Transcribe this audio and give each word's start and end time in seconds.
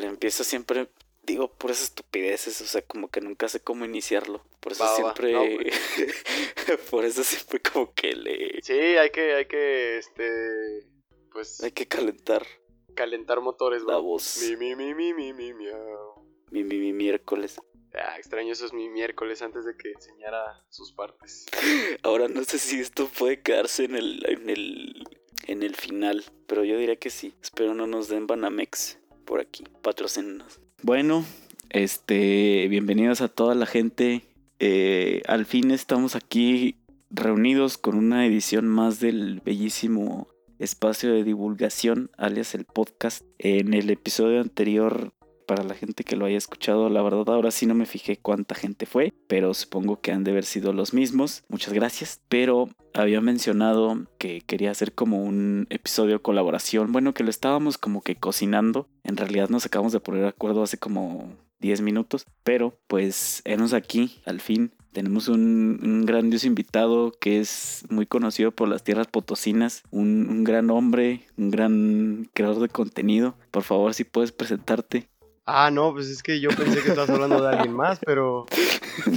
Híjole, 0.00 0.14
empiezo 0.14 0.44
siempre, 0.44 0.88
digo, 1.24 1.52
por 1.52 1.70
esas 1.70 1.84
estupideces, 1.84 2.58
o 2.62 2.64
sea, 2.64 2.80
como 2.80 3.10
que 3.10 3.20
nunca 3.20 3.48
sé 3.48 3.60
cómo 3.60 3.84
iniciarlo. 3.84 4.42
Por 4.60 4.72
eso 4.72 4.86
siempre, 4.96 5.34
por 6.90 7.04
eso 7.04 7.22
siempre 7.22 7.60
como 7.60 7.92
que 7.92 8.14
le... 8.14 8.60
Sí, 8.62 8.72
hay 8.72 9.10
que, 9.10 9.34
hay 9.34 9.44
que, 9.46 9.98
este, 9.98 10.86
pues... 11.30 11.62
Hay 11.62 11.72
que 11.72 11.86
calentar. 11.86 12.46
Calentar 12.94 13.42
motores, 13.42 13.82
La 13.82 13.98
voz. 13.98 14.42
Mi, 14.42 14.56
mi, 14.56 14.74
mi, 14.74 14.94
mi, 14.94 15.12
mi, 15.12 15.32
mi, 15.34 15.52
miau. 15.52 16.24
Mi, 16.50 16.64
mi, 16.64 16.78
mi 16.78 16.92
miércoles. 16.94 17.60
Ah, 17.92 18.16
extraño 18.16 18.52
esos 18.52 18.72
mi 18.72 18.88
miércoles 18.88 19.42
antes 19.42 19.66
de 19.66 19.76
que 19.76 19.90
enseñara 19.92 20.64
sus 20.70 20.92
partes. 20.92 21.44
Ahora 22.02 22.28
no 22.28 22.42
sé 22.44 22.58
si 22.58 22.80
esto 22.80 23.06
puede 23.06 23.42
quedarse 23.42 23.84
en 23.84 23.96
el, 23.96 24.24
en 24.26 24.48
el, 24.48 25.04
en 25.46 25.62
el 25.62 25.74
final, 25.74 26.24
pero 26.46 26.64
yo 26.64 26.78
diría 26.78 26.96
que 26.96 27.10
sí. 27.10 27.34
Espero 27.42 27.74
no 27.74 27.86
nos 27.86 28.08
den 28.08 28.26
Banamex 28.26 28.99
por 29.30 29.40
aquí. 29.40 29.62
Patrocínenos. 29.80 30.58
Bueno, 30.82 31.24
este, 31.68 32.66
bienvenidos 32.66 33.20
a 33.20 33.28
toda 33.28 33.54
la 33.54 33.64
gente. 33.64 34.24
Eh, 34.58 35.22
al 35.28 35.46
fin 35.46 35.70
estamos 35.70 36.16
aquí 36.16 36.80
reunidos 37.10 37.78
con 37.78 37.96
una 37.96 38.26
edición 38.26 38.66
más 38.66 38.98
del 38.98 39.40
bellísimo 39.44 40.26
espacio 40.58 41.12
de 41.12 41.22
divulgación, 41.22 42.10
alias 42.18 42.56
el 42.56 42.64
podcast. 42.64 43.24
En 43.38 43.72
el 43.72 43.90
episodio 43.90 44.40
anterior 44.40 45.12
para 45.50 45.64
la 45.64 45.74
gente 45.74 46.04
que 46.04 46.14
lo 46.14 46.26
haya 46.26 46.38
escuchado. 46.38 46.88
La 46.90 47.02
verdad, 47.02 47.28
ahora 47.28 47.50
sí 47.50 47.66
no 47.66 47.74
me 47.74 47.84
fijé 47.84 48.16
cuánta 48.16 48.54
gente 48.54 48.86
fue, 48.86 49.12
pero 49.26 49.52
supongo 49.52 50.00
que 50.00 50.12
han 50.12 50.22
de 50.22 50.30
haber 50.30 50.44
sido 50.44 50.72
los 50.72 50.94
mismos. 50.94 51.42
Muchas 51.48 51.72
gracias. 51.72 52.20
Pero 52.28 52.68
había 52.94 53.20
mencionado 53.20 54.06
que 54.16 54.42
quería 54.42 54.70
hacer 54.70 54.92
como 54.92 55.24
un 55.24 55.66
episodio 55.68 56.22
colaboración. 56.22 56.92
Bueno, 56.92 57.14
que 57.14 57.24
lo 57.24 57.30
estábamos 57.30 57.78
como 57.78 58.00
que 58.00 58.14
cocinando. 58.14 58.86
En 59.02 59.16
realidad 59.16 59.48
nos 59.48 59.66
acabamos 59.66 59.92
de 59.92 59.98
poner 59.98 60.22
de 60.22 60.28
acuerdo 60.28 60.62
hace 60.62 60.78
como 60.78 61.34
10 61.58 61.80
minutos. 61.80 62.26
Pero 62.44 62.78
pues, 62.86 63.42
enos 63.44 63.72
aquí, 63.72 64.20
al 64.26 64.40
fin. 64.40 64.70
Tenemos 64.92 65.26
un, 65.26 66.04
grandioso 66.06 66.46
invitado 66.46 67.10
que 67.10 67.40
es 67.40 67.84
muy 67.90 68.06
conocido 68.06 68.52
por 68.52 68.68
las 68.68 68.84
tierras 68.84 69.08
potosinas, 69.08 69.82
un 69.90 70.44
gran 70.44 70.70
hombre, 70.70 71.26
un 71.36 71.50
gran 71.50 72.30
creador 72.34 72.60
de 72.60 72.68
contenido. 72.68 73.34
Por 73.50 73.64
favor, 73.64 73.94
si 73.94 74.04
puedes 74.04 74.30
presentarte. 74.30 75.08
Ah, 75.46 75.70
no, 75.70 75.92
pues 75.92 76.08
es 76.08 76.22
que 76.22 76.40
yo 76.40 76.50
pensé 76.50 76.82
que 76.82 76.90
estabas 76.90 77.10
hablando 77.10 77.42
de 77.42 77.48
alguien 77.48 77.72
más, 77.72 77.98
pero, 78.04 78.46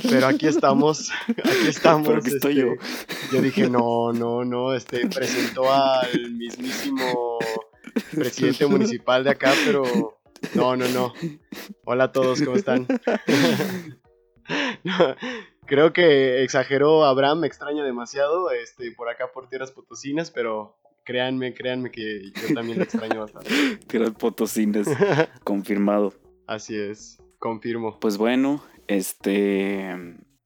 pero 0.10 0.28
aquí 0.28 0.48
estamos, 0.48 1.12
aquí 1.30 1.68
estamos. 1.68 2.26
Estoy 2.26 2.36
este, 2.36 2.56
yo. 2.56 2.74
Yo 3.32 3.42
dije, 3.42 3.70
no, 3.70 4.14
no, 4.14 4.44
no, 4.44 4.74
este, 4.74 5.08
presentó 5.08 5.72
al 5.72 6.32
mismísimo 6.32 7.38
presidente 8.12 8.66
municipal 8.66 9.24
de 9.24 9.32
acá, 9.32 9.54
pero 9.66 9.84
no, 10.56 10.76
no, 10.76 10.88
no. 10.90 11.14
Hola 11.86 12.06
a 12.06 12.12
todos, 12.12 12.42
¿cómo 12.42 12.56
están? 12.56 12.88
No, 14.84 15.16
creo 15.66 15.94
que 15.94 16.44
exageró 16.44 17.06
Abraham, 17.06 17.40
me 17.40 17.48
extraña 17.48 17.84
demasiado, 17.86 18.52
este, 18.52 18.92
por 18.92 19.10
acá 19.10 19.32
por 19.34 19.48
tierras 19.48 19.72
potosinas, 19.72 20.32
pero 20.32 20.76
créanme, 21.04 21.54
créanme 21.54 21.92
que 21.92 22.32
yo 22.32 22.54
también 22.54 22.78
lo 22.78 22.84
extraño 22.84 23.22
bastante. 23.22 23.50
Tierras 23.88 24.12
potosinas, 24.12 24.88
confirmado. 25.44 26.14
Así 26.48 26.76
es, 26.76 27.22
confirmo. 27.40 28.00
Pues 28.00 28.18
bueno, 28.18 28.64
este 28.88 29.96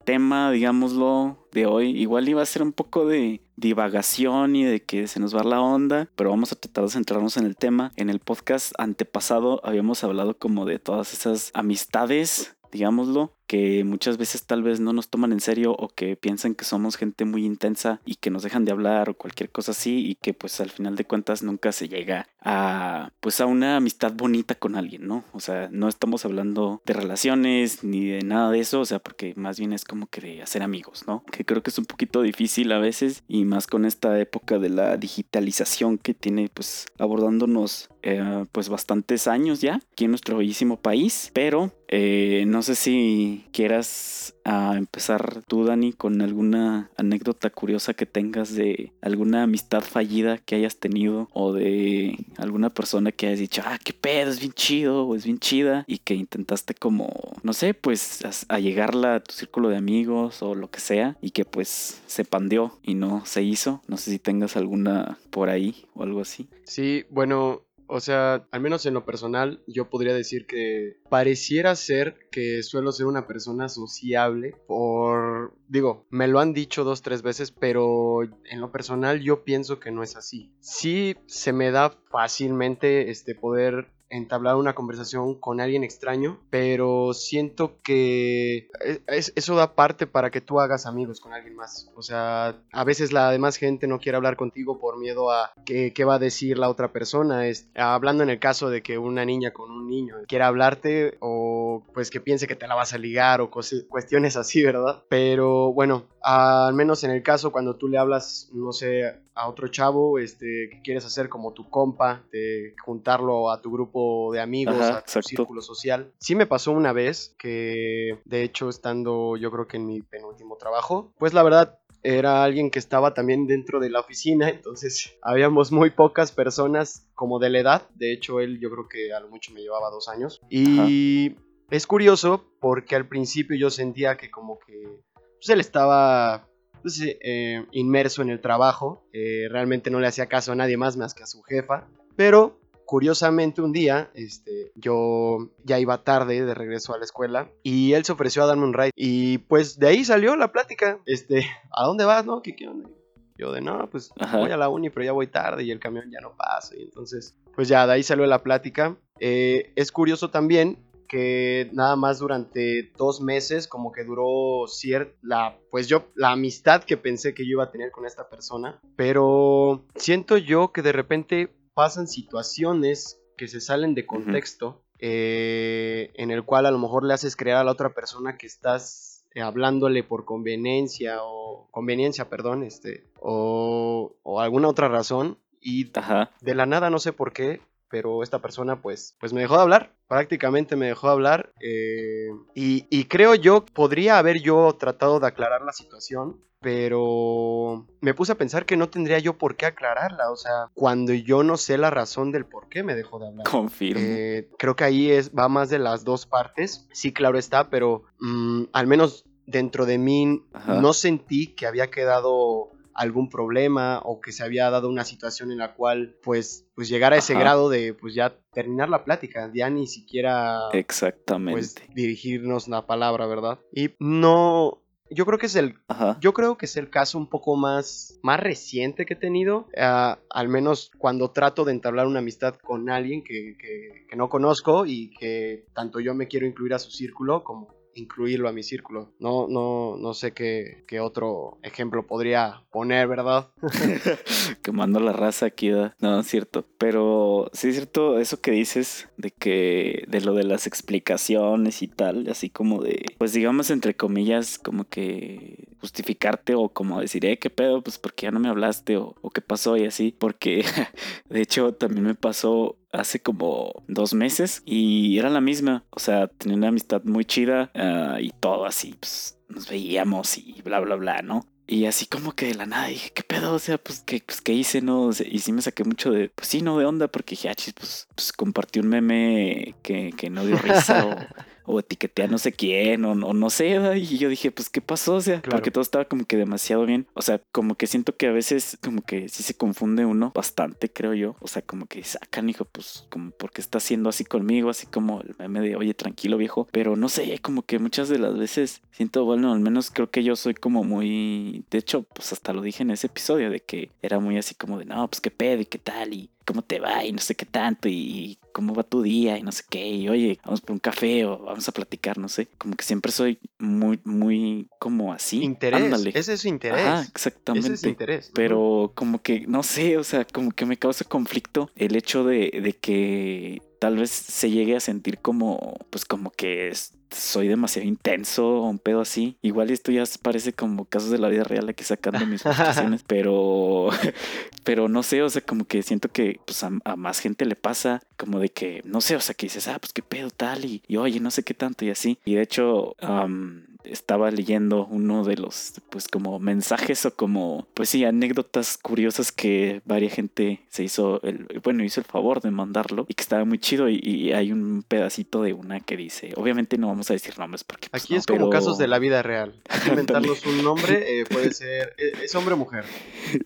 tema, 0.06 0.52
digámoslo, 0.52 1.48
de 1.52 1.66
hoy, 1.66 1.90
igual 1.90 2.30
iba 2.30 2.42
a 2.42 2.46
ser 2.46 2.62
un 2.62 2.72
poco 2.72 3.06
de 3.06 3.42
divagación 3.56 4.56
y 4.56 4.64
de 4.64 4.84
que 4.84 5.08
se 5.08 5.20
nos 5.20 5.36
va 5.36 5.44
la 5.44 5.62
onda, 5.62 6.10
pero 6.16 6.30
vamos 6.30 6.52
a 6.52 6.56
tratar 6.56 6.86
de 6.86 6.92
centrarnos 6.92 7.38
en 7.38 7.46
el 7.46 7.56
tema. 7.56 7.92
En 7.96 8.10
el 8.10 8.20
podcast 8.20 8.74
antepasado 8.78 9.60
habíamos 9.66 10.04
hablado 10.04 10.38
como 10.38 10.66
de 10.66 10.80
todas 10.80 11.14
esas 11.14 11.52
amistades 11.54 12.58
digámoslo, 12.72 13.37
que 13.48 13.84
muchas 13.84 14.18
veces 14.18 14.46
tal 14.46 14.62
vez 14.62 14.80
no 14.80 14.94
nos 14.94 15.08
toman 15.08 15.32
en 15.32 15.40
serio 15.40 15.72
o 15.72 15.88
que 15.88 16.16
piensan 16.16 16.54
que 16.54 16.66
somos 16.66 16.98
gente 16.98 17.26
muy 17.26 17.46
intensa 17.46 18.02
y 18.06 18.16
que 18.16 18.30
nos 18.30 18.44
dejan 18.44 18.66
de 18.66 18.72
hablar 18.72 19.10
o 19.10 19.14
cualquier 19.16 19.50
cosa 19.50 19.72
así 19.72 20.06
y 20.06 20.16
que 20.16 20.34
pues 20.34 20.60
al 20.60 20.70
final 20.70 20.96
de 20.96 21.06
cuentas 21.06 21.42
nunca 21.42 21.72
se 21.72 21.88
llega 21.88 22.28
a 22.42 23.12
pues 23.20 23.42
a 23.42 23.46
una 23.46 23.78
amistad 23.78 24.14
bonita 24.14 24.56
con 24.56 24.76
alguien, 24.76 25.08
¿no? 25.08 25.24
O 25.32 25.40
sea, 25.40 25.70
no 25.72 25.88
estamos 25.88 26.26
hablando 26.26 26.82
de 26.86 26.94
relaciones 26.94 27.84
ni 27.84 28.06
de 28.06 28.22
nada 28.22 28.52
de 28.52 28.60
eso, 28.60 28.82
o 28.82 28.86
sea, 28.86 29.00
porque 29.00 29.34
más 29.36 29.58
bien 29.60 29.74
es 29.74 29.86
como 29.86 30.08
que 30.08 30.22
de 30.22 30.42
hacer 30.42 30.62
amigos, 30.62 31.06
¿no? 31.08 31.24
Que 31.32 31.46
creo 31.46 31.64
que 31.64 31.70
es 31.70 31.80
un 31.80 31.86
poquito 31.86 32.22
difícil 32.22 32.72
a 32.72 32.80
veces 32.80 33.24
y 33.28 33.46
más 33.46 33.68
con 33.68 33.86
esta 33.86 34.20
época 34.20 34.60
de 34.60 34.70
la 34.70 34.98
digitalización 34.98 35.98
que 35.98 36.14
tiene 36.14 36.50
pues 36.54 36.86
abordándonos 37.00 37.90
eh, 38.04 38.46
pues 38.52 38.70
bastantes 38.70 39.28
años 39.28 39.62
ya 39.62 39.76
aquí 39.92 40.06
en 40.06 40.12
nuestro 40.12 40.38
bellísimo 40.38 40.78
país, 40.78 41.32
pero 41.34 41.72
eh, 41.88 42.44
no 42.48 42.62
sé 42.62 42.76
si 42.76 43.37
quieras 43.52 44.36
a 44.44 44.76
empezar 44.78 45.44
tú, 45.48 45.66
Dani, 45.66 45.94
con 45.94 46.22
alguna 46.22 46.90
anécdota 46.98 47.50
curiosa 47.50 47.94
que 47.94 48.06
tengas 48.06 48.56
de 48.56 48.94
alguna 49.02 49.44
amistad 49.44 49.82
fallida 49.82 50.38
que 50.38 50.56
hayas 50.56 50.78
tenido 50.78 51.28
o 51.34 51.54
de 51.54 52.18
alguna 52.38 52.70
persona 52.70 53.12
que 53.12 53.28
hayas 53.28 53.40
dicho, 53.40 53.62
ah, 53.66 53.78
qué 53.84 53.94
pedo, 53.94 54.32
es 54.32 54.40
bien 54.40 54.54
chido 54.54 55.06
o 55.06 55.16
es 55.16 55.26
bien 55.26 55.40
chida 55.40 55.84
y 55.88 56.00
que 56.00 56.14
intentaste 56.14 56.74
como, 56.74 57.10
no 57.44 57.54
sé, 57.54 57.74
pues 57.74 58.46
a 58.48 58.60
llegarla 58.60 59.16
a 59.16 59.20
tu 59.20 59.34
círculo 59.34 59.70
de 59.70 59.78
amigos 59.78 60.42
o 60.42 60.56
lo 60.56 60.70
que 60.70 60.80
sea 60.80 61.18
y 61.22 61.32
que 61.32 61.46
pues 61.46 62.02
se 62.08 62.26
pandeó 62.26 62.78
y 62.84 62.96
no 62.96 63.26
se 63.26 63.44
hizo. 63.44 63.82
No 63.88 63.98
sé 63.98 64.12
si 64.12 64.20
tengas 64.20 64.56
alguna 64.56 65.18
por 65.30 65.50
ahí 65.50 65.86
o 65.94 66.04
algo 66.04 66.22
así. 66.22 66.48
Sí, 66.64 67.06
bueno, 67.10 67.62
o 67.88 68.00
sea, 68.00 68.48
al 68.52 68.62
menos 68.62 68.86
en 68.86 68.94
lo 68.94 69.06
personal, 69.06 69.64
yo 69.68 69.90
podría 69.90 70.14
decir 70.14 70.46
que 70.46 70.98
pareciera 71.10 71.76
ser 71.76 72.18
que 72.32 72.64
suelo 72.64 72.92
ser 72.92 73.06
una 73.06 73.28
persona 73.28 73.70
sociable 73.70 74.56
por, 74.68 75.54
digo, 75.68 76.06
me 76.10 76.28
lo 76.28 76.40
han 76.40 76.54
dicho 76.54 76.84
dos, 76.84 77.02
tres 77.02 77.22
veces, 77.22 77.52
pero 77.52 78.24
en 78.24 78.62
lo 78.62 78.72
personal 78.72 79.22
yo 79.22 79.44
pienso 79.44 79.80
que 79.80 79.92
no 79.92 80.04
es 80.04 80.16
así. 80.16 80.54
Sí 80.60 81.16
se 81.26 81.54
me 81.54 81.72
da 81.72 81.92
fácilmente 82.12 83.10
este 83.10 83.36
poder 83.36 83.97
entablar 84.10 84.56
una 84.56 84.76
conversación 84.76 85.36
con 85.36 85.60
alguien 85.60 85.84
extraño, 85.84 86.40
pero 86.50 87.14
siento 87.14 87.82
que 87.84 88.70
es, 89.08 89.34
eso 89.36 89.56
da 89.56 89.76
parte 89.76 90.08
para 90.08 90.32
que 90.32 90.42
tú 90.42 90.60
hagas 90.60 90.86
amigos 90.86 91.20
con 91.20 91.34
alguien 91.34 91.56
más. 91.56 91.92
O 91.96 92.02
sea, 92.02 92.56
a 92.72 92.84
veces 92.84 93.12
la 93.12 93.32
demás 93.32 93.58
gente 93.58 93.88
no 93.88 94.00
quiere 94.00 94.16
hablar 94.16 94.38
contigo 94.38 94.80
por 94.80 94.98
miedo 94.98 95.32
a 95.32 95.52
qué, 95.66 95.94
qué 95.94 96.06
va 96.06 96.16
a 96.16 96.20
decir 96.20 96.58
la 96.58 96.70
otra 96.70 96.92
persona. 96.92 97.48
Es, 97.48 97.70
hablando 97.76 98.24
en 98.24 98.30
el 98.30 98.40
caso 98.40 98.70
de 98.70 98.82
que 98.82 98.98
una 98.98 99.26
niña 99.26 99.52
con 99.52 99.72
un 99.72 99.88
niño 99.88 100.16
quiera 100.28 100.48
hablarte 100.48 101.18
o 101.20 101.84
pues 101.94 102.10
que 102.10 102.22
piense 102.22 102.48
que 102.48 102.56
te 102.56 102.68
la 102.68 102.76
vas 102.76 102.94
a 102.94 102.98
ligar 102.98 103.42
o 103.42 103.50
cuestiones 103.50 104.38
así, 104.38 104.64
¿verdad? 104.64 105.04
Pero 105.10 105.74
bueno, 105.74 106.06
al 106.22 106.74
menos 106.74 107.04
en 107.04 107.12
el 107.12 107.24
caso 107.24 107.52
cuando 107.52 107.76
tú 107.76 107.88
le 107.88 107.98
hablas, 107.98 108.50
no 108.54 108.72
sé, 108.72 109.16
a 109.34 109.48
otro 109.48 109.68
chavo 109.68 110.20
este, 110.20 110.70
que 110.72 110.82
quieres 110.84 111.06
hacer 111.06 111.30
como 111.30 111.54
tu 111.54 111.70
compa, 111.70 112.24
de 112.32 112.74
juntarlo 112.84 113.52
a 113.52 113.62
tu 113.62 113.72
grupo 113.72 113.97
de 114.32 114.40
amigos, 114.40 114.76
Ajá, 114.80 114.98
a 115.00 115.04
tu 115.04 115.22
círculo 115.22 115.62
social. 115.62 116.12
Sí 116.20 116.36
me 116.36 116.46
pasó 116.46 116.72
una 116.72 116.94
vez 116.94 117.36
que, 117.38 118.20
de 118.26 118.44
hecho, 118.44 118.70
estando 118.70 119.38
yo 119.38 119.52
creo 119.52 119.68
que 119.68 119.78
en 119.78 119.86
mi 119.86 120.02
penúltimo 120.02 120.58
trabajo, 120.58 121.14
pues 121.18 121.34
la 121.34 121.44
verdad 121.44 121.80
era 122.04 122.44
alguien 122.44 122.72
que 122.72 122.80
estaba 122.80 123.14
también 123.14 123.48
dentro 123.48 123.80
de 123.80 123.90
la 123.90 124.00
oficina, 124.00 124.50
entonces 124.50 125.18
habíamos 125.22 125.72
muy 125.72 125.90
pocas 125.90 126.32
personas 126.32 127.08
como 127.16 127.40
de 127.40 127.50
la 127.50 127.60
edad. 127.60 127.90
De 127.96 128.14
hecho, 128.14 128.40
él 128.40 128.60
yo 128.60 128.70
creo 128.70 128.88
que 128.88 129.14
a 129.14 129.20
lo 129.20 129.30
mucho 129.30 129.54
me 129.54 129.62
llevaba 129.62 129.90
dos 129.90 130.08
años. 130.08 130.42
Y 130.50 131.36
es 131.70 131.88
curioso 131.88 132.46
porque 132.60 132.96
al 132.96 133.08
principio 133.08 133.58
yo 133.58 133.70
sentía 133.70 134.18
que 134.18 134.32
como 134.32 134.60
que 134.60 135.02
pues, 135.40 135.50
él 135.50 135.60
estaba 135.60 136.48
pues, 136.82 137.02
eh, 137.04 137.66
inmerso 137.72 138.22
en 138.22 138.30
el 138.30 138.40
trabajo, 138.40 139.06
eh, 139.12 139.48
realmente 139.50 139.90
no 139.90 140.00
le 140.00 140.08
hacía 140.08 140.28
caso 140.28 140.52
a 140.52 140.56
nadie 140.56 140.78
más 140.78 140.98
más 140.98 141.14
que 141.14 141.24
a 141.24 141.28
su 141.28 141.42
jefa, 141.42 141.88
pero 142.16 142.60
curiosamente 142.88 143.62
un 143.62 143.74
día, 143.74 144.10
este, 144.14 144.72
yo 144.76 145.52
ya 145.66 145.78
iba 145.78 146.06
tarde 146.06 146.46
de 146.46 146.54
regreso 146.54 146.94
a 146.94 146.98
la 146.98 147.04
escuela 147.04 147.52
y 147.62 147.92
él 147.92 148.06
se 148.06 148.14
ofreció 148.14 148.44
a 148.44 148.46
darme 148.46 148.64
un 148.64 148.74
ride 148.74 148.92
y 148.96 149.40
pues 149.40 149.78
de 149.78 149.88
ahí 149.88 150.06
salió 150.06 150.38
la 150.38 150.54
plática, 150.54 150.98
este, 151.06 151.46
¿a 151.70 151.84
dónde 151.84 152.06
vas, 152.06 152.26
no? 152.26 152.42
¿Qué, 152.42 152.56
qué 152.56 152.66
onda? 152.70 152.90
Yo 153.38 153.52
de 153.52 153.60
no, 153.60 153.90
pues 153.92 154.12
Ajá. 154.18 154.38
voy 154.38 154.52
a 154.52 154.58
la 154.58 154.70
uni, 154.70 154.90
pero 154.90 155.06
ya 155.06 155.12
voy 155.12 155.28
tarde 155.28 155.66
y 155.66 155.72
el 155.72 155.80
camión 155.80 156.10
ya 156.10 156.22
no 156.22 156.36
pasa. 156.36 156.76
Y 156.76 156.84
entonces, 156.84 157.38
pues 157.54 157.68
ya 157.68 157.86
de 157.86 157.94
ahí 157.94 158.04
salió 158.04 158.26
la 158.26 158.42
plática. 158.42 158.98
Eh, 159.20 159.74
es 159.76 159.92
curioso 159.92 160.32
también 160.32 160.80
que 161.08 161.70
nada 161.74 161.96
más 161.96 162.20
durante 162.20 162.92
dos 162.98 163.22
meses 163.22 163.68
como 163.68 163.92
que 163.92 164.04
duró 164.04 164.68
cierta 164.68 165.14
la 165.22 165.58
pues 165.72 165.88
yo 165.88 166.08
la 166.16 166.32
amistad 166.32 166.84
que 166.84 166.98
pensé 166.98 167.34
que 167.34 167.44
yo 167.44 167.52
iba 167.52 167.64
a 167.64 167.72
tener 167.72 167.92
con 167.92 168.06
esta 168.06 168.28
persona 168.28 168.82
pero 168.98 169.86
siento 169.96 170.38
yo 170.38 170.74
que 170.74 170.82
de 170.82 170.92
repente 170.92 171.57
pasan 171.78 172.08
situaciones 172.08 173.22
que 173.38 173.48
se 173.48 173.62
salen 173.62 173.94
de 173.94 174.08
contexto 174.08 174.82
eh, 174.98 176.10
en 176.16 176.32
el 176.32 176.44
cual 176.44 176.66
a 176.66 176.72
lo 176.72 176.80
mejor 176.80 177.06
le 177.06 177.14
haces 177.14 177.36
creer 177.36 177.58
a 177.58 177.64
la 177.64 177.72
otra 177.72 177.94
persona 177.94 178.36
que 178.36 178.48
estás 178.48 179.28
eh, 179.36 179.42
hablándole 179.42 180.04
por 180.04 180.26
conveniencia 180.26 181.18
o 181.22 181.68
conveniencia 181.70 182.32
perdón 182.32 182.64
este 182.64 183.06
o, 183.20 184.16
o 184.24 184.42
alguna 184.42 184.70
otra 184.70 184.88
razón 184.88 185.38
y 185.62 185.96
Ajá. 185.96 186.32
de 186.42 186.56
la 186.56 186.66
nada 186.66 186.90
no 186.90 186.98
sé 186.98 187.14
por 187.14 187.32
qué 187.32 187.62
pero 187.90 188.24
esta 188.24 188.40
persona 188.40 188.82
pues, 188.82 189.16
pues 189.20 189.34
me 189.34 189.42
dejó 189.42 189.56
de 189.56 189.62
hablar, 189.62 189.94
prácticamente 190.08 190.76
me 190.76 190.88
dejó 190.88 191.08
de 191.08 191.14
hablar 191.14 191.54
eh, 191.62 192.30
y, 192.56 192.86
y 192.90 193.06
creo 193.06 193.36
yo, 193.36 193.66
podría 193.66 194.18
haber 194.18 194.42
yo 194.42 194.76
tratado 194.80 195.20
de 195.20 195.28
aclarar 195.28 195.62
la 195.62 195.74
situación, 195.74 196.42
pero 196.60 197.86
me 198.02 198.14
puse 198.14 198.32
a 198.32 198.38
pensar 198.38 198.66
que 198.66 198.78
no 198.78 198.90
tendría 198.90 199.20
yo 199.20 199.38
por 199.38 199.56
qué 199.56 199.68
aclararla, 199.68 200.32
o 200.32 200.36
sea, 200.36 200.70
cuando 200.74 201.14
yo 201.14 201.44
no 201.44 201.58
sé 201.58 201.78
la 201.78 201.90
razón 201.90 202.32
del 202.32 202.46
por 202.46 202.68
qué 202.68 202.84
me 202.84 202.96
dejó 202.96 203.20
de 203.20 203.28
hablar. 203.28 203.48
Confirmo. 203.48 204.02
Eh, 204.04 204.50
creo 204.58 204.76
que 204.76 204.84
ahí 204.84 205.12
es, 205.12 205.32
va 205.32 205.48
más 205.50 205.70
de 205.70 205.80
las 205.80 206.04
dos 206.04 206.26
partes, 206.26 206.88
sí, 206.92 207.14
claro 207.14 207.38
está, 207.38 207.70
pero 207.70 208.04
mm, 208.20 208.64
al 208.74 208.88
menos 208.88 209.26
dentro 209.46 209.86
de 209.86 209.98
mí 209.98 210.44
Ajá. 210.54 210.82
no 210.82 210.94
sentí 210.94 211.56
que 211.56 211.68
había 211.68 211.90
quedado 211.90 212.72
algún 212.98 213.30
problema 213.30 214.02
o 214.04 214.20
que 214.20 214.32
se 214.32 214.44
había 214.44 214.70
dado 214.70 214.90
una 214.90 215.04
situación 215.06 215.52
en 215.52 215.60
la 215.60 215.76
cual 215.76 216.18
pues 216.24 216.66
pues 216.76 216.90
llegar 216.90 217.14
a 217.14 217.18
ese 217.18 217.34
Ajá. 217.34 217.42
grado 217.42 217.70
de 217.70 217.94
pues 217.94 218.14
ya 218.14 218.36
terminar 218.54 218.90
la 218.90 219.04
plática, 219.06 219.50
ya 219.54 219.70
ni 219.70 219.88
siquiera 219.88 220.58
Exactamente. 220.74 221.52
pues 221.52 221.76
dirigirnos 221.96 222.68
la 222.68 222.86
palabra, 222.88 223.26
¿verdad? 223.28 223.60
Y 223.72 223.92
no 224.00 224.82
yo 225.10 225.26
creo 225.26 225.40
que 225.40 225.46
es 225.46 225.56
el 225.56 225.76
Ajá. 225.88 226.18
yo 226.20 226.34
creo 226.34 226.58
que 226.58 226.66
es 226.66 226.76
el 226.76 226.90
caso 226.90 227.18
un 227.18 227.30
poco 227.30 227.56
más, 227.56 228.20
más 228.24 228.40
reciente 228.42 229.06
que 229.06 229.14
he 229.14 229.18
tenido, 229.18 229.68
ah, 229.78 230.20
al 230.30 230.50
menos 230.50 230.92
cuando 230.98 231.32
trato 231.32 231.64
de 231.64 231.72
entablar 231.72 232.08
una 232.08 232.20
amistad 232.20 232.56
con 232.56 232.90
alguien 232.90 233.24
que, 233.24 233.56
que- 233.58 234.06
que 234.10 234.16
no 234.18 234.28
conozco 234.28 234.86
y 234.86 235.12
que 235.12 235.66
tanto 235.74 236.00
yo 236.02 236.14
me 236.14 236.28
quiero 236.28 236.46
incluir 236.46 236.74
a 236.74 236.80
su 236.80 236.92
círculo 236.92 237.44
como 237.44 237.77
incluirlo 237.98 238.48
a 238.48 238.54
mi 238.54 238.64
círculo. 238.64 239.12
No, 239.20 239.48
no, 239.48 239.98
no 239.98 240.14
sé 240.14 240.34
qué, 240.34 240.84
qué 240.88 241.00
otro 241.00 241.58
ejemplo 241.64 242.06
podría 242.06 242.64
poner, 242.72 243.08
¿verdad? 243.08 243.50
Quemando 244.62 245.00
la 245.00 245.14
raza 245.14 245.48
aquí. 245.48 245.72
No, 246.00 246.20
es 246.20 246.28
cierto. 246.28 246.66
Pero 246.78 247.50
sí 247.54 247.70
es 247.70 247.76
cierto 247.76 248.20
eso 248.20 248.40
que 248.42 248.52
dices 248.52 249.10
de 249.18 249.32
que 249.32 250.06
de 250.08 250.22
lo 250.22 250.34
de 250.34 250.44
las 250.44 250.68
explicaciones 250.68 251.82
y 251.82 251.88
tal, 251.88 252.28
así 252.30 252.50
como 252.50 252.82
de, 252.82 253.06
pues 253.18 253.34
digamos 253.34 253.70
entre 253.72 253.96
comillas, 253.96 254.58
como 254.58 254.88
que 254.88 255.68
justificarte 255.80 256.56
o 256.56 256.70
como 256.70 257.02
decir, 257.02 257.26
eh, 257.26 257.40
qué 257.40 257.50
pedo, 257.50 257.82
pues 257.82 257.98
porque 257.98 258.26
ya 258.26 258.32
no 258.32 258.40
me 258.40 258.50
hablaste 258.50 258.98
o, 258.98 259.16
o 259.22 259.30
qué 259.30 259.42
pasó 259.42 259.78
y 259.78 259.86
así, 259.86 260.16
porque 260.18 260.64
de 261.30 261.42
hecho 261.42 261.74
también 261.74 262.04
me 262.06 262.16
pasó 262.16 262.78
hace 262.92 263.20
como 263.20 263.84
dos 263.88 264.14
meses 264.14 264.62
y 264.66 265.18
era 265.18 265.30
la 265.30 265.42
misma, 265.42 265.84
o 265.90 266.00
sea, 266.00 266.28
tenía 266.28 266.58
una 266.58 266.70
amistad 266.70 267.04
muy 267.04 267.26
chida 267.26 267.72
ah, 267.76 268.18
y 268.20 268.32
todo 268.40 268.66
así, 268.66 268.96
pues 269.00 269.38
nos 269.50 269.70
veíamos 269.70 270.38
y 270.38 270.62
bla, 270.64 270.80
bla, 270.80 270.96
bla, 270.96 271.22
¿no? 271.22 271.46
Y 271.70 271.86
así 271.86 272.06
como 272.06 272.32
que 272.32 272.46
de 272.48 272.56
la 272.56 272.66
nada 272.66 272.88
dije, 272.88 273.12
¿qué 273.14 273.24
pedo? 273.24 273.54
O 273.54 273.60
sea, 273.60 273.78
pues, 273.78 274.02
¿qué, 274.06 274.24
pues, 274.26 274.40
¿qué 274.40 274.54
hice, 274.54 274.82
no? 274.82 275.02
O 275.04 275.14
sea, 275.14 275.28
y 275.30 275.40
sí 275.40 275.52
me 275.52 275.62
saqué 275.62 275.84
mucho 275.84 276.12
de, 276.12 276.30
pues 276.30 276.48
sí, 276.48 276.62
no, 276.62 276.80
de 276.80 276.86
onda, 276.86 277.10
porque 277.10 277.32
dije, 277.32 277.50
ah, 277.50 277.56
chis, 277.56 277.74
pues, 277.74 278.08
pues 278.16 278.32
compartí 278.32 278.80
un 278.80 278.88
meme 278.88 279.76
que, 279.84 280.12
que 280.16 280.30
no 280.30 280.46
dio 280.46 280.58
risa 280.58 281.28
o 281.68 281.80
etiqueté 281.80 282.24
a 282.24 282.28
no 282.28 282.38
sé 282.40 282.52
quién 282.54 283.06
o, 283.06 283.12
o 283.12 283.34
no 283.34 283.50
sé, 283.52 283.78
¿verdad? 283.78 283.96
y 283.96 284.18
yo 284.18 284.30
dije, 284.30 284.50
pues, 284.52 284.70
¿qué 284.70 284.82
pasó? 284.82 285.16
O 285.16 285.22
sea, 285.22 285.42
Claro. 285.42 285.58
porque 285.58 285.70
todo 285.70 285.82
estaba 285.84 286.06
como 286.06 286.26
que 286.26 286.38
demasiado 286.38 286.86
bien. 286.86 287.06
O 287.14 287.22
sea, 287.22 287.40
como 287.52 287.76
que 287.76 287.86
siento 287.86 288.16
que 288.16 288.28
a 288.28 288.32
veces 288.32 288.78
como 288.82 289.02
que 289.02 289.30
sí 289.30 289.44
se 289.44 289.54
confunde 289.54 290.06
uno 290.06 290.32
bastante, 290.34 290.90
creo 290.90 291.14
yo. 291.14 291.36
O 291.40 291.48
sea, 291.48 291.62
como 291.62 291.86
que 291.86 292.04
sacan, 292.04 292.50
hijo, 292.50 292.66
pues, 292.66 293.06
como, 293.10 293.32
¿por 293.32 293.52
qué 293.52 293.62
está 293.62 293.78
haciendo 293.78 294.10
así 294.10 294.24
conmigo? 294.24 294.70
Así 294.70 294.88
como 294.88 295.22
el 295.22 295.36
meme 295.38 295.62
de, 295.62 295.76
oye, 295.76 295.94
tranquilo, 295.94 296.38
viejo. 296.38 296.68
Pero 296.72 296.96
no 296.96 297.10
sé, 297.10 297.38
como 297.40 297.62
que 297.64 297.80
muchas 297.80 298.10
de 298.10 298.18
las 298.20 298.38
veces 298.38 298.82
siento, 298.92 299.26
bueno, 299.26 299.52
al 299.54 299.60
menos 299.60 299.92
creo 299.92 300.10
que 300.10 300.24
yo 300.24 300.36
soy 300.36 300.54
como 300.54 300.84
muy... 300.86 301.66
De 301.70 301.78
hecho, 301.78 302.04
pues 302.04 302.32
hasta 302.34 302.54
lo 302.54 302.62
dije 302.62 302.84
en 302.84 302.92
ese 302.92 303.08
episodio 303.08 303.50
de 303.50 303.60
que 303.60 303.92
era 304.02 304.20
muy 304.20 304.38
así 304.38 304.56
como 304.56 304.80
de, 304.80 304.86
no, 304.86 305.08
pues 305.08 305.20
qué 305.22 305.32
pedo 305.32 305.62
y 305.62 305.66
qué 305.66 305.78
tal 305.78 306.14
y 306.14 306.30
cómo 306.48 306.62
te 306.62 306.80
va 306.80 307.04
y 307.04 307.12
no 307.12 307.20
sé 307.20 307.36
qué 307.36 307.46
tanto 307.46 307.90
y 307.90 308.40
cómo 308.54 308.74
va 308.74 308.84
tu 308.84 309.02
día 309.02 309.38
y 309.38 309.44
no 309.44 309.52
sé 309.52 309.64
qué 309.70 309.86
y 309.86 310.08
oye, 310.08 310.40
vamos 310.46 310.62
por 310.62 310.72
un 310.72 310.80
café 310.80 311.26
o 311.26 311.38
vamos 311.40 311.68
a 311.68 311.74
platicar, 311.74 312.18
no 312.18 312.30
sé. 312.30 312.48
Como 312.58 312.76
que 312.76 312.86
siempre 312.86 313.12
soy 313.12 313.38
muy, 313.60 314.00
muy 314.06 314.68
como 314.80 315.12
así. 315.12 315.44
interés. 315.44 315.82
Ándale. 315.82 316.12
Ese 316.16 316.34
es 316.34 316.42
su 316.42 316.48
interés. 316.48 316.86
Ajá, 316.86 317.02
Ese 317.02 317.10
exactamente. 317.10 317.74
es 317.74 317.82
su 317.82 317.90
interés. 317.90 318.32
Pero 318.34 318.94
como 318.96 319.22
que, 319.22 319.42
no 319.42 319.62
sé, 319.62 319.98
o 319.98 320.04
sea, 320.06 320.26
como 320.26 320.52
que 320.52 320.66
me 320.66 320.78
causa 320.78 321.04
conflicto 321.04 321.70
el 321.76 321.96
hecho 321.96 322.24
de, 322.24 322.62
de 322.64 322.74
que 322.74 323.62
tal 323.80 323.98
vez 323.98 324.10
se 324.12 324.50
llegue 324.52 324.76
a 324.76 324.80
sentir 324.80 325.20
como, 325.20 325.78
pues 325.90 326.06
como 326.06 326.32
que 326.32 326.70
es- 326.70 326.94
soy 327.10 327.48
demasiado 327.48 327.88
intenso 327.88 328.46
o 328.46 328.68
un 328.70 328.80
pedo 328.80 329.00
así. 329.00 329.38
Igual 329.42 329.70
esto 329.72 329.94
ya 329.94 330.04
parece 330.22 330.52
como 330.52 330.84
casos 330.86 331.10
de 331.10 331.18
la 331.20 331.30
vida 331.30 331.46
real 331.46 331.70
aquí 331.70 331.84
sacando 331.86 332.26
mis 332.26 332.42
frustraciones, 332.44 333.04
pero, 333.08 333.90
pero 334.64 334.90
no 334.90 335.04
sé, 335.04 335.22
o 335.24 335.30
sea, 335.30 335.42
como 335.42 335.66
que 335.66 335.84
siento 335.84 336.10
que 336.10 336.40
pues 336.46 336.64
a, 336.64 336.72
a 336.84 336.96
más 336.98 337.20
gente 337.20 337.46
le 337.46 337.56
pasa 337.56 338.02
como 338.18 338.40
de 338.40 338.50
que, 338.50 338.82
no 338.86 339.00
sé, 339.02 339.16
o 339.16 339.22
sea, 339.22 339.36
que 339.36 339.46
dices, 339.46 339.68
ah, 339.70 339.80
pues 339.80 339.94
qué 339.94 340.02
pedo 340.04 340.30
tal 340.32 340.66
y, 340.66 340.84
y 340.88 340.98
oye, 340.98 341.20
no 341.20 341.32
sé 341.32 341.44
qué 341.44 341.54
tanto 341.54 341.86
y 341.86 341.90
así. 341.92 342.20
Y 342.26 342.36
de 342.36 342.42
hecho, 342.42 342.96
am, 343.00 343.66
estaba 343.92 344.32
leyendo 344.32 344.86
uno 344.86 345.24
de 345.24 345.38
los, 345.38 345.74
pues 345.90 346.08
como 346.08 346.40
mensajes 346.40 347.06
o 347.06 347.16
como, 347.16 347.68
pues 347.74 347.90
sí, 347.90 348.06
anécdotas 348.06 348.78
curiosas 348.78 349.32
que 349.32 349.82
varia 349.86 350.10
gente 350.10 350.62
se 350.70 350.84
hizo, 350.84 351.22
el, 351.24 351.48
bueno, 351.64 351.84
hizo 351.84 352.00
el 352.00 352.06
favor 352.06 352.42
de 352.42 352.52
mandarlo 352.52 353.06
y 353.08 353.14
que 353.14 353.22
estaba 353.22 353.46
muy 353.46 353.60
chido 353.60 353.90
y, 353.90 354.00
y 354.04 354.32
hay 354.34 354.52
un 354.52 354.84
pedacito 354.88 355.42
de 355.44 355.54
una 355.54 355.80
que 355.80 355.98
dice, 355.98 356.32
obviamente 356.36 356.78
no 356.78 356.88
vamos 356.88 357.10
a 357.10 357.14
decir 357.14 357.38
nombres 357.40 357.64
porque... 357.64 357.90
pues, 357.90 358.04
Aquí 358.04 358.14
no, 358.14 358.20
es 358.20 358.26
como 358.26 358.38
pero 358.40 358.50
casos 358.50 358.78
de 358.78 358.88
la 358.88 359.00
vida 359.00 359.22
real. 359.24 359.62
Inventarnos 359.88 360.46
un 360.46 360.64
nombre, 360.64 361.22
eh, 361.22 361.26
puede 361.26 361.54
ser. 361.54 361.94
eh, 361.98 362.14
¿Es 362.24 362.36
hombre 362.36 362.54
o 362.54 362.58
mujer? 362.58 362.86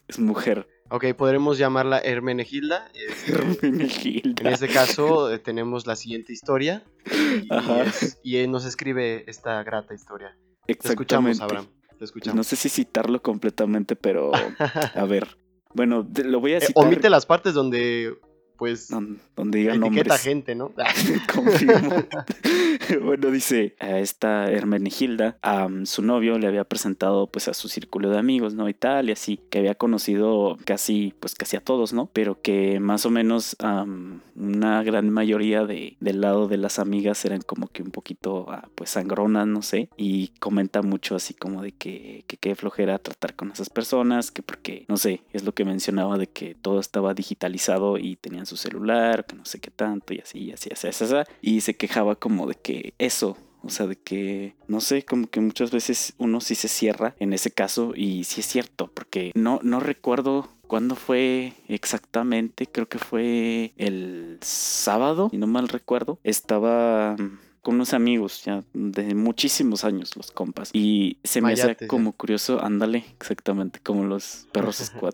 Es 0.08 0.20
mujer. 0.20 0.68
Ok, 0.94 1.06
podremos 1.18 1.58
llamarla 1.58 2.00
Hermenegilda. 2.00 2.92
este, 2.94 3.32
Hermenegilda. 3.62 4.42
En 4.42 4.48
este 4.48 4.68
caso 4.68 5.32
eh, 5.32 5.40
tenemos 5.40 5.88
la 5.88 5.96
siguiente 5.96 6.34
historia 6.34 6.84
y, 7.10 7.48
Ajá. 7.54 7.84
es- 7.84 8.20
y 8.24 8.38
él 8.38 8.52
nos 8.52 8.66
escribe 8.66 9.24
esta 9.28 9.64
grata 9.64 9.94
historia. 9.94 10.36
Te 10.68 10.74
escuchamos, 10.74 11.32
Exactamente. 11.32 11.44
Abraham. 11.44 11.68
Te 11.98 12.06
escuchamos. 12.06 12.36
No 12.36 12.44
sé 12.44 12.56
si 12.56 12.68
citarlo 12.70 13.22
completamente, 13.22 13.96
pero 13.96 14.32
a 14.96 15.06
ver. 15.06 15.38
Bueno, 15.74 16.06
lo 16.26 16.40
voy 16.42 16.54
a 16.54 16.58
Eh, 16.58 16.62
citar. 16.62 16.86
omite 16.86 17.10
las 17.10 17.26
partes 17.26 17.54
donde, 17.54 18.14
pues, 18.58 18.90
don- 18.90 19.20
donde 19.36 19.60
diga 19.60 19.74
etiqueta 19.76 19.96
nombres. 19.96 20.22
gente, 20.22 20.56
¿no? 20.56 20.74
Confirmo. 21.34 22.04
bueno, 23.04 23.32
dice 23.32 23.76
a 23.80 24.00
esta 24.00 24.52
Hermenegilda, 24.52 25.38
am, 25.42 25.86
su 25.86 26.02
novio 26.02 26.38
le 26.38 26.48
había 26.48 26.64
presentado 26.64 27.28
pues 27.28 27.48
a 27.48 27.54
su 27.54 27.70
círculo 27.70 28.10
de 28.10 28.18
amigos, 28.18 28.54
¿no? 28.54 28.70
Y 28.70 28.74
tal, 28.74 29.10
y 29.10 29.12
así, 29.12 29.40
que 29.50 29.60
había 29.60 29.76
conocido 29.76 30.58
casi, 30.66 31.14
pues 31.20 31.36
casi 31.36 31.58
a 31.58 31.62
todos, 31.62 31.94
¿no? 31.94 32.10
Pero 32.14 32.42
que 32.42 32.80
más 32.80 33.06
o 33.06 33.10
menos 33.10 33.56
am, 33.60 34.22
una 34.36 34.84
gran 34.84 35.10
mayoría 35.10 35.66
de, 35.66 35.96
del 36.00 36.22
lado 36.22 36.48
de 36.48 36.58
las 36.58 36.80
amigas 36.80 37.24
eran 37.26 37.42
como 37.42 37.68
que 37.68 37.84
un 37.84 37.92
poquito, 37.92 38.46
ah, 38.50 38.68
pues 38.76 38.92
sangronas, 38.92 39.48
no 39.48 39.62
sé, 39.62 39.90
y 39.98 40.30
comenta 40.40 40.82
mucho 40.82 41.16
así 41.16 41.34
como 41.34 41.62
de 41.62 41.72
que, 41.72 42.24
que 42.28 42.38
qué 42.38 42.56
flojera 42.56 43.00
tratar 43.00 43.36
con 43.36 43.52
esas 43.52 43.70
personas, 43.70 44.32
que 44.32 44.42
porque, 44.42 44.86
no 44.88 44.98
sé, 44.98 45.22
es 45.34 45.44
lo 45.44 45.54
que 45.54 45.66
mencionaba 45.66 46.18
de 46.18 46.28
que 46.28 46.56
todo 46.56 46.80
estaba 46.80 47.14
digitalizado 47.14 47.98
y 47.98 48.16
tenían 48.16 48.46
su 48.46 48.58
celular, 48.58 49.26
que 49.26 49.36
no 49.36 49.46
sé 49.46 49.60
qué 49.60 49.72
tanto, 49.72 50.14
y 50.14 50.20
así, 50.20 50.40
y 50.40 50.52
así, 50.52 50.70
así, 50.72 50.88
así, 50.88 51.04
así, 51.04 51.16
y 51.42 51.62
se 51.62 51.76
quejaba 51.76 52.16
como 52.16 52.48
de 52.48 52.56
que 52.56 52.81
eso, 52.98 53.38
o 53.64 53.70
sea, 53.70 53.88
de 53.88 53.96
que, 53.96 54.56
no 54.68 54.82
sé, 54.82 55.04
como 55.04 55.28
que 55.28 55.40
muchas 55.40 55.72
veces 55.72 56.14
uno 56.18 56.42
sí 56.42 56.56
se 56.56 56.68
cierra 56.68 57.16
en 57.20 57.34
ese 57.34 57.52
caso 57.52 57.94
y 57.96 58.24
sí 58.24 58.42
es 58.42 58.48
cierto, 58.48 58.90
porque 58.94 59.32
no, 59.36 59.60
no 59.64 59.80
recuerdo 59.80 60.50
cuándo 60.68 60.96
fue 60.96 61.54
exactamente, 61.68 62.66
creo 62.66 62.88
que 62.88 62.98
fue 62.98 63.74
el 63.78 64.38
sábado, 64.42 65.30
si 65.30 65.38
no 65.38 65.48
mal 65.48 65.68
recuerdo, 65.68 66.20
estaba 66.24 67.16
mm, 67.20 67.40
con 67.62 67.76
unos 67.76 67.94
amigos 67.94 68.44
ya 68.44 68.64
de 68.74 69.14
muchísimos 69.14 69.84
años, 69.84 70.16
los 70.16 70.32
compas, 70.32 70.72
y 70.74 71.18
se 71.24 71.42
me 71.42 71.54
hacía 71.54 71.66
Mayates, 71.66 71.86
ya. 71.86 71.88
como 71.88 72.14
curioso, 72.14 72.64
ándale, 72.64 73.06
exactamente, 73.20 73.80
como 73.84 74.06
los 74.06 74.48
perros 74.52 74.78
squad 74.84 75.14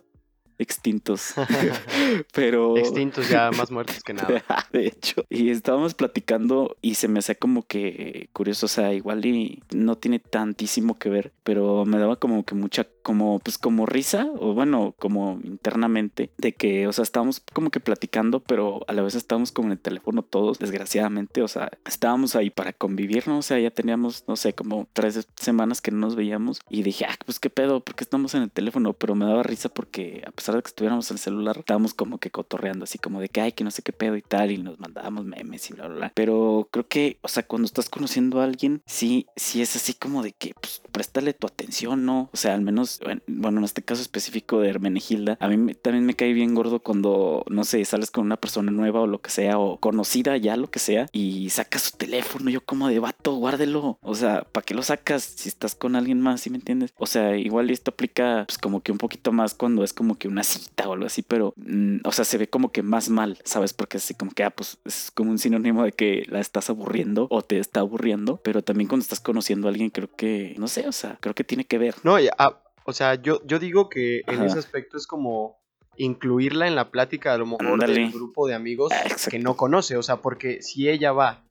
extintos, 0.58 1.34
pero... 2.34 2.78
Extintos 2.78 3.30
ya 3.30 3.52
más 3.52 3.72
muertos 3.72 4.04
que 4.04 4.14
nada. 4.14 4.44
de 4.72 4.88
hecho. 4.88 5.26
Y 5.30 5.50
estábamos 5.50 5.94
platicando 5.94 6.76
y 6.82 6.96
se 6.96 7.08
me 7.08 7.20
hacía 7.20 7.36
como 7.36 7.66
que 7.66 8.30
curioso, 8.34 8.66
o 8.66 8.70
sea, 8.70 8.94
igual 8.94 9.26
y 9.26 9.62
no 9.74 9.98
tiene 9.98 10.20
tantísimo 10.20 10.98
que 10.98 11.10
ver, 11.10 11.34
pero 11.44 11.86
me 11.86 11.98
daba 12.00 12.18
como 12.18 12.44
que 12.44 12.56
mucha, 12.56 12.88
como, 13.08 13.40
pues 13.40 13.58
como 13.58 13.86
risa, 13.86 14.30
o 14.38 14.54
bueno, 14.54 14.94
como 15.00 15.40
internamente, 15.46 16.30
de 16.38 16.52
que, 16.52 16.88
o 16.88 16.92
sea, 16.92 17.04
estábamos 17.04 17.42
como 17.54 17.70
que 17.70 17.80
platicando, 17.80 18.42
pero 18.42 18.82
a 18.90 18.92
la 18.92 19.02
vez 19.02 19.16
estábamos 19.16 19.54
como 19.54 19.70
en 19.70 19.72
el 19.72 19.80
teléfono 19.80 20.24
todos, 20.24 20.60
desgraciadamente, 20.60 21.42
o 21.42 21.48
sea, 21.48 21.72
estábamos 21.86 22.36
ahí 22.36 22.50
para 22.50 22.74
convivir, 22.74 23.26
¿no? 23.30 23.38
O 23.38 23.42
sea, 23.42 23.60
ya 23.60 23.72
teníamos, 23.72 24.26
no 24.28 24.36
sé, 24.36 24.52
como 24.52 24.90
tres 24.92 25.26
semanas 25.38 25.80
que 25.80 25.90
no 25.90 26.00
nos 26.00 26.18
veíamos 26.18 26.60
y 26.70 26.84
dije, 26.84 27.06
ah, 27.06 27.16
pues 27.26 27.40
qué 27.40 27.50
pedo, 27.50 27.80
¿por 27.80 27.96
qué 27.96 28.04
estamos 28.04 28.36
en 28.36 28.44
el 28.44 28.52
teléfono? 28.52 28.92
Pero 28.92 29.16
me 29.16 29.24
daba 29.24 29.42
risa 29.42 29.70
porque 29.70 30.22
a 30.28 30.32
pesar 30.32 30.56
de 30.56 30.62
que 30.62 30.68
estuviéramos 30.68 31.10
en 31.10 31.16
el 31.16 31.20
celular, 31.20 31.60
estábamos 31.60 31.94
como 31.94 32.18
que 32.18 32.30
cotorreando, 32.30 32.84
así 32.84 32.98
como 32.98 33.22
de 33.22 33.30
que, 33.30 33.40
ay, 33.40 33.54
que 33.54 33.64
no 33.64 33.72
sé 33.72 33.84
qué 33.84 33.94
pedo 33.94 34.18
y 34.18 34.22
tal, 34.22 34.52
y 34.52 34.58
nos 34.58 34.82
mandábamos 34.82 35.24
memes 35.24 35.70
y 35.70 35.76
bla, 35.76 35.88
bla, 35.88 35.96
bla. 35.96 36.12
Pero 36.14 36.68
creo 36.72 36.90
que, 36.90 37.20
o 37.22 37.30
sea, 37.30 37.44
cuando 37.44 37.68
estás 37.68 37.88
conociendo 37.88 38.42
a 38.42 38.44
alguien, 38.44 38.82
sí, 38.86 39.28
sí 39.38 39.62
es 39.62 39.78
así 39.78 39.94
como 39.94 40.24
de 40.24 40.34
que, 40.34 40.52
pues, 40.60 40.82
préstale 40.92 41.34
tu 41.34 41.48
atención, 41.48 42.06
¿no? 42.06 42.30
O 42.34 42.38
sea, 42.38 42.54
al 42.54 42.62
menos, 42.62 42.97
bueno, 43.28 43.60
en 43.60 43.64
este 43.64 43.82
caso 43.82 44.02
específico 44.02 44.60
de 44.60 44.70
Hermenegilda, 44.70 45.38
a 45.40 45.48
mí 45.48 45.74
también 45.74 46.06
me 46.06 46.16
cae 46.16 46.34
bien 46.34 46.56
gordo 46.56 46.80
cuando, 46.80 47.44
no 47.50 47.64
sé, 47.64 47.84
sales 47.86 48.12
con 48.12 48.26
una 48.26 48.38
persona 48.38 48.72
nueva 48.72 49.02
o 49.02 49.08
lo 49.08 49.22
que 49.22 49.30
sea, 49.30 49.60
o 49.60 49.78
conocida 49.80 50.38
ya, 50.38 50.58
lo 50.58 50.70
que 50.70 50.80
sea, 50.80 51.08
y 51.12 51.50
sacas 51.50 51.84
su 51.84 51.98
teléfono, 51.98 52.50
yo 52.50 52.62
como 52.62 52.88
de 52.88 53.00
vato, 53.00 53.34
guárdelo. 53.34 53.98
O 54.02 54.16
sea, 54.16 54.44
¿para 54.52 54.66
qué 54.66 54.74
lo 54.74 54.84
sacas 54.84 55.24
si 55.24 55.50
estás 55.50 55.76
con 55.76 55.96
alguien 55.96 56.22
más, 56.22 56.42
¿sí 56.42 56.50
me 56.50 56.58
entiendes? 56.58 56.94
O 56.98 57.06
sea, 57.06 57.38
igual 57.38 57.70
esto 57.70 57.92
aplica 57.92 58.46
pues 58.48 58.58
como 58.58 58.82
que 58.82 58.92
un 58.92 58.98
poquito 58.98 59.32
más 59.32 59.54
cuando 59.54 59.84
es 59.84 59.94
como 59.94 60.18
que 60.18 60.28
una 60.28 60.44
cita 60.44 60.88
o 60.88 60.94
algo 60.94 61.06
así, 61.06 61.22
pero, 61.22 61.54
mm, 61.58 61.98
o 62.04 62.12
sea, 62.12 62.26
se 62.26 62.38
ve 62.38 62.50
como 62.50 62.72
que 62.72 62.84
más 62.84 63.10
mal, 63.10 63.38
¿sabes? 63.44 63.74
Porque 63.74 63.98
así 63.98 64.14
como 64.14 64.32
que, 64.32 64.44
ah, 64.44 64.50
pues 64.50 64.78
es 64.86 65.12
como 65.14 65.32
un 65.32 65.40
sinónimo 65.40 65.84
de 65.84 65.92
que 65.92 66.26
la 66.30 66.40
estás 66.40 66.70
aburriendo 66.70 67.28
o 67.30 67.42
te 67.42 67.60
está 67.60 67.82
aburriendo, 67.82 68.40
pero 68.44 68.62
también 68.62 68.88
cuando 68.88 69.04
estás 69.04 69.20
conociendo 69.20 69.68
a 69.68 69.72
alguien 69.72 69.90
creo 69.90 70.10
que, 70.16 70.56
no 70.58 70.68
sé, 70.68 70.88
o 70.88 70.92
sea, 70.92 71.18
creo 71.22 71.36
que 71.36 71.44
tiene 71.44 71.66
que 71.66 71.78
ver. 71.78 71.96
No, 72.04 72.20
ya, 72.20 72.32
ah, 72.38 72.62
o 72.88 72.94
sea, 72.94 73.16
yo, 73.16 73.46
yo 73.46 73.60
digo 73.60 73.90
que 73.90 74.22
en 74.28 74.44
ese 74.44 74.58
aspecto 74.58 74.96
es 74.96 75.06
como 75.08 75.60
incluirla 75.98 76.68
en 76.68 76.76
la 76.76 76.90
plática 76.90 77.34
a 77.34 77.38
lo 77.38 77.46
mejor 77.46 77.86
del 77.86 78.14
grupo 78.14 78.48
de 78.48 78.54
amigos 78.54 78.94
ah, 78.94 79.04
que 79.30 79.40
no 79.40 79.58
conoce, 79.58 79.98
o 79.98 80.04
sea, 80.04 80.22
porque 80.22 80.62
si 80.62 80.88
ella 80.88 81.12
va 81.12 81.44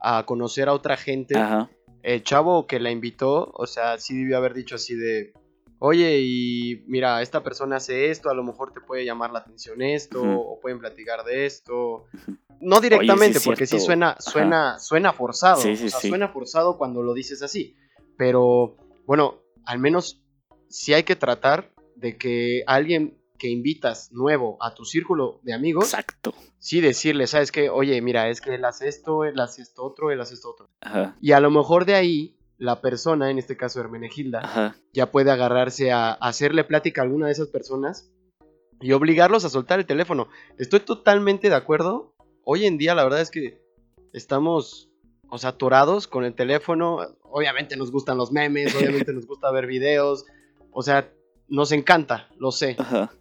a 0.00 0.26
conocer 0.26 0.68
a 0.68 0.74
otra 0.74 0.98
gente, 0.98 1.34
el 2.02 2.22
chavo 2.22 2.66
que 2.66 2.78
la 2.78 2.90
invitó, 2.90 3.50
o 3.54 3.66
sea, 3.66 3.96
sí 3.98 4.18
debió 4.18 4.36
haber 4.36 4.52
dicho 4.52 4.74
así 4.74 4.94
de, 4.94 5.32
oye, 5.78 6.20
y 6.20 6.84
mira, 6.88 7.22
esta 7.22 7.42
persona 7.42 7.76
hace 7.76 8.10
esto, 8.10 8.28
a 8.28 8.34
lo 8.34 8.44
mejor 8.44 8.74
te 8.74 8.82
puede 8.82 9.06
llamar 9.06 9.30
la 9.30 9.38
atención 9.38 9.80
esto, 9.80 10.22
o 10.22 10.60
pueden 10.60 10.78
platicar 10.78 11.24
de 11.24 11.46
esto. 11.46 12.04
No 12.60 12.82
directamente, 12.82 13.40
porque 13.40 13.66
sí 13.66 13.80
suena, 13.80 14.16
suena, 14.18 14.78
suena 14.78 15.14
forzado. 15.14 15.60
o 15.60 15.74
sea, 15.74 15.88
suena 15.88 16.28
forzado 16.28 16.76
cuando 16.76 17.02
lo 17.02 17.14
dices 17.14 17.40
así. 17.42 17.76
Pero, 18.18 18.76
bueno, 19.06 19.38
al 19.64 19.78
menos 19.78 20.22
si 20.72 20.94
hay 20.94 21.02
que 21.02 21.16
tratar 21.16 21.70
de 21.96 22.16
que 22.16 22.64
alguien 22.66 23.18
que 23.38 23.48
invitas 23.48 24.10
nuevo 24.12 24.56
a 24.60 24.74
tu 24.74 24.84
círculo 24.84 25.40
de 25.42 25.52
amigos. 25.52 25.84
Exacto. 25.84 26.32
Sí, 26.58 26.80
decirle, 26.80 27.26
¿sabes 27.26 27.52
qué? 27.52 27.68
Oye, 27.68 28.00
mira, 28.00 28.28
es 28.28 28.40
que 28.40 28.54
él 28.54 28.64
hace 28.64 28.88
esto, 28.88 29.24
él 29.24 29.38
hace 29.40 29.62
esto 29.62 29.84
otro, 29.84 30.10
él 30.10 30.20
hace 30.20 30.34
esto 30.34 30.50
otro. 30.50 30.70
Ajá. 30.80 31.16
Y 31.20 31.32
a 31.32 31.40
lo 31.40 31.50
mejor 31.50 31.84
de 31.84 31.94
ahí, 31.94 32.36
la 32.56 32.80
persona, 32.80 33.30
en 33.30 33.38
este 33.38 33.56
caso 33.56 33.80
Hermenegilda, 33.80 34.76
ya 34.92 35.10
puede 35.10 35.30
agarrarse 35.30 35.90
a, 35.90 36.12
hacerle 36.12 36.64
plática 36.64 37.02
a 37.02 37.04
alguna 37.04 37.26
de 37.26 37.32
esas 37.32 37.48
personas 37.48 38.10
y 38.80 38.92
obligarlos 38.92 39.44
a 39.44 39.50
soltar 39.50 39.80
el 39.80 39.86
teléfono. 39.86 40.28
Estoy 40.56 40.80
totalmente 40.80 41.48
de 41.48 41.56
acuerdo. 41.56 42.14
Hoy 42.44 42.64
en 42.64 42.78
día, 42.78 42.94
la 42.94 43.04
verdad 43.04 43.20
es 43.20 43.30
que 43.30 43.60
estamos 44.12 44.88
o 45.28 45.38
sea, 45.38 45.50
atorados 45.50 46.06
con 46.06 46.24
el 46.24 46.34
teléfono. 46.34 46.98
Obviamente 47.22 47.76
nos 47.76 47.90
gustan 47.90 48.18
los 48.18 48.30
memes, 48.30 48.74
obviamente 48.74 49.12
nos 49.14 49.26
gusta 49.26 49.50
ver 49.50 49.66
videos. 49.66 50.26
O 50.72 50.82
sea, 50.82 51.12
nos 51.48 51.70
encanta, 51.72 52.28
lo 52.36 52.50
sé. 52.50 52.76
Ajá 52.78 53.12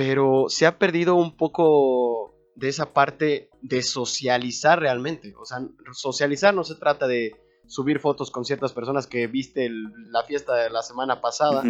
pero 0.00 0.46
se 0.48 0.64
ha 0.64 0.78
perdido 0.78 1.14
un 1.14 1.36
poco 1.36 2.34
de 2.54 2.70
esa 2.70 2.94
parte 2.94 3.50
de 3.60 3.82
socializar 3.82 4.80
realmente. 4.80 5.34
O 5.38 5.44
sea, 5.44 5.58
socializar 5.92 6.54
no 6.54 6.64
se 6.64 6.74
trata 6.76 7.06
de 7.06 7.36
subir 7.66 8.00
fotos 8.00 8.30
con 8.30 8.46
ciertas 8.46 8.72
personas 8.72 9.06
que 9.06 9.26
viste 9.26 9.68
la 9.70 10.22
fiesta 10.22 10.54
de 10.54 10.70
la 10.70 10.82
semana 10.82 11.20
pasada 11.20 11.62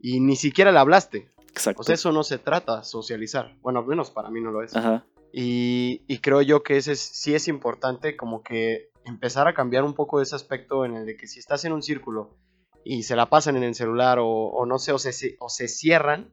y 0.00 0.20
ni 0.20 0.36
siquiera 0.36 0.70
le 0.70 0.78
hablaste. 0.78 1.32
Exacto. 1.50 1.80
O 1.80 1.84
sea, 1.84 1.96
eso 1.96 2.12
no 2.12 2.22
se 2.22 2.38
trata, 2.38 2.84
socializar. 2.84 3.56
Bueno, 3.60 3.80
al 3.80 3.86
menos 3.86 4.12
para 4.12 4.30
mí 4.30 4.40
no 4.40 4.52
lo 4.52 4.62
es. 4.62 4.76
Ajá. 4.76 5.04
Y, 5.32 5.98
creo 6.18 6.42
yo 6.42 6.62
que 6.62 6.76
ese 6.76 6.94
sí 6.94 7.34
es 7.34 7.48
importante 7.48 8.16
como 8.16 8.44
que 8.44 8.90
empezar 9.04 9.48
a 9.48 9.54
cambiar 9.54 9.82
un 9.82 9.94
poco 9.94 10.20
ese 10.20 10.36
aspecto 10.36 10.84
en 10.84 10.94
el 10.94 11.06
de 11.06 11.16
que 11.16 11.26
si 11.26 11.40
estás 11.40 11.64
en 11.64 11.72
un 11.72 11.82
círculo 11.82 12.36
y 12.84 13.02
se 13.02 13.16
la 13.16 13.30
pasan 13.30 13.56
en 13.56 13.62
el 13.64 13.74
celular 13.74 14.18
o, 14.20 14.64
no 14.66 14.78
sé, 14.78 14.92
o 14.92 14.98
se, 14.98 15.36
o 15.40 15.48
se 15.48 15.68
cierran, 15.68 16.32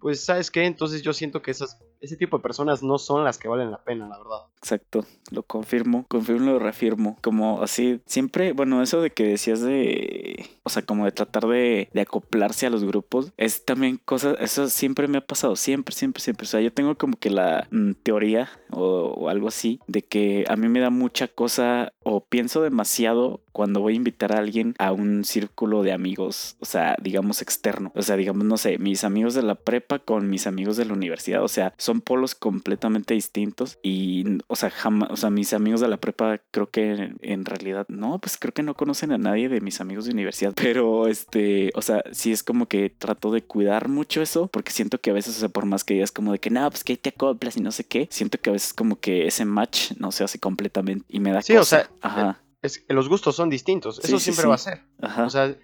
pues 0.00 0.24
sabes 0.24 0.50
qué, 0.50 0.64
entonces 0.64 1.02
yo 1.02 1.12
siento 1.12 1.42
que 1.42 1.50
esas, 1.50 1.78
ese 2.00 2.16
tipo 2.16 2.38
de 2.38 2.42
personas 2.42 2.82
no 2.82 2.98
son 2.98 3.24
las 3.24 3.38
que 3.38 3.48
valen 3.48 3.70
la 3.70 3.82
pena, 3.82 4.08
la 4.08 4.18
verdad. 4.18 4.46
Exacto, 4.58 5.04
lo 5.30 5.42
confirmo, 5.42 6.04
confirmo, 6.08 6.52
lo 6.52 6.58
reafirmo, 6.58 7.16
como 7.22 7.62
así, 7.62 8.00
siempre, 8.06 8.52
bueno, 8.52 8.82
eso 8.82 9.00
de 9.00 9.10
que 9.10 9.24
decías 9.24 9.60
de, 9.60 10.46
o 10.62 10.70
sea, 10.70 10.82
como 10.82 11.04
de 11.04 11.12
tratar 11.12 11.46
de, 11.46 11.88
de 11.92 12.00
acoplarse 12.00 12.66
a 12.66 12.70
los 12.70 12.84
grupos, 12.84 13.32
es 13.36 13.64
también 13.64 14.00
cosa, 14.04 14.34
eso 14.40 14.68
siempre 14.68 15.08
me 15.08 15.18
ha 15.18 15.26
pasado, 15.26 15.56
siempre, 15.56 15.94
siempre, 15.94 16.22
siempre, 16.22 16.44
o 16.44 16.48
sea, 16.48 16.60
yo 16.60 16.72
tengo 16.72 16.96
como 16.96 17.16
que 17.16 17.30
la 17.30 17.66
mm, 17.70 17.92
teoría 18.02 18.50
o, 18.70 19.14
o 19.16 19.28
algo 19.28 19.48
así, 19.48 19.80
de 19.86 20.02
que 20.02 20.44
a 20.48 20.56
mí 20.56 20.68
me 20.68 20.80
da 20.80 20.90
mucha 20.90 21.28
cosa 21.28 21.92
o 22.02 22.24
pienso 22.24 22.62
demasiado 22.62 23.40
cuando 23.52 23.80
voy 23.80 23.94
a 23.94 23.96
invitar 23.96 24.32
a 24.32 24.38
alguien 24.38 24.74
a 24.78 24.92
un 24.92 25.24
círculo 25.24 25.82
de 25.82 25.92
amigos, 25.92 26.56
o 26.60 26.64
sea, 26.64 26.96
digamos 27.02 27.42
externo, 27.42 27.92
o 27.94 28.02
sea, 28.02 28.16
digamos, 28.16 28.44
no 28.44 28.56
sé, 28.56 28.78
mis 28.78 29.04
amigos 29.04 29.34
de 29.34 29.42
la 29.42 29.54
prepa 29.54 29.98
con 29.98 30.30
mis 30.30 30.46
amigos 30.46 30.76
de 30.76 30.84
la 30.84 30.92
universidad. 30.92 31.42
O 31.42 31.48
sea, 31.48 31.74
son 31.76 31.89
polos 31.98 32.34
completamente 32.34 33.14
distintos. 33.14 33.78
Y, 33.82 34.38
o 34.46 34.54
sea, 34.54 34.70
jamás, 34.70 35.10
o 35.10 35.16
sea, 35.16 35.30
mis 35.30 35.52
amigos 35.52 35.80
de 35.80 35.88
la 35.88 35.96
prepa 35.96 36.40
creo 36.52 36.70
que 36.70 37.12
en, 37.20 37.44
realidad, 37.44 37.86
no, 37.88 38.18
pues 38.20 38.36
creo 38.38 38.54
que 38.54 38.62
no 38.62 38.74
conocen 38.74 39.10
a 39.12 39.18
nadie 39.18 39.48
de 39.48 39.60
mis 39.60 39.80
amigos 39.80 40.04
de 40.04 40.12
universidad. 40.12 40.52
Pero, 40.54 41.08
este, 41.08 41.70
o 41.74 41.82
sea, 41.82 42.04
sí 42.12 42.30
es 42.30 42.44
como 42.44 42.66
que 42.66 42.90
trato 42.90 43.32
de 43.32 43.42
cuidar 43.42 43.88
mucho 43.88 44.22
eso, 44.22 44.46
porque 44.46 44.70
siento 44.70 45.00
que 45.00 45.10
a 45.10 45.14
veces, 45.14 45.36
o 45.36 45.40
sea, 45.40 45.48
por 45.48 45.66
más 45.66 45.82
que 45.82 45.94
digas 45.94 46.12
como 46.12 46.30
de 46.30 46.38
que, 46.38 46.50
no, 46.50 46.70
pues 46.70 46.84
que 46.84 46.96
te 46.96 47.08
acoplas 47.08 47.56
y 47.56 47.60
no 47.60 47.72
sé 47.72 47.84
qué, 47.84 48.06
siento 48.10 48.38
que 48.38 48.50
a 48.50 48.52
veces 48.52 48.72
como 48.72 49.00
que 49.00 49.26
ese 49.26 49.44
match 49.44 49.92
no 49.98 50.12
se 50.12 50.22
hace 50.22 50.38
completamente 50.38 51.04
y 51.08 51.18
me 51.18 51.32
da 51.32 51.42
Sí, 51.42 51.56
o 51.56 51.64
sea, 51.64 51.90
Ajá. 52.00 52.40
Es, 52.62 52.84
los 52.88 53.08
gustos 53.08 53.36
son 53.36 53.48
distintos. 53.48 53.98
Eso 54.04 54.18
siempre 54.18 54.46
va 54.46 54.54
a 54.54 54.58
ser. 54.58 54.82
Ajá. 55.00 55.24
O 55.24 55.30
sea, 55.30 55.56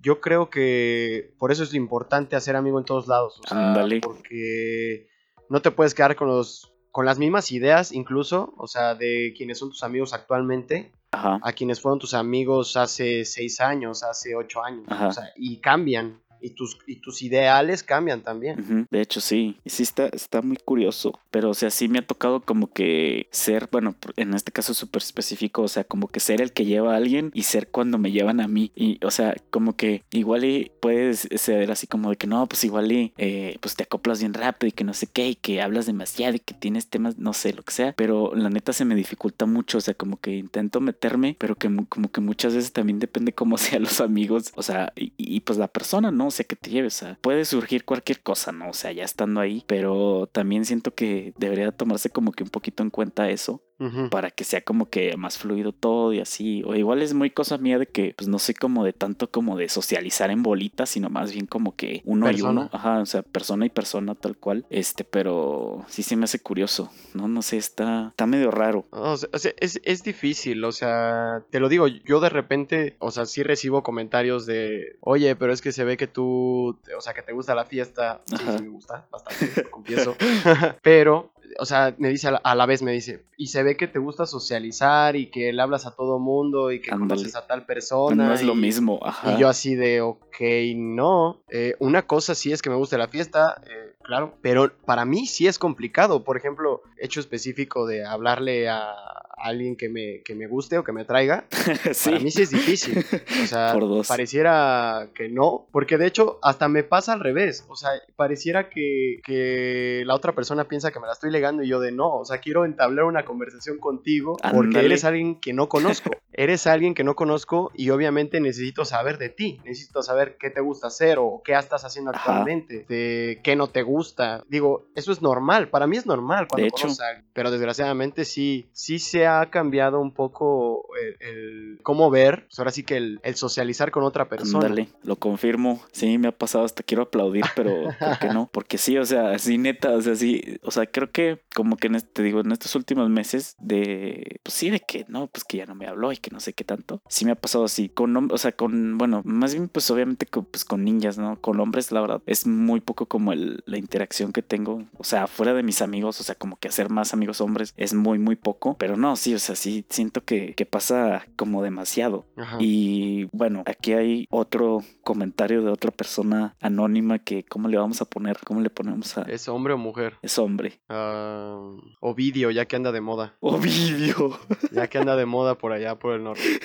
yo 0.00 0.20
creo 0.20 0.50
que 0.50 1.34
por 1.38 1.52
eso 1.52 1.62
es 1.62 1.74
importante 1.74 2.36
hacer 2.36 2.56
amigo 2.56 2.78
en 2.78 2.84
todos 2.84 3.08
lados. 3.08 3.40
O 3.44 3.48
sea, 3.48 3.74
porque 4.00 5.08
no 5.48 5.62
te 5.62 5.70
puedes 5.70 5.94
quedar 5.94 6.16
con 6.16 6.28
los 6.28 6.72
con 6.90 7.04
las 7.04 7.18
mismas 7.18 7.52
ideas 7.52 7.92
incluso, 7.92 8.54
o 8.56 8.66
sea, 8.66 8.94
de 8.94 9.32
quienes 9.36 9.58
son 9.58 9.68
tus 9.70 9.82
amigos 9.82 10.12
actualmente, 10.12 10.90
a 11.12 11.52
quienes 11.52 11.80
fueron 11.80 11.98
tus 11.98 12.14
amigos 12.14 12.76
hace 12.76 13.24
seis 13.24 13.60
años, 13.60 14.02
hace 14.02 14.34
ocho 14.34 14.64
años, 14.64 14.86
o 14.88 15.12
sea, 15.12 15.30
y 15.36 15.58
cambian 15.60 16.20
y 16.40 16.50
tus, 16.50 16.78
y 16.86 16.96
tus 16.96 17.22
ideales 17.22 17.82
cambian 17.82 18.22
también. 18.22 18.86
De 18.90 19.00
hecho, 19.00 19.20
sí. 19.20 19.56
Y 19.64 19.70
sí 19.70 19.82
está, 19.82 20.06
está 20.06 20.42
muy 20.42 20.56
curioso. 20.56 21.18
Pero, 21.30 21.50
o 21.50 21.54
sea, 21.54 21.70
sí 21.70 21.88
me 21.88 21.98
ha 21.98 22.06
tocado 22.06 22.40
como 22.40 22.72
que 22.72 23.28
ser, 23.30 23.68
bueno, 23.70 23.94
en 24.16 24.34
este 24.34 24.52
caso 24.52 24.74
súper 24.74 25.02
específico, 25.02 25.62
o 25.62 25.68
sea, 25.68 25.84
como 25.84 26.08
que 26.08 26.20
ser 26.20 26.40
el 26.40 26.52
que 26.52 26.64
lleva 26.64 26.94
a 26.94 26.96
alguien 26.96 27.30
y 27.34 27.44
ser 27.44 27.68
cuando 27.68 27.98
me 27.98 28.12
llevan 28.12 28.40
a 28.40 28.48
mí. 28.48 28.72
Y, 28.74 29.04
o 29.04 29.10
sea, 29.10 29.34
como 29.50 29.76
que 29.76 30.04
igual 30.10 30.44
y 30.44 30.70
puedes 30.80 31.28
ser 31.36 31.70
así 31.70 31.86
como 31.86 32.10
de 32.10 32.16
que 32.16 32.26
no, 32.26 32.46
pues 32.46 32.64
igual 32.64 32.90
y 32.92 33.12
eh, 33.16 33.56
pues 33.60 33.74
te 33.74 33.84
acoplas 33.84 34.20
bien 34.20 34.34
rápido 34.34 34.68
y 34.68 34.72
que 34.72 34.84
no 34.84 34.94
sé 34.94 35.06
qué, 35.06 35.28
y 35.28 35.34
que 35.34 35.60
hablas 35.60 35.86
demasiado 35.86 36.36
y 36.36 36.40
que 36.40 36.54
tienes 36.54 36.88
temas, 36.88 37.18
no 37.18 37.32
sé, 37.32 37.52
lo 37.52 37.62
que 37.62 37.72
sea. 37.72 37.92
Pero 37.96 38.34
la 38.34 38.50
neta 38.50 38.72
se 38.72 38.84
me 38.84 38.94
dificulta 38.94 39.46
mucho. 39.46 39.78
O 39.78 39.80
sea, 39.80 39.94
como 39.94 40.18
que 40.18 40.36
intento 40.36 40.80
meterme, 40.80 41.36
pero 41.38 41.56
que 41.56 41.68
como 41.88 42.10
que 42.10 42.20
muchas 42.20 42.54
veces 42.54 42.72
también 42.72 42.98
depende 42.98 43.32
cómo 43.32 43.58
sean 43.58 43.82
los 43.82 44.00
amigos. 44.00 44.52
O 44.54 44.62
sea, 44.62 44.92
y, 44.96 45.12
y 45.16 45.40
pues 45.40 45.58
la 45.58 45.68
persona, 45.68 46.10
¿no? 46.10 46.27
O 46.28 46.30
sea, 46.30 46.46
que 46.46 46.56
te 46.56 46.70
lleves 46.70 47.02
a... 47.02 47.18
Puede 47.20 47.44
surgir 47.44 47.84
cualquier 47.84 48.20
cosa, 48.22 48.52
¿no? 48.52 48.70
O 48.70 48.74
sea, 48.74 48.92
ya 48.92 49.04
estando 49.04 49.40
ahí, 49.40 49.64
pero 49.66 50.28
también 50.32 50.64
siento 50.64 50.94
que 50.94 51.34
debería 51.36 51.72
tomarse 51.72 52.10
como 52.10 52.32
que 52.32 52.44
un 52.44 52.50
poquito 52.50 52.82
en 52.82 52.90
cuenta 52.90 53.30
eso 53.30 53.62
para 54.10 54.30
que 54.30 54.44
sea 54.44 54.62
como 54.62 54.88
que 54.88 55.16
más 55.16 55.38
fluido 55.38 55.72
todo 55.72 56.12
y 56.12 56.20
así. 56.20 56.62
O 56.66 56.74
igual 56.74 57.02
es 57.02 57.14
muy 57.14 57.30
cosa 57.30 57.58
mía 57.58 57.78
de 57.78 57.86
que 57.86 58.14
pues 58.16 58.28
no 58.28 58.38
soy 58.38 58.54
como 58.54 58.84
de 58.84 58.92
tanto 58.92 59.30
como 59.30 59.56
de 59.56 59.68
socializar 59.68 60.30
en 60.30 60.42
bolitas, 60.42 60.90
sino 60.90 61.10
más 61.10 61.32
bien 61.32 61.46
como 61.46 61.76
que 61.76 62.02
uno 62.04 62.30
y 62.30 62.40
uno. 62.42 62.68
Ajá, 62.72 63.00
o 63.00 63.06
sea, 63.06 63.22
persona 63.22 63.66
y 63.66 63.70
persona 63.70 64.14
tal 64.14 64.36
cual. 64.36 64.66
Este, 64.70 65.04
pero 65.04 65.84
sí 65.88 66.02
se 66.02 66.16
me 66.16 66.24
hace 66.24 66.40
curioso. 66.40 66.90
No, 67.14 67.28
no 67.28 67.42
sé, 67.42 67.56
está, 67.56 68.08
está 68.08 68.26
medio 68.26 68.50
raro. 68.50 68.86
O 68.90 69.16
sea, 69.16 69.52
es, 69.58 69.80
es 69.82 70.02
difícil, 70.02 70.64
o 70.64 70.72
sea, 70.72 71.44
te 71.50 71.60
lo 71.60 71.68
digo, 71.68 71.86
yo 71.86 72.20
de 72.20 72.28
repente, 72.28 72.96
o 72.98 73.10
sea, 73.10 73.26
sí 73.26 73.42
recibo 73.42 73.82
comentarios 73.82 74.46
de, 74.46 74.96
oye, 75.00 75.36
pero 75.36 75.52
es 75.52 75.62
que 75.62 75.72
se 75.72 75.84
ve 75.84 75.96
que 75.96 76.06
tú, 76.06 76.78
o 76.96 77.00
sea, 77.00 77.14
que 77.14 77.22
te 77.22 77.32
gusta 77.32 77.54
la 77.54 77.64
fiesta. 77.64 78.22
Sí, 78.26 78.36
sí 78.36 78.62
me 78.62 78.68
gusta, 78.68 79.06
bastante, 79.10 79.70
confieso. 79.70 80.16
pero 80.82 81.32
o 81.58 81.64
sea, 81.64 81.94
me 81.98 82.08
dice 82.08 82.28
a 82.28 82.54
la, 82.54 82.66
vez, 82.66 82.82
me 82.82 82.92
dice, 82.92 83.24
y 83.36 83.48
se 83.48 83.62
ve 83.62 83.76
que 83.76 83.86
te 83.86 83.98
gusta 83.98 84.26
socializar 84.26 85.16
y 85.16 85.30
que 85.30 85.52
le 85.52 85.62
hablas 85.62 85.86
a 85.86 85.94
todo 85.94 86.18
mundo 86.18 86.72
y 86.72 86.80
que 86.80 86.90
conoces 86.90 87.34
a 87.36 87.46
tal 87.46 87.64
persona. 87.66 88.26
No 88.26 88.34
es 88.34 88.42
lo 88.42 88.54
mismo, 88.54 89.00
ajá. 89.02 89.34
Y 89.34 89.40
yo 89.40 89.48
así 89.48 89.74
de, 89.74 90.00
ok, 90.00 90.40
no. 90.76 91.42
Eh, 91.50 91.74
una 91.78 92.02
cosa 92.02 92.34
sí 92.34 92.52
es 92.52 92.62
que 92.62 92.70
me 92.70 92.76
gusta 92.76 92.98
la 92.98 93.08
fiesta, 93.08 93.60
eh, 93.66 93.94
claro, 94.02 94.36
pero 94.42 94.72
para 94.84 95.04
mí 95.04 95.26
sí 95.26 95.46
es 95.46 95.58
complicado. 95.58 96.24
Por 96.24 96.36
ejemplo, 96.36 96.82
hecho 96.96 97.20
específico 97.20 97.86
de 97.86 98.04
hablarle 98.04 98.68
a 98.68 98.94
alguien 99.40 99.76
que 99.76 99.88
me, 99.88 100.22
que 100.22 100.34
me 100.34 100.46
guste 100.46 100.78
o 100.78 100.84
que 100.84 100.92
me 100.92 101.04
traiga, 101.04 101.46
para 102.04 102.18
mí 102.18 102.30
sí 102.30 102.42
es 102.42 102.50
difícil. 102.50 103.04
O 103.42 103.46
sea, 103.46 103.74
pareciera 104.08 105.08
que 105.14 105.28
no, 105.28 105.66
porque 105.70 105.98
de 105.98 106.06
hecho 106.06 106.38
hasta 106.42 106.68
me 106.68 106.84
pasa 106.84 107.12
al 107.12 107.20
revés. 107.20 107.64
O 107.68 107.76
sea, 107.76 107.90
pareciera 108.16 108.68
que, 108.68 109.20
que 109.24 110.02
la 110.06 110.14
otra 110.14 110.34
persona 110.34 110.64
piensa 110.64 110.90
que 110.90 111.00
me 111.00 111.06
la 111.06 111.12
estoy 111.12 111.30
legando 111.30 111.62
y 111.62 111.68
yo 111.68 111.80
de 111.80 111.92
no. 111.92 112.16
O 112.16 112.24
sea, 112.24 112.38
quiero 112.38 112.64
entablar 112.64 113.04
una 113.04 113.24
conversación 113.24 113.78
contigo 113.78 114.36
porque 114.52 114.80
él 114.80 114.92
es 114.92 115.04
alguien 115.04 115.40
que 115.40 115.52
no 115.52 115.68
conozco. 115.68 116.10
eres 116.32 116.66
alguien 116.66 116.94
que 116.94 117.04
no 117.04 117.14
conozco 117.14 117.70
y 117.74 117.90
obviamente 117.90 118.40
necesito 118.40 118.84
saber 118.84 119.18
de 119.18 119.28
ti, 119.28 119.60
necesito 119.64 120.02
saber 120.02 120.36
qué 120.38 120.50
te 120.50 120.60
gusta 120.60 120.88
hacer 120.88 121.18
o 121.18 121.42
qué 121.44 121.52
estás 121.52 121.84
haciendo 121.84 122.10
actualmente, 122.10 122.86
de 122.88 123.40
qué 123.42 123.56
no 123.56 123.68
te 123.68 123.82
gusta. 123.82 124.44
Digo, 124.48 124.86
eso 124.94 125.12
es 125.12 125.22
normal, 125.22 125.68
para 125.68 125.86
mí 125.86 125.96
es 125.96 126.06
normal 126.06 126.46
cuando 126.48 126.62
De 126.62 126.68
hecho. 126.68 126.88
a 127.02 127.08
alguien, 127.08 127.26
pero 127.32 127.50
desgraciadamente 127.50 128.24
sí, 128.24 128.68
sí 128.72 128.98
se 128.98 129.26
ha 129.28 129.50
cambiado 129.50 130.00
un 130.00 130.12
poco 130.12 130.88
el, 131.20 131.78
cómo 131.82 132.10
ver, 132.10 132.46
pues 132.46 132.58
ahora 132.58 132.70
sí 132.70 132.82
que 132.82 132.96
el, 132.96 133.20
socializar 133.34 133.90
con 133.90 134.02
otra 134.02 134.28
persona. 134.28 134.66
Ándale, 134.66 134.88
lo 135.02 135.16
confirmo. 135.16 135.80
Sí, 135.92 136.18
me 136.18 136.28
ha 136.28 136.32
pasado, 136.32 136.64
hasta 136.64 136.82
quiero 136.82 137.04
aplaudir, 137.04 137.44
pero 137.54 137.84
¿por 137.98 138.18
qué 138.18 138.28
no? 138.28 138.48
Porque 138.52 138.78
sí, 138.78 138.98
o 138.98 139.04
sea, 139.04 139.38
sí, 139.38 139.58
neta, 139.58 139.90
o 139.92 140.02
sea, 140.02 140.14
sí, 140.16 140.58
o 140.62 140.70
sea, 140.70 140.86
creo 140.86 141.10
que 141.10 141.40
como 141.54 141.76
que 141.76 141.88
en 141.88 141.96
este, 141.96 142.08
te 142.14 142.22
digo, 142.22 142.40
en 142.40 142.52
estos 142.52 142.74
últimos 142.74 143.08
meses 143.08 143.56
de, 143.60 144.40
pues 144.42 144.54
sí, 144.54 144.70
de 144.70 144.80
que 144.80 145.04
no, 145.08 145.26
pues 145.28 145.44
que 145.44 145.58
ya 145.58 145.66
no 145.66 145.74
me 145.74 145.86
habló 145.86 146.12
y 146.12 146.16
que 146.16 146.30
no 146.30 146.40
sé 146.40 146.52
qué 146.52 146.64
tanto. 146.64 147.00
Sí 147.08 147.24
me 147.24 147.32
ha 147.32 147.36
pasado 147.36 147.64
así, 147.64 147.88
con, 147.88 148.30
o 148.30 148.38
sea, 148.38 148.52
con, 148.52 148.98
bueno, 148.98 149.22
más 149.24 149.54
bien 149.54 149.68
pues 149.68 149.90
obviamente 149.90 150.26
con, 150.26 150.44
pues, 150.44 150.64
con 150.64 150.84
niñas, 150.84 151.18
¿no? 151.18 151.40
Con 151.40 151.60
hombres, 151.60 151.92
la 151.92 152.00
verdad, 152.00 152.22
es 152.26 152.46
muy 152.46 152.80
poco 152.80 153.06
como 153.06 153.32
el, 153.32 153.62
la 153.66 153.78
interacción 153.78 154.32
que 154.32 154.42
tengo, 154.42 154.84
o 154.96 155.04
sea, 155.04 155.26
fuera 155.26 155.54
de 155.54 155.62
mis 155.62 155.82
amigos, 155.82 156.20
o 156.20 156.24
sea, 156.24 156.34
como 156.34 156.56
que 156.56 156.68
hacer 156.68 156.90
más 156.90 157.12
amigos 157.12 157.40
hombres 157.40 157.74
es 157.76 157.94
muy, 157.94 158.18
muy 158.18 158.36
poco, 158.36 158.76
pero 158.78 158.96
no, 158.96 159.16
sí, 159.18 159.34
o 159.34 159.38
sea, 159.38 159.54
sí, 159.54 159.84
siento 159.90 160.24
que, 160.24 160.54
que 160.54 160.64
pasa 160.66 161.26
como 161.36 161.62
demasiado. 161.62 162.26
Ajá. 162.36 162.56
Y 162.60 163.28
bueno, 163.32 163.62
aquí 163.66 163.92
hay 163.92 164.26
otro 164.30 164.82
comentario 165.02 165.62
de 165.62 165.70
otra 165.70 165.90
persona 165.90 166.56
anónima 166.60 167.18
que, 167.18 167.44
¿cómo 167.44 167.68
le 167.68 167.76
vamos 167.76 168.00
a 168.00 168.04
poner? 168.06 168.38
¿Cómo 168.44 168.60
le 168.60 168.70
ponemos 168.70 169.18
a 169.18 169.22
¿Es 169.22 169.48
hombre 169.48 169.74
o 169.74 169.78
mujer? 169.78 170.14
es 170.22 170.38
hombre? 170.38 170.80
Ah, 170.88 171.60
Ovidio, 172.00 172.50
ya 172.50 172.66
que 172.66 172.76
anda 172.76 172.92
de 172.92 173.00
moda. 173.00 173.36
Ovidio 173.40 174.38
Ya 174.72 174.86
que 174.88 174.98
anda 174.98 175.16
de 175.16 175.26
moda 175.26 175.56
por 175.58 175.72
allá, 175.72 175.98
por 175.98 176.14
el 176.14 176.24
norte. 176.24 176.60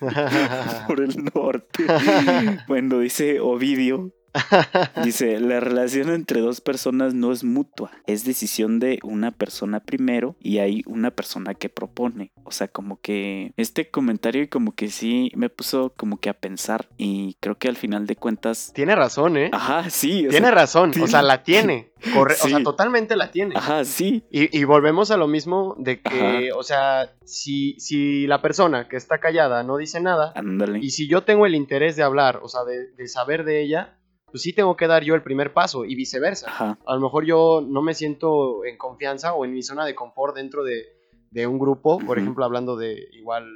por 0.86 1.00
el 1.00 1.14
norte. 1.34 1.84
Bueno, 2.68 2.98
dice 3.00 3.40
Ovidio. 3.40 4.12
Dice, 5.04 5.40
la 5.40 5.60
relación 5.60 6.10
entre 6.10 6.40
dos 6.40 6.60
personas 6.60 7.14
no 7.14 7.32
es 7.32 7.44
mutua, 7.44 7.90
es 8.06 8.24
decisión 8.24 8.78
de 8.78 8.98
una 9.02 9.30
persona 9.30 9.80
primero 9.80 10.36
y 10.40 10.58
hay 10.58 10.82
una 10.86 11.10
persona 11.10 11.54
que 11.54 11.68
propone. 11.68 12.30
O 12.44 12.50
sea, 12.50 12.68
como 12.68 13.00
que 13.00 13.52
este 13.56 13.90
comentario 13.90 14.48
como 14.50 14.72
que 14.74 14.88
sí 14.90 15.30
me 15.34 15.48
puso 15.48 15.92
como 15.96 16.18
que 16.18 16.28
a 16.30 16.34
pensar 16.34 16.88
y 16.96 17.36
creo 17.40 17.56
que 17.58 17.68
al 17.68 17.76
final 17.76 18.06
de 18.06 18.16
cuentas... 18.16 18.72
Tiene 18.74 18.94
razón, 18.94 19.36
¿eh? 19.36 19.50
Ajá, 19.52 19.90
sí. 19.90 20.26
Tiene 20.28 20.46
sea, 20.48 20.50
razón, 20.52 20.92
o 21.00 21.06
sea, 21.06 21.22
la 21.22 21.42
tiene. 21.42 21.90
Corre- 22.14 22.36
O 22.42 22.48
sea, 22.48 22.62
totalmente 22.62 23.16
la 23.16 23.30
tiene. 23.30 23.54
Ajá, 23.56 23.84
sí. 23.84 24.24
Y, 24.30 24.56
y 24.56 24.64
volvemos 24.64 25.10
a 25.10 25.16
lo 25.16 25.26
mismo 25.26 25.74
de 25.78 26.00
que, 26.00 26.48
Ajá. 26.50 26.58
o 26.58 26.62
sea, 26.62 27.12
si, 27.24 27.74
si 27.80 28.26
la 28.26 28.40
persona 28.40 28.88
que 28.88 28.96
está 28.96 29.18
callada 29.18 29.62
no 29.64 29.76
dice 29.76 30.00
nada, 30.00 30.32
Ándale. 30.36 30.78
y 30.80 30.90
si 30.90 31.08
yo 31.08 31.24
tengo 31.24 31.44
el 31.46 31.54
interés 31.54 31.96
de 31.96 32.02
hablar, 32.04 32.40
o 32.42 32.48
sea, 32.48 32.64
de, 32.64 32.92
de 32.92 33.08
saber 33.08 33.44
de 33.44 33.62
ella, 33.62 33.96
pues 34.30 34.42
sí 34.42 34.52
tengo 34.52 34.76
que 34.76 34.86
dar 34.86 35.02
yo 35.02 35.14
el 35.14 35.22
primer 35.22 35.52
paso 35.52 35.84
y 35.84 35.94
viceversa. 35.94 36.48
Ajá. 36.48 36.78
A 36.86 36.94
lo 36.94 37.00
mejor 37.00 37.24
yo 37.24 37.64
no 37.66 37.82
me 37.82 37.94
siento 37.94 38.64
en 38.64 38.76
confianza 38.76 39.34
o 39.34 39.44
en 39.44 39.52
mi 39.52 39.62
zona 39.62 39.84
de 39.84 39.94
confort 39.94 40.36
dentro 40.36 40.64
de, 40.64 40.86
de 41.30 41.46
un 41.46 41.58
grupo, 41.58 41.98
por 41.98 42.18
ejemplo, 42.18 42.44
hablando 42.44 42.76
de 42.76 43.08
igual 43.12 43.46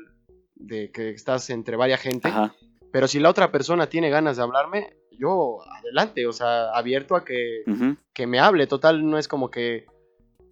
de 0.55 0.91
que 0.91 1.11
estás 1.11 1.50
entre 1.50 1.76
varias 1.76 2.00
gente, 2.00 2.29
Ajá. 2.29 2.55
pero 2.93 3.09
si 3.09 3.19
la 3.19 3.31
otra 3.31 3.50
persona 3.50 3.88
tiene 3.88 4.11
ganas 4.11 4.37
de 4.37 4.43
hablarme, 4.43 4.95
yo 5.19 5.59
adelante, 5.81 6.26
o 6.26 6.33
sea, 6.33 6.71
abierto 6.71 7.17
a 7.17 7.25
que, 7.25 7.64
que 8.12 8.26
me 8.26 8.38
hable, 8.38 8.67
total, 8.67 9.09
no 9.09 9.19
es 9.19 9.29
como 9.29 9.50
que 9.50 9.87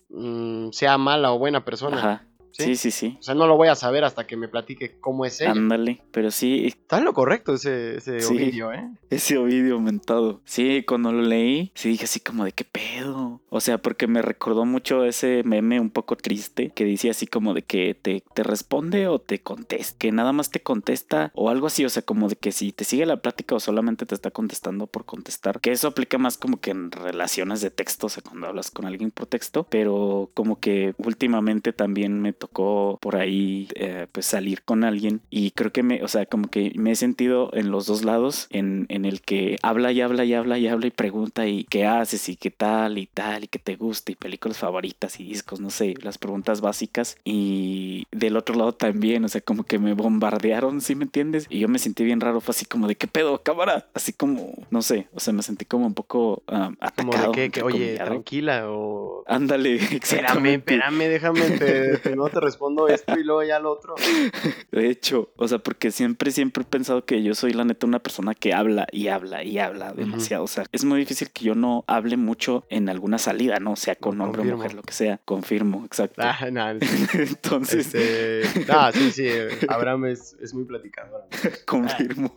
mm, 0.08 0.70
sea 0.70 0.98
mala 0.98 1.32
o 1.32 1.38
buena 1.38 1.64
persona. 1.64 1.98
Ajá. 1.98 2.29
¿Sí? 2.52 2.64
Sí, 2.64 2.76
sí, 2.76 2.90
sí. 2.90 3.16
O 3.18 3.22
sea, 3.22 3.34
no 3.34 3.46
lo 3.46 3.56
voy 3.56 3.68
a 3.68 3.74
saber 3.74 4.04
hasta 4.04 4.26
que 4.26 4.36
me 4.36 4.48
platique 4.48 4.98
cómo 5.00 5.24
es 5.24 5.40
ella. 5.40 5.52
Ándale. 5.52 6.02
Pero 6.10 6.30
sí, 6.30 6.66
Está 6.66 6.98
en 6.98 7.04
lo 7.04 7.12
correcto 7.12 7.54
ese, 7.54 7.98
ese 7.98 8.20
Sí. 8.20 8.34
Ovidio, 8.34 8.72
¿eh? 8.72 8.88
ese 9.10 9.38
Ovidio 9.38 9.74
aumentado. 9.74 10.40
Sí, 10.44 10.84
cuando 10.86 11.12
lo 11.12 11.22
leí, 11.22 11.70
sí 11.74 11.88
dije 11.90 12.04
así 12.04 12.18
como 12.18 12.44
de 12.44 12.52
qué 12.52 12.64
pedo. 12.64 13.40
O 13.48 13.60
sea, 13.60 13.78
porque 13.78 14.06
me 14.08 14.22
recordó 14.22 14.64
mucho 14.64 15.04
ese 15.04 15.42
meme 15.44 15.78
un 15.78 15.90
poco 15.90 16.16
triste 16.16 16.70
que 16.74 16.84
decía 16.84 17.12
así 17.12 17.26
como 17.28 17.54
de 17.54 17.62
que 17.62 17.94
te, 17.94 18.24
te 18.34 18.42
responde 18.42 19.06
o 19.06 19.20
te 19.20 19.40
contesta. 19.40 19.96
Que 19.98 20.10
nada 20.10 20.32
más 20.32 20.50
te 20.50 20.60
contesta 20.60 21.30
o 21.34 21.48
algo 21.48 21.68
así. 21.68 21.84
O 21.84 21.88
sea, 21.88 22.02
como 22.02 22.28
de 22.28 22.36
que 22.36 22.50
si 22.50 22.72
te 22.72 22.84
sigue 22.84 23.06
la 23.06 23.18
plática 23.18 23.54
o 23.54 23.60
solamente 23.60 24.04
te 24.04 24.14
está 24.16 24.30
contestando 24.30 24.88
por 24.88 25.04
contestar. 25.04 25.60
Que 25.60 25.70
eso 25.70 25.86
aplica 25.86 26.18
más 26.18 26.38
como 26.38 26.60
que 26.60 26.72
en 26.72 26.90
relaciones 26.90 27.60
de 27.60 27.70
texto, 27.70 28.06
o 28.06 28.10
sea, 28.10 28.22
cuando 28.22 28.48
hablas 28.48 28.70
con 28.70 28.84
alguien 28.86 29.10
por 29.12 29.26
texto. 29.26 29.66
Pero 29.70 30.30
como 30.34 30.58
que 30.58 30.94
últimamente 30.98 31.72
también 31.72 32.20
me 32.20 32.32
tocó 32.40 32.98
por 33.00 33.16
ahí 33.16 33.68
eh, 33.74 34.06
pues 34.10 34.26
salir 34.26 34.62
con 34.62 34.82
alguien 34.82 35.20
y 35.30 35.50
creo 35.52 35.70
que 35.72 35.82
me, 35.82 36.02
o 36.02 36.08
sea, 36.08 36.24
como 36.26 36.48
que 36.48 36.72
me 36.74 36.92
he 36.92 36.96
sentido 36.96 37.50
en 37.52 37.70
los 37.70 37.86
dos 37.86 38.02
lados, 38.04 38.46
en, 38.50 38.86
en 38.88 39.04
el 39.04 39.20
que 39.20 39.58
habla 39.62 39.92
y 39.92 40.00
habla 40.00 40.24
y 40.24 40.32
habla 40.34 40.58
y 40.58 40.66
habla 40.66 40.86
y 40.86 40.90
pregunta 40.90 41.46
y 41.46 41.64
qué 41.64 41.84
haces 41.86 42.28
y 42.30 42.36
qué 42.36 42.50
tal 42.50 42.96
y 42.98 43.06
tal 43.06 43.44
y 43.44 43.48
qué 43.48 43.58
te 43.58 43.76
gusta 43.76 44.10
y 44.10 44.14
películas 44.16 44.58
favoritas 44.58 45.20
y 45.20 45.24
discos, 45.24 45.60
no 45.60 45.68
sé, 45.70 45.94
las 46.02 46.16
preguntas 46.18 46.60
básicas 46.62 47.18
y 47.24 48.04
del 48.10 48.36
otro 48.36 48.54
lado 48.56 48.72
también, 48.72 49.24
o 49.24 49.28
sea, 49.28 49.42
como 49.42 49.64
que 49.64 49.78
me 49.78 49.92
bombardearon, 49.92 50.80
¿sí 50.80 50.94
me 50.94 51.04
entiendes? 51.04 51.46
Y 51.50 51.58
yo 51.60 51.68
me 51.68 51.78
sentí 51.78 52.04
bien 52.04 52.20
raro, 52.20 52.40
fue 52.40 52.52
así 52.52 52.64
como 52.64 52.88
de 52.88 52.94
qué 52.96 53.06
pedo, 53.06 53.42
cámara, 53.42 53.86
así 53.94 54.12
como, 54.14 54.54
no 54.70 54.80
sé, 54.82 55.08
o 55.12 55.20
sea, 55.20 55.34
me 55.34 55.42
sentí 55.42 55.66
como 55.66 55.86
un 55.86 55.94
poco 55.94 56.42
Como 56.46 56.76
atacado. 56.80 57.32
de 57.32 57.32
que, 57.32 57.50
que, 57.50 57.62
oye, 57.62 57.96
tranquila 57.96 58.64
o... 58.70 59.24
Ándale, 59.26 59.74
Espérame, 60.02 60.54
espérame, 60.54 60.98
déjame, 61.08 61.50
te, 61.50 61.98
te- 61.98 62.16
no 62.16 62.29
te 62.30 62.40
respondo 62.40 62.88
esto 62.88 63.18
y 63.18 63.24
luego 63.24 63.42
ya 63.42 63.58
lo 63.58 63.72
otro. 63.72 63.94
De 64.72 64.88
hecho, 64.88 65.30
o 65.36 65.48
sea, 65.48 65.58
porque 65.58 65.90
siempre, 65.90 66.30
siempre 66.30 66.62
he 66.62 66.66
pensado 66.66 67.04
que 67.04 67.22
yo 67.22 67.34
soy 67.34 67.52
la 67.52 67.64
neta 67.64 67.86
una 67.86 67.98
persona 67.98 68.34
que 68.34 68.54
habla 68.54 68.86
y 68.92 69.08
habla 69.08 69.42
y 69.44 69.58
habla 69.58 69.92
demasiado. 69.92 70.44
O 70.44 70.48
sea, 70.48 70.64
es 70.72 70.84
muy 70.84 71.00
difícil 71.00 71.30
que 71.30 71.44
yo 71.44 71.54
no 71.54 71.84
hable 71.86 72.16
mucho 72.16 72.64
en 72.68 72.88
alguna 72.88 73.18
salida, 73.18 73.58
¿no? 73.58 73.76
Sea 73.76 73.94
con 73.94 74.20
hombre 74.20 74.42
o 74.42 74.44
mujer, 74.44 74.74
lo 74.74 74.82
que 74.82 74.92
sea. 74.92 75.20
Confirmo, 75.24 75.84
exacto. 75.84 76.22
Ah, 76.22 76.50
no, 76.50 76.70
Entonces, 77.12 77.94
este, 77.94 78.64
no, 78.66 78.92
sí, 78.92 79.10
sí, 79.12 79.28
Abraham 79.68 80.06
es, 80.06 80.36
es 80.40 80.54
muy 80.54 80.64
platicador. 80.64 81.24
confirmo. 81.66 82.34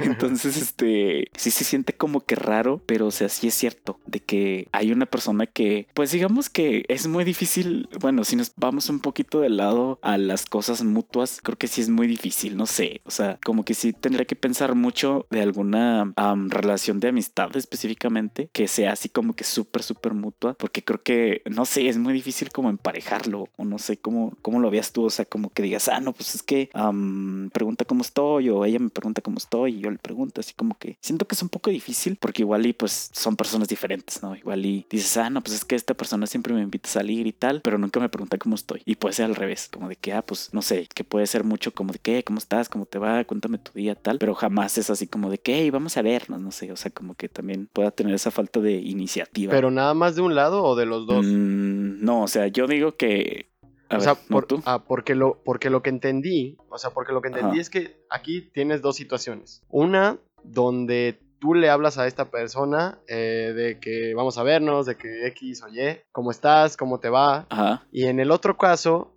Entonces, 0.00 0.56
este, 0.56 1.30
sí 1.36 1.50
se 1.50 1.64
siente 1.64 1.92
como 1.92 2.20
que 2.20 2.34
raro, 2.34 2.80
pero 2.86 3.06
o 3.06 3.10
sea, 3.10 3.28
sí 3.28 3.48
es 3.48 3.54
cierto 3.54 4.00
de 4.06 4.20
que 4.20 4.68
hay 4.72 4.92
una 4.92 5.06
persona 5.06 5.46
que, 5.46 5.86
pues 5.94 6.10
digamos 6.12 6.50
que 6.50 6.84
es 6.88 7.06
muy 7.06 7.24
difícil, 7.24 7.88
bueno, 8.00 8.24
si 8.24 8.36
nos 8.36 8.52
vamos 8.56 8.88
un 8.88 9.00
poquito 9.00 9.21
de 9.40 9.50
lado 9.50 9.98
a 10.02 10.18
las 10.18 10.46
cosas 10.46 10.82
mutuas, 10.84 11.40
creo 11.42 11.58
que 11.58 11.68
sí 11.68 11.80
es 11.80 11.88
muy 11.88 12.06
difícil, 12.06 12.56
no 12.56 12.66
sé, 12.66 13.00
o 13.04 13.10
sea, 13.10 13.38
como 13.44 13.64
que 13.64 13.74
sí 13.74 13.92
tendría 13.92 14.24
que 14.24 14.36
pensar 14.36 14.74
mucho 14.74 15.26
de 15.30 15.42
alguna 15.42 16.12
am, 16.16 16.50
relación 16.50 17.00
de 17.00 17.08
amistad 17.08 17.56
específicamente 17.56 18.48
que 18.52 18.68
sea 18.68 18.92
así 18.92 19.08
como 19.08 19.34
que 19.34 19.44
súper, 19.44 19.82
súper 19.82 20.14
mutua, 20.14 20.54
porque 20.54 20.82
creo 20.84 21.02
que, 21.02 21.42
no 21.50 21.64
sé, 21.64 21.88
es 21.88 21.98
muy 21.98 22.12
difícil 22.12 22.50
como 22.50 22.70
emparejarlo, 22.70 23.48
o 23.56 23.64
no 23.64 23.78
sé 23.78 23.96
cómo, 23.96 24.36
cómo 24.42 24.60
lo 24.60 24.70
veas 24.70 24.92
tú, 24.92 25.04
o 25.04 25.10
sea, 25.10 25.24
como 25.24 25.50
que 25.50 25.62
digas, 25.62 25.88
ah, 25.88 26.00
no, 26.00 26.12
pues 26.12 26.34
es 26.34 26.42
que 26.42 26.70
am, 26.74 27.50
pregunta 27.52 27.84
cómo 27.84 28.02
estoy, 28.02 28.48
o 28.50 28.64
ella 28.64 28.78
me 28.78 28.90
pregunta 28.90 29.22
cómo 29.22 29.38
estoy, 29.38 29.76
y 29.76 29.80
yo 29.80 29.90
le 29.90 29.98
pregunto, 29.98 30.40
así 30.40 30.54
como 30.54 30.76
que 30.78 30.96
siento 31.00 31.26
que 31.26 31.34
es 31.34 31.42
un 31.42 31.48
poco 31.48 31.70
difícil, 31.70 32.16
porque 32.16 32.42
igual 32.42 32.66
y 32.66 32.72
pues 32.72 33.10
son 33.12 33.36
personas 33.36 33.68
diferentes, 33.68 34.22
¿no? 34.22 34.36
Igual 34.36 34.64
y 34.66 34.86
dices, 34.90 35.16
ah, 35.16 35.30
no, 35.30 35.42
pues 35.42 35.56
es 35.56 35.64
que 35.64 35.76
esta 35.76 35.94
persona 35.94 36.26
siempre 36.26 36.54
me 36.54 36.62
invita 36.62 36.88
a 36.88 36.92
salir 36.92 37.26
y 37.26 37.32
tal, 37.32 37.60
pero 37.62 37.78
nunca 37.78 38.00
me 38.00 38.08
pregunta 38.08 38.38
cómo 38.38 38.54
estoy. 38.54 38.82
Y 38.84 38.96
puede 39.12 39.16
ser 39.16 39.26
al 39.26 39.36
revés, 39.36 39.68
como 39.70 39.90
de 39.90 39.96
que, 39.96 40.14
ah, 40.14 40.22
pues 40.22 40.54
no 40.54 40.62
sé, 40.62 40.88
que 40.94 41.04
puede 41.04 41.26
ser 41.26 41.44
mucho 41.44 41.72
como 41.72 41.92
de 41.92 41.98
que, 41.98 42.24
¿cómo 42.24 42.38
estás? 42.38 42.70
¿Cómo 42.70 42.86
te 42.86 42.98
va? 42.98 43.22
Cuéntame 43.24 43.58
tu 43.58 43.70
día, 43.72 43.94
tal, 43.94 44.18
pero 44.18 44.34
jamás 44.34 44.78
es 44.78 44.88
así 44.88 45.06
como 45.06 45.28
de 45.28 45.36
que, 45.36 45.54
hey, 45.54 45.68
vamos 45.68 45.98
a 45.98 46.02
vernos, 46.02 46.40
no 46.40 46.50
sé, 46.50 46.72
o 46.72 46.76
sea, 46.76 46.90
como 46.90 47.14
que 47.14 47.28
también 47.28 47.68
pueda 47.70 47.90
tener 47.90 48.14
esa 48.14 48.30
falta 48.30 48.60
de 48.60 48.72
iniciativa. 48.72 49.50
Pero 49.50 49.70
nada 49.70 49.92
más 49.92 50.16
de 50.16 50.22
un 50.22 50.34
lado 50.34 50.64
o 50.64 50.76
de 50.76 50.86
los 50.86 51.06
dos. 51.06 51.26
Mm, 51.26 52.02
no, 52.02 52.22
o 52.22 52.28
sea, 52.28 52.46
yo 52.46 52.66
digo 52.66 52.96
que... 52.96 53.50
A 53.90 53.96
o 53.96 53.98
ver, 53.98 54.02
sea, 54.02 54.16
ah, 54.64 54.82
porque, 54.82 55.14
lo, 55.14 55.42
porque 55.44 55.68
lo 55.68 55.82
que 55.82 55.90
entendí, 55.90 56.56
o 56.70 56.78
sea, 56.78 56.88
porque 56.88 57.12
lo 57.12 57.20
que 57.20 57.28
entendí 57.28 57.56
Ajá. 57.56 57.60
es 57.60 57.68
que 57.68 58.02
aquí 58.08 58.40
tienes 58.40 58.80
dos 58.80 58.96
situaciones. 58.96 59.62
Una 59.68 60.16
donde 60.42 61.20
tú 61.42 61.54
le 61.54 61.68
hablas 61.68 61.98
a 61.98 62.06
esta 62.06 62.30
persona 62.30 63.00
eh, 63.08 63.52
de 63.52 63.80
que 63.80 64.14
vamos 64.14 64.38
a 64.38 64.44
vernos, 64.44 64.86
de 64.86 64.96
que 64.96 65.26
X 65.26 65.64
o 65.64 65.68
Y, 65.68 65.98
¿cómo 66.12 66.30
estás? 66.30 66.76
¿Cómo 66.76 67.00
te 67.00 67.08
va? 67.08 67.46
Ajá, 67.50 67.82
Y 67.90 68.06
en 68.06 68.20
el 68.20 68.30
otro 68.30 68.56
caso, 68.56 69.12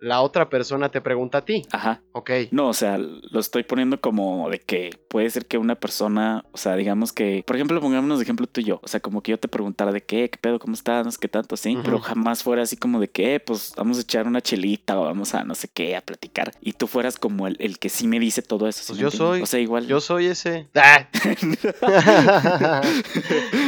la 0.00 0.22
otra 0.22 0.48
persona 0.48 0.88
te 0.90 1.00
pregunta 1.02 1.38
a 1.38 1.44
ti, 1.44 1.66
ajá. 1.72 2.00
¿ok? 2.12 2.30
No, 2.52 2.68
o 2.68 2.72
sea, 2.74 2.96
lo 2.98 3.38
estoy 3.38 3.64
poniendo 3.64 4.00
como 4.00 4.48
de 4.48 4.58
que 4.58 4.98
puede 5.08 5.28
ser 5.28 5.44
que 5.46 5.58
una 5.58 5.74
persona, 5.74 6.44
o 6.52 6.56
sea, 6.56 6.74
digamos 6.76 7.12
que, 7.12 7.44
por 7.46 7.56
ejemplo, 7.56 7.80
pongámonos 7.80 8.18
de 8.18 8.22
ejemplo 8.24 8.46
tú 8.46 8.62
y 8.62 8.64
yo, 8.64 8.80
o 8.82 8.88
sea, 8.88 9.00
como 9.00 9.22
que 9.22 9.32
yo 9.32 9.38
te 9.38 9.48
preguntara 9.48 9.92
de 9.92 10.00
qué, 10.02 10.30
qué 10.30 10.38
pedo, 10.38 10.58
cómo 10.58 10.72
estás, 10.72 11.04
no 11.04 11.12
sé 11.12 11.18
qué 11.20 11.28
tanto, 11.28 11.54
sí, 11.56 11.74
Ujú. 11.74 11.82
pero 11.84 11.98
jamás 12.00 12.42
fuera 12.42 12.62
así 12.62 12.76
como 12.78 12.98
de 12.98 13.08
que, 13.08 13.34
eh, 13.34 13.40
pues 13.40 13.74
vamos 13.76 13.98
a 13.98 14.00
echar 14.00 14.26
una 14.26 14.40
chelita 14.40 14.98
o 14.98 15.04
vamos 15.04 15.34
a 15.34 15.44
no 15.44 15.54
sé 15.54 15.68
qué, 15.68 15.94
a 15.96 16.00
platicar, 16.00 16.52
y 16.62 16.72
tú 16.72 16.86
fueras 16.86 17.18
como 17.18 17.46
el, 17.46 17.56
el 17.60 17.78
que 17.78 17.90
sí 17.90 18.06
me 18.08 18.18
dice 18.18 18.40
todo 18.40 18.68
eso. 18.68 18.80
¿sí 18.82 18.92
Pues 18.92 18.98
yo 19.00 19.10
soy- 19.10 19.42
O 19.42 19.46
sea, 19.46 19.60
igual. 19.60 19.86
Yo 19.86 20.00
soy 20.00 20.26
ese. 20.26 20.68
¡Ah! 20.74 21.06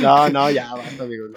no, 0.00 0.28
no, 0.30 0.50
ya, 0.50 0.72
basta, 0.74 1.02
amigo. 1.04 1.26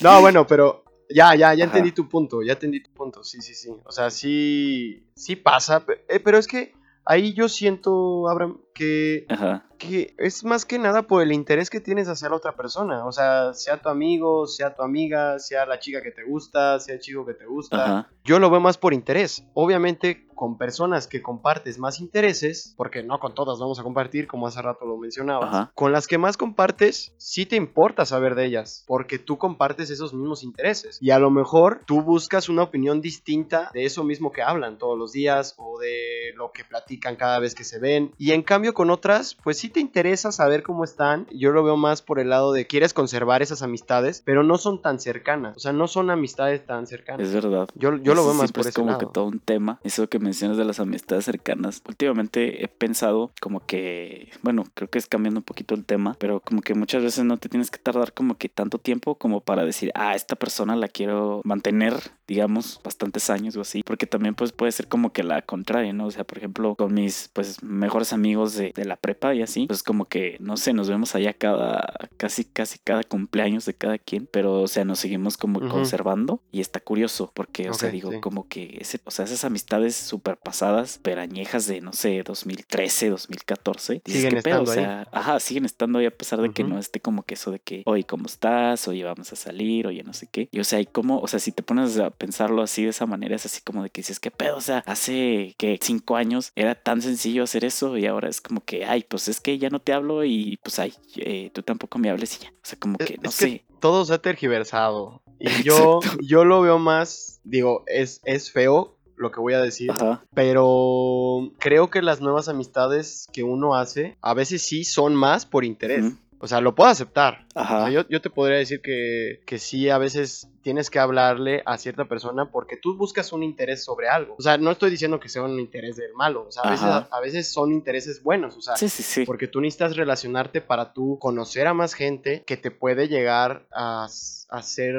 No, 0.00 0.20
bueno, 0.20 0.46
pero 0.46 0.84
Ya, 1.08 1.34
ya, 1.34 1.36
ya 1.36 1.52
Ajá. 1.52 1.64
entendí 1.64 1.92
tu 1.92 2.08
punto, 2.08 2.42
ya 2.42 2.54
entendí 2.54 2.82
tu 2.82 2.90
punto, 2.90 3.22
sí, 3.22 3.40
sí, 3.40 3.54
sí. 3.54 3.70
O 3.84 3.92
sea, 3.92 4.10
sí, 4.10 5.04
sí 5.14 5.36
pasa, 5.36 5.84
eh, 6.08 6.20
pero 6.20 6.38
es 6.38 6.46
que 6.46 6.74
ahí 7.04 7.32
yo 7.32 7.48
siento, 7.48 8.28
Abraham, 8.28 8.60
que, 8.76 9.24
Ajá. 9.28 9.64
que 9.78 10.14
es 10.18 10.44
más 10.44 10.64
que 10.66 10.78
nada 10.78 11.02
por 11.02 11.22
el 11.22 11.32
interés 11.32 11.70
que 11.70 11.80
tienes 11.80 12.08
hacia 12.08 12.28
la 12.28 12.36
otra 12.36 12.52
persona. 12.54 13.06
O 13.06 13.12
sea, 13.12 13.54
sea 13.54 13.78
tu 13.80 13.88
amigo, 13.88 14.46
sea 14.46 14.74
tu 14.74 14.82
amiga, 14.82 15.38
sea 15.38 15.64
la 15.66 15.78
chica 15.78 16.02
que 16.02 16.10
te 16.12 16.24
gusta, 16.24 16.78
sea 16.78 16.94
el 16.94 17.00
chico 17.00 17.24
que 17.24 17.34
te 17.34 17.46
gusta. 17.46 17.84
Ajá. 17.84 18.10
Yo 18.24 18.38
lo 18.38 18.50
veo 18.50 18.60
más 18.60 18.76
por 18.76 18.92
interés. 18.92 19.44
Obviamente, 19.54 20.26
con 20.34 20.58
personas 20.58 21.06
que 21.06 21.22
compartes 21.22 21.78
más 21.78 21.98
intereses, 22.00 22.74
porque 22.76 23.02
no 23.02 23.18
con 23.18 23.34
todas 23.34 23.58
vamos 23.58 23.78
a 23.80 23.82
compartir, 23.82 24.26
como 24.26 24.46
hace 24.46 24.60
rato 24.60 24.84
lo 24.84 24.98
mencionabas, 24.98 25.48
Ajá. 25.48 25.72
con 25.74 25.92
las 25.92 26.06
que 26.06 26.18
más 26.18 26.36
compartes, 26.36 27.14
sí 27.16 27.46
te 27.46 27.56
importa 27.56 28.04
saber 28.04 28.34
de 28.34 28.44
ellas, 28.44 28.84
porque 28.86 29.18
tú 29.18 29.38
compartes 29.38 29.88
esos 29.90 30.12
mismos 30.12 30.42
intereses. 30.42 30.98
Y 31.00 31.10
a 31.10 31.18
lo 31.18 31.30
mejor 31.30 31.82
tú 31.86 32.02
buscas 32.02 32.48
una 32.50 32.64
opinión 32.64 33.00
distinta 33.00 33.70
de 33.72 33.86
eso 33.86 34.04
mismo 34.04 34.30
que 34.30 34.42
hablan 34.42 34.76
todos 34.76 34.98
los 34.98 35.12
días 35.12 35.54
o 35.56 35.78
de 35.78 36.32
lo 36.36 36.52
que 36.52 36.64
platican 36.64 37.16
cada 37.16 37.38
vez 37.38 37.54
que 37.54 37.64
se 37.64 37.78
ven. 37.78 38.12
Y 38.18 38.32
en 38.32 38.42
cambio, 38.42 38.65
con 38.74 38.90
otras, 38.90 39.36
pues 39.42 39.58
sí 39.58 39.68
te 39.68 39.80
interesa 39.80 40.32
saber 40.32 40.62
cómo 40.62 40.84
están. 40.84 41.26
Yo 41.32 41.52
lo 41.52 41.62
veo 41.62 41.76
más 41.76 42.02
por 42.02 42.18
el 42.18 42.30
lado 42.30 42.52
de 42.52 42.66
quieres 42.66 42.94
conservar 42.94 43.42
esas 43.42 43.62
amistades, 43.62 44.22
pero 44.24 44.42
no 44.42 44.58
son 44.58 44.82
tan 44.82 45.00
cercanas. 45.00 45.56
O 45.56 45.60
sea, 45.60 45.72
no 45.72 45.88
son 45.88 46.10
amistades 46.10 46.64
tan 46.64 46.86
cercanas. 46.86 47.26
Es 47.26 47.34
verdad. 47.34 47.68
Yo, 47.74 47.96
yo 47.96 48.14
lo 48.14 48.24
veo 48.24 48.34
más 48.34 48.52
por 48.52 48.62
es 48.62 48.68
ese 48.68 48.74
como 48.74 48.92
lado. 48.92 49.00
que 49.00 49.06
todo 49.06 49.26
un 49.26 49.40
tema. 49.40 49.80
Eso 49.84 50.08
que 50.08 50.18
mencionas 50.18 50.56
de 50.56 50.64
las 50.64 50.80
amistades 50.80 51.24
cercanas. 51.24 51.82
Últimamente 51.86 52.64
he 52.64 52.68
pensado 52.68 53.32
como 53.40 53.64
que, 53.64 54.30
bueno, 54.42 54.64
creo 54.74 54.88
que 54.88 54.98
es 54.98 55.06
cambiando 55.06 55.40
un 55.40 55.44
poquito 55.44 55.74
el 55.74 55.84
tema, 55.84 56.16
pero 56.18 56.40
como 56.40 56.62
que 56.62 56.74
muchas 56.74 57.02
veces 57.02 57.24
no 57.24 57.36
te 57.36 57.48
tienes 57.48 57.70
que 57.70 57.78
tardar 57.78 58.12
como 58.12 58.36
que 58.36 58.48
tanto 58.48 58.78
tiempo 58.78 59.16
como 59.16 59.40
para 59.40 59.64
decir, 59.64 59.92
ah, 59.94 60.14
esta 60.14 60.36
persona 60.36 60.76
la 60.76 60.88
quiero 60.88 61.40
mantener, 61.44 61.94
digamos, 62.26 62.80
bastantes 62.82 63.30
años 63.30 63.56
o 63.56 63.60
así. 63.60 63.82
Porque 63.84 64.06
también 64.06 64.34
pues 64.34 64.52
puede 64.52 64.72
ser 64.72 64.88
como 64.88 65.12
que 65.12 65.22
la 65.22 65.42
contraria, 65.42 65.92
¿no? 65.92 66.06
O 66.06 66.10
sea, 66.10 66.24
por 66.24 66.38
ejemplo, 66.38 66.74
con 66.74 66.94
mis 66.94 67.30
pues 67.32 67.62
mejores 67.62 68.12
amigos 68.12 68.55
de, 68.56 68.72
de 68.74 68.84
la 68.84 68.96
prepa 68.96 69.34
y 69.34 69.42
así, 69.42 69.66
pues 69.66 69.82
como 69.82 70.06
que, 70.06 70.36
no 70.40 70.56
sé, 70.56 70.72
nos 70.72 70.88
vemos 70.88 71.14
allá 71.14 71.32
cada, 71.34 72.08
casi, 72.16 72.44
casi 72.44 72.78
cada 72.78 73.02
cumpleaños 73.02 73.64
de 73.66 73.74
cada 73.74 73.98
quien, 73.98 74.26
pero 74.30 74.62
o 74.62 74.68
sea, 74.68 74.84
nos 74.84 74.98
seguimos 74.98 75.36
como 75.36 75.58
Ujú. 75.60 75.68
conservando 75.68 76.40
y 76.52 76.60
está 76.60 76.80
curioso 76.80 77.30
porque, 77.34 77.70
o 77.70 77.74
sea, 77.74 77.88
Ok, 77.88 77.92
digo, 77.94 78.10
sí. 78.12 78.20
como 78.20 78.48
que 78.48 78.78
ese, 78.80 79.00
o 79.04 79.10
sea, 79.10 79.24
esas 79.24 79.44
amistades 79.44 79.96
súper 79.96 80.36
pasadas, 80.36 80.98
perañejas 81.02 81.66
de, 81.66 81.80
no 81.80 81.92
sé, 81.92 82.22
2013, 82.24 83.10
2014, 83.10 84.02
dices, 84.04 84.22
Siguen 84.22 84.36
¿qué 84.36 84.42
pedo? 84.42 84.62
O 84.62 84.70
ahí. 84.70 84.74
sea, 84.78 85.08
ajá, 85.12 85.40
siguen 85.40 85.64
estando 85.64 85.98
ahí 85.98 86.06
a 86.06 86.10
pesar 86.10 86.40
de 86.40 86.50
que 86.50 86.62
Ujú. 86.62 86.72
no 86.74 86.78
esté 86.78 87.00
como 87.00 87.22
que 87.22 87.34
eso 87.34 87.50
de 87.50 87.58
que, 87.58 87.82
oye, 87.86 88.04
¿cómo 88.04 88.26
estás? 88.26 88.88
Oye, 88.88 89.04
vamos 89.04 89.32
a 89.32 89.36
salir, 89.36 89.86
oye, 89.86 90.02
no 90.02 90.12
sé 90.12 90.28
qué. 90.30 90.48
Y 90.50 90.60
o 90.60 90.64
sea, 90.64 90.80
y 90.80 90.86
como, 90.86 91.18
o 91.20 91.26
sea, 91.28 91.38
si 91.40 91.52
te 91.52 91.62
pones 91.62 91.98
a 91.98 92.10
pensarlo 92.10 92.62
así 92.62 92.84
de 92.84 92.90
esa 92.90 93.06
manera, 93.06 93.36
es 93.36 93.46
así 93.46 93.60
como 93.62 93.82
de 93.82 93.90
que 93.90 94.00
dices, 94.00 94.20
¿qué 94.20 94.30
pedo? 94.30 94.56
O 94.56 94.60
sea, 94.60 94.82
hace 94.86 95.54
que 95.58 95.78
cinco 95.82 96.16
años 96.16 96.52
era 96.56 96.74
tan 96.74 97.02
sencillo 97.02 97.42
hacer 97.42 97.64
eso 97.64 97.96
y 97.96 98.06
ahora 98.06 98.28
es 98.28 98.40
como 98.46 98.60
que, 98.62 98.84
ay, 98.84 99.04
pues 99.08 99.28
es 99.28 99.40
que 99.40 99.58
ya 99.58 99.68
no 99.70 99.80
te 99.80 99.92
hablo 99.92 100.24
y 100.24 100.58
pues 100.62 100.78
ay, 100.78 100.94
eh, 101.16 101.50
tú 101.52 101.62
tampoco 101.62 101.98
me 101.98 102.10
hables 102.10 102.36
y 102.40 102.44
ya. 102.44 102.50
O 102.50 102.60
sea, 102.62 102.78
como 102.78 102.96
Es- 102.98 103.06
que, 103.06 103.18
no 103.18 103.28
es 103.28 103.34
sé. 103.34 103.46
que 103.50 103.64
todo 103.80 104.04
se 104.04 104.14
ha 104.14 104.18
tergiversado. 104.18 105.22
Y 105.38 105.48
yo, 105.64 105.98
Exacto. 106.02 106.18
yo 106.22 106.44
lo 106.44 106.60
veo 106.62 106.78
más, 106.78 107.40
digo, 107.44 107.82
es, 107.86 108.20
es 108.24 108.50
feo 108.50 108.96
lo 109.16 109.30
que 109.30 109.40
voy 109.40 109.54
a 109.54 109.62
decir, 109.62 109.90
Ajá, 109.90 110.22
pero 110.34 111.50
creo 111.58 111.88
que 111.90 112.02
las 112.02 112.20
nuevas 112.20 112.48
amistades 112.48 113.26
que 113.32 113.42
uno 113.42 113.74
hace 113.74 114.16
a 114.20 114.34
veces 114.34 114.62
sí 114.62 114.84
son 114.84 115.14
más 115.14 115.46
por 115.46 115.64
interés. 115.64 116.04
O 116.38 116.46
sea, 116.48 116.60
lo 116.60 116.74
puedo 116.74 116.90
aceptar. 116.90 117.46
O 117.54 117.60
ajá. 117.60 117.78
sea, 117.86 117.90
yo, 117.90 118.08
yo 118.10 118.20
te 118.20 118.28
podría 118.28 118.58
decir 118.58 118.82
que, 118.82 119.40
que 119.46 119.58
sí, 119.58 119.88
a 119.88 119.96
veces 119.96 120.48
tienes 120.66 120.90
que 120.90 120.98
hablarle 120.98 121.62
a 121.64 121.78
cierta 121.78 122.06
persona 122.06 122.50
porque 122.50 122.76
tú 122.76 122.96
buscas 122.96 123.32
un 123.32 123.44
interés 123.44 123.84
sobre 123.84 124.08
algo. 124.08 124.34
O 124.36 124.42
sea, 124.42 124.58
no 124.58 124.72
estoy 124.72 124.90
diciendo 124.90 125.20
que 125.20 125.28
sea 125.28 125.42
un 125.44 125.60
interés 125.60 125.94
del 125.94 126.12
malo. 126.14 126.44
O 126.48 126.50
sea, 126.50 126.64
a 126.64 126.70
veces, 126.70 126.86
Ajá. 126.88 127.08
a 127.12 127.20
veces 127.20 127.52
son 127.52 127.70
intereses 127.70 128.20
buenos. 128.20 128.56
O 128.56 128.60
sea, 128.60 128.74
Sí, 128.74 128.88
sí, 128.88 129.04
sí. 129.04 129.24
porque 129.24 129.46
tú 129.46 129.60
necesitas 129.60 129.94
relacionarte 129.96 130.60
para 130.60 130.92
tú 130.92 131.18
conocer 131.20 131.68
a 131.68 131.72
más 131.74 131.94
gente 131.94 132.42
que 132.44 132.56
te 132.56 132.72
puede 132.72 133.06
llegar 133.06 133.64
a, 133.72 134.06
a 134.48 134.62
ser 134.62 134.96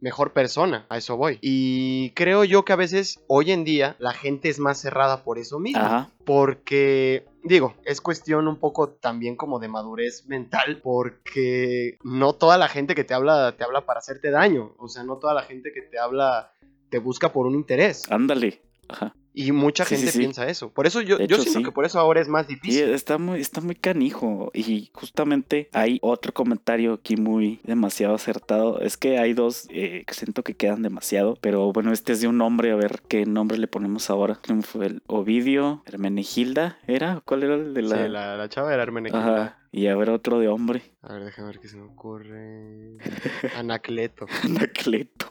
mejor 0.00 0.32
persona. 0.32 0.86
A 0.88 0.96
eso 0.98 1.16
voy. 1.16 1.38
Y 1.40 2.10
creo 2.16 2.42
yo 2.42 2.64
que 2.64 2.72
a 2.72 2.76
veces, 2.76 3.20
hoy 3.28 3.52
en 3.52 3.62
día, 3.62 3.94
la 4.00 4.12
gente 4.12 4.48
es 4.48 4.58
más 4.58 4.80
cerrada 4.80 5.22
por 5.22 5.38
eso 5.38 5.60
mismo. 5.60 5.84
Ajá. 5.84 6.10
Porque, 6.24 7.24
digo, 7.44 7.74
es 7.84 8.00
cuestión 8.00 8.48
un 8.48 8.56
poco 8.56 8.88
también 8.88 9.36
como 9.36 9.60
de 9.60 9.68
madurez 9.68 10.26
mental, 10.26 10.80
porque 10.82 11.98
no 12.02 12.32
toda 12.32 12.58
la 12.58 12.66
gente 12.66 12.96
que 12.96 13.04
te 13.04 13.14
habla 13.14 13.54
te 13.56 13.62
habla 13.62 13.86
para 13.86 14.00
hacerte 14.00 14.30
daño, 14.32 14.74
o 14.78 14.88
sea, 14.88 14.95
no 15.04 15.18
toda 15.18 15.34
la 15.34 15.42
gente 15.42 15.72
que 15.72 15.82
te 15.82 15.98
habla 15.98 16.52
te 16.88 16.98
busca 16.98 17.32
por 17.32 17.46
un 17.46 17.54
interés. 17.54 18.10
Ándale. 18.10 18.62
Ajá. 18.88 19.14
Y 19.38 19.52
mucha 19.52 19.84
Sí, 19.84 19.96
gente 19.96 20.12
sí. 20.12 20.18
piensa 20.20 20.48
eso. 20.48 20.70
Por 20.70 20.86
eso 20.86 21.02
yo, 21.02 21.18
yo 21.18 21.24
hecho, 21.24 21.42
siento 21.42 21.58
sí. 21.58 21.64
que 21.66 21.70
por 21.70 21.84
eso 21.84 21.98
ahora 22.00 22.22
es 22.22 22.28
más 22.28 22.46
Sí, 22.46 22.54
difícil. 22.54 22.88
está 22.88 23.18
muy, 23.18 23.38
está 23.38 23.60
muy 23.60 23.74
canijo. 23.74 24.50
Y 24.54 24.88
justamente 24.94 25.68
hay 25.74 25.98
otro 26.00 26.32
comentario 26.32 26.94
aquí 26.94 27.16
muy 27.16 27.60
demasiado 27.62 28.14
acertado. 28.14 28.80
Es 28.80 28.96
que 28.96 29.18
hay 29.18 29.34
dos 29.34 29.66
eh, 29.68 30.04
que 30.06 30.14
siento 30.14 30.42
que 30.42 30.54
quedan 30.54 30.80
demasiado. 30.80 31.36
Pero 31.42 31.70
bueno, 31.70 31.92
este 31.92 32.14
es 32.14 32.22
de 32.22 32.28
un 32.28 32.38
nombre. 32.38 32.70
A 32.72 32.76
ver 32.76 33.02
qué 33.08 33.26
nombre 33.26 33.58
le 33.58 33.66
ponemos 33.68 34.08
ahora. 34.08 34.38
¿Quién 34.40 34.62
fue 34.62 34.86
el 34.86 35.02
Ovidio? 35.06 35.82
¿Hermenegilda? 35.84 36.78
¿Era? 36.86 37.20
¿Cuál 37.26 37.42
era 37.42 37.56
el 37.56 37.74
de 37.74 37.82
la.? 37.82 38.04
Sí, 38.04 38.08
la, 38.08 38.36
la 38.38 38.48
chava 38.48 38.72
era 38.72 38.84
Hermenegilda. 38.84 39.44
Ajá. 39.44 39.58
Y 39.70 39.88
a 39.88 39.96
ver 39.96 40.08
otro 40.08 40.38
de 40.38 40.48
hombre. 40.48 40.82
A 41.02 41.12
ver, 41.12 41.24
déjame 41.24 41.48
ver 41.48 41.60
qué 41.60 41.68
se 41.68 41.76
me 41.76 41.82
ocurre. 41.82 42.96
Anacleto. 43.54 44.24
Anacleto. 44.44 45.26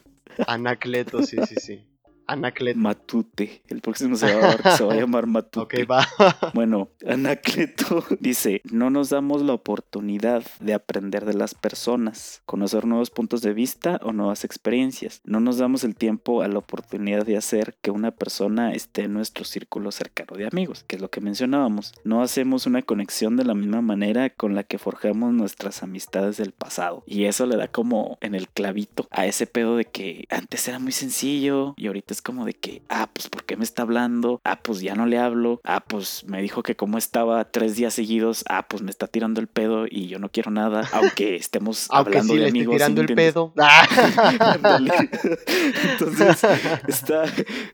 Anacleto, 0.46 1.22
sí, 1.24 1.38
sí, 1.48 1.56
sí. 1.56 1.86
Anacleto. 2.26 2.78
Matute. 2.78 3.62
El 3.68 3.80
próximo 3.80 4.16
se 4.16 4.34
va, 4.34 4.50
a- 4.50 4.76
se 4.76 4.84
va 4.84 4.92
a 4.92 4.96
llamar 4.96 5.26
Matute. 5.26 5.82
Ok, 5.82 5.90
va. 5.90 6.06
Bueno, 6.54 6.88
Anacleto 7.06 8.04
dice, 8.20 8.62
no 8.70 8.90
nos 8.90 9.10
damos 9.10 9.42
la 9.42 9.52
oportunidad 9.52 10.42
de 10.60 10.74
aprender 10.74 11.24
de 11.24 11.34
las 11.34 11.54
personas, 11.54 12.42
conocer 12.46 12.86
nuevos 12.86 13.10
puntos 13.10 13.42
de 13.42 13.52
vista 13.52 14.00
o 14.02 14.12
nuevas 14.12 14.44
experiencias. 14.44 15.20
No 15.24 15.40
nos 15.40 15.58
damos 15.58 15.84
el 15.84 15.94
tiempo 15.96 16.42
a 16.42 16.48
la 16.48 16.58
oportunidad 16.58 17.26
de 17.26 17.36
hacer 17.36 17.76
que 17.82 17.90
una 17.90 18.10
persona 18.10 18.72
esté 18.72 19.02
en 19.02 19.12
nuestro 19.12 19.44
círculo 19.44 19.90
cercano 19.92 20.36
de 20.36 20.46
amigos, 20.46 20.84
que 20.86 20.96
es 20.96 21.02
lo 21.02 21.10
que 21.10 21.20
mencionábamos. 21.20 21.92
No 22.04 22.22
hacemos 22.22 22.66
una 22.66 22.82
conexión 22.82 23.36
de 23.36 23.44
la 23.44 23.54
misma 23.54 23.82
manera 23.82 24.30
con 24.30 24.54
la 24.54 24.62
que 24.64 24.78
forjamos 24.78 25.32
nuestras 25.32 25.82
amistades 25.82 26.36
del 26.36 26.52
pasado. 26.52 27.02
Y 27.06 27.24
eso 27.24 27.46
le 27.46 27.56
da 27.56 27.68
como 27.68 28.18
en 28.20 28.34
el 28.34 28.48
clavito 28.48 29.06
a 29.10 29.26
ese 29.26 29.46
pedo 29.46 29.76
de 29.76 29.84
que 29.84 30.24
antes 30.30 30.66
era 30.68 30.78
muy 30.78 30.92
sencillo 30.92 31.74
y 31.76 31.86
ahorita 31.86 32.14
es 32.16 32.22
como 32.22 32.46
de 32.46 32.54
que, 32.54 32.82
ah, 32.88 33.10
pues 33.12 33.28
¿por 33.28 33.44
qué 33.44 33.56
me 33.56 33.64
está 33.64 33.82
hablando? 33.82 34.40
Ah, 34.42 34.60
pues 34.62 34.80
ya 34.80 34.94
no 34.94 35.04
le 35.04 35.18
hablo. 35.18 35.60
Ah, 35.64 35.84
pues 35.86 36.24
me 36.26 36.40
dijo 36.40 36.62
que 36.62 36.74
como 36.74 36.96
estaba 36.96 37.44
tres 37.44 37.76
días 37.76 37.92
seguidos, 37.92 38.42
ah, 38.48 38.66
pues 38.68 38.82
me 38.82 38.90
está 38.90 39.06
tirando 39.06 39.40
el 39.40 39.48
pedo 39.48 39.84
y 39.88 40.08
yo 40.08 40.18
no 40.18 40.30
quiero 40.30 40.50
nada, 40.50 40.88
aunque 40.92 41.36
estemos 41.36 41.88
Aunque 41.90 42.18
hablando 42.18 42.32
sí 42.32 42.38
de 42.38 42.44
le 42.44 42.50
amigos. 42.50 42.72
¿sí 42.72 42.78
tirando 42.78 43.02
el 43.02 43.14
pedo. 43.14 43.52
Entonces, 45.92 46.44
está, 46.88 47.24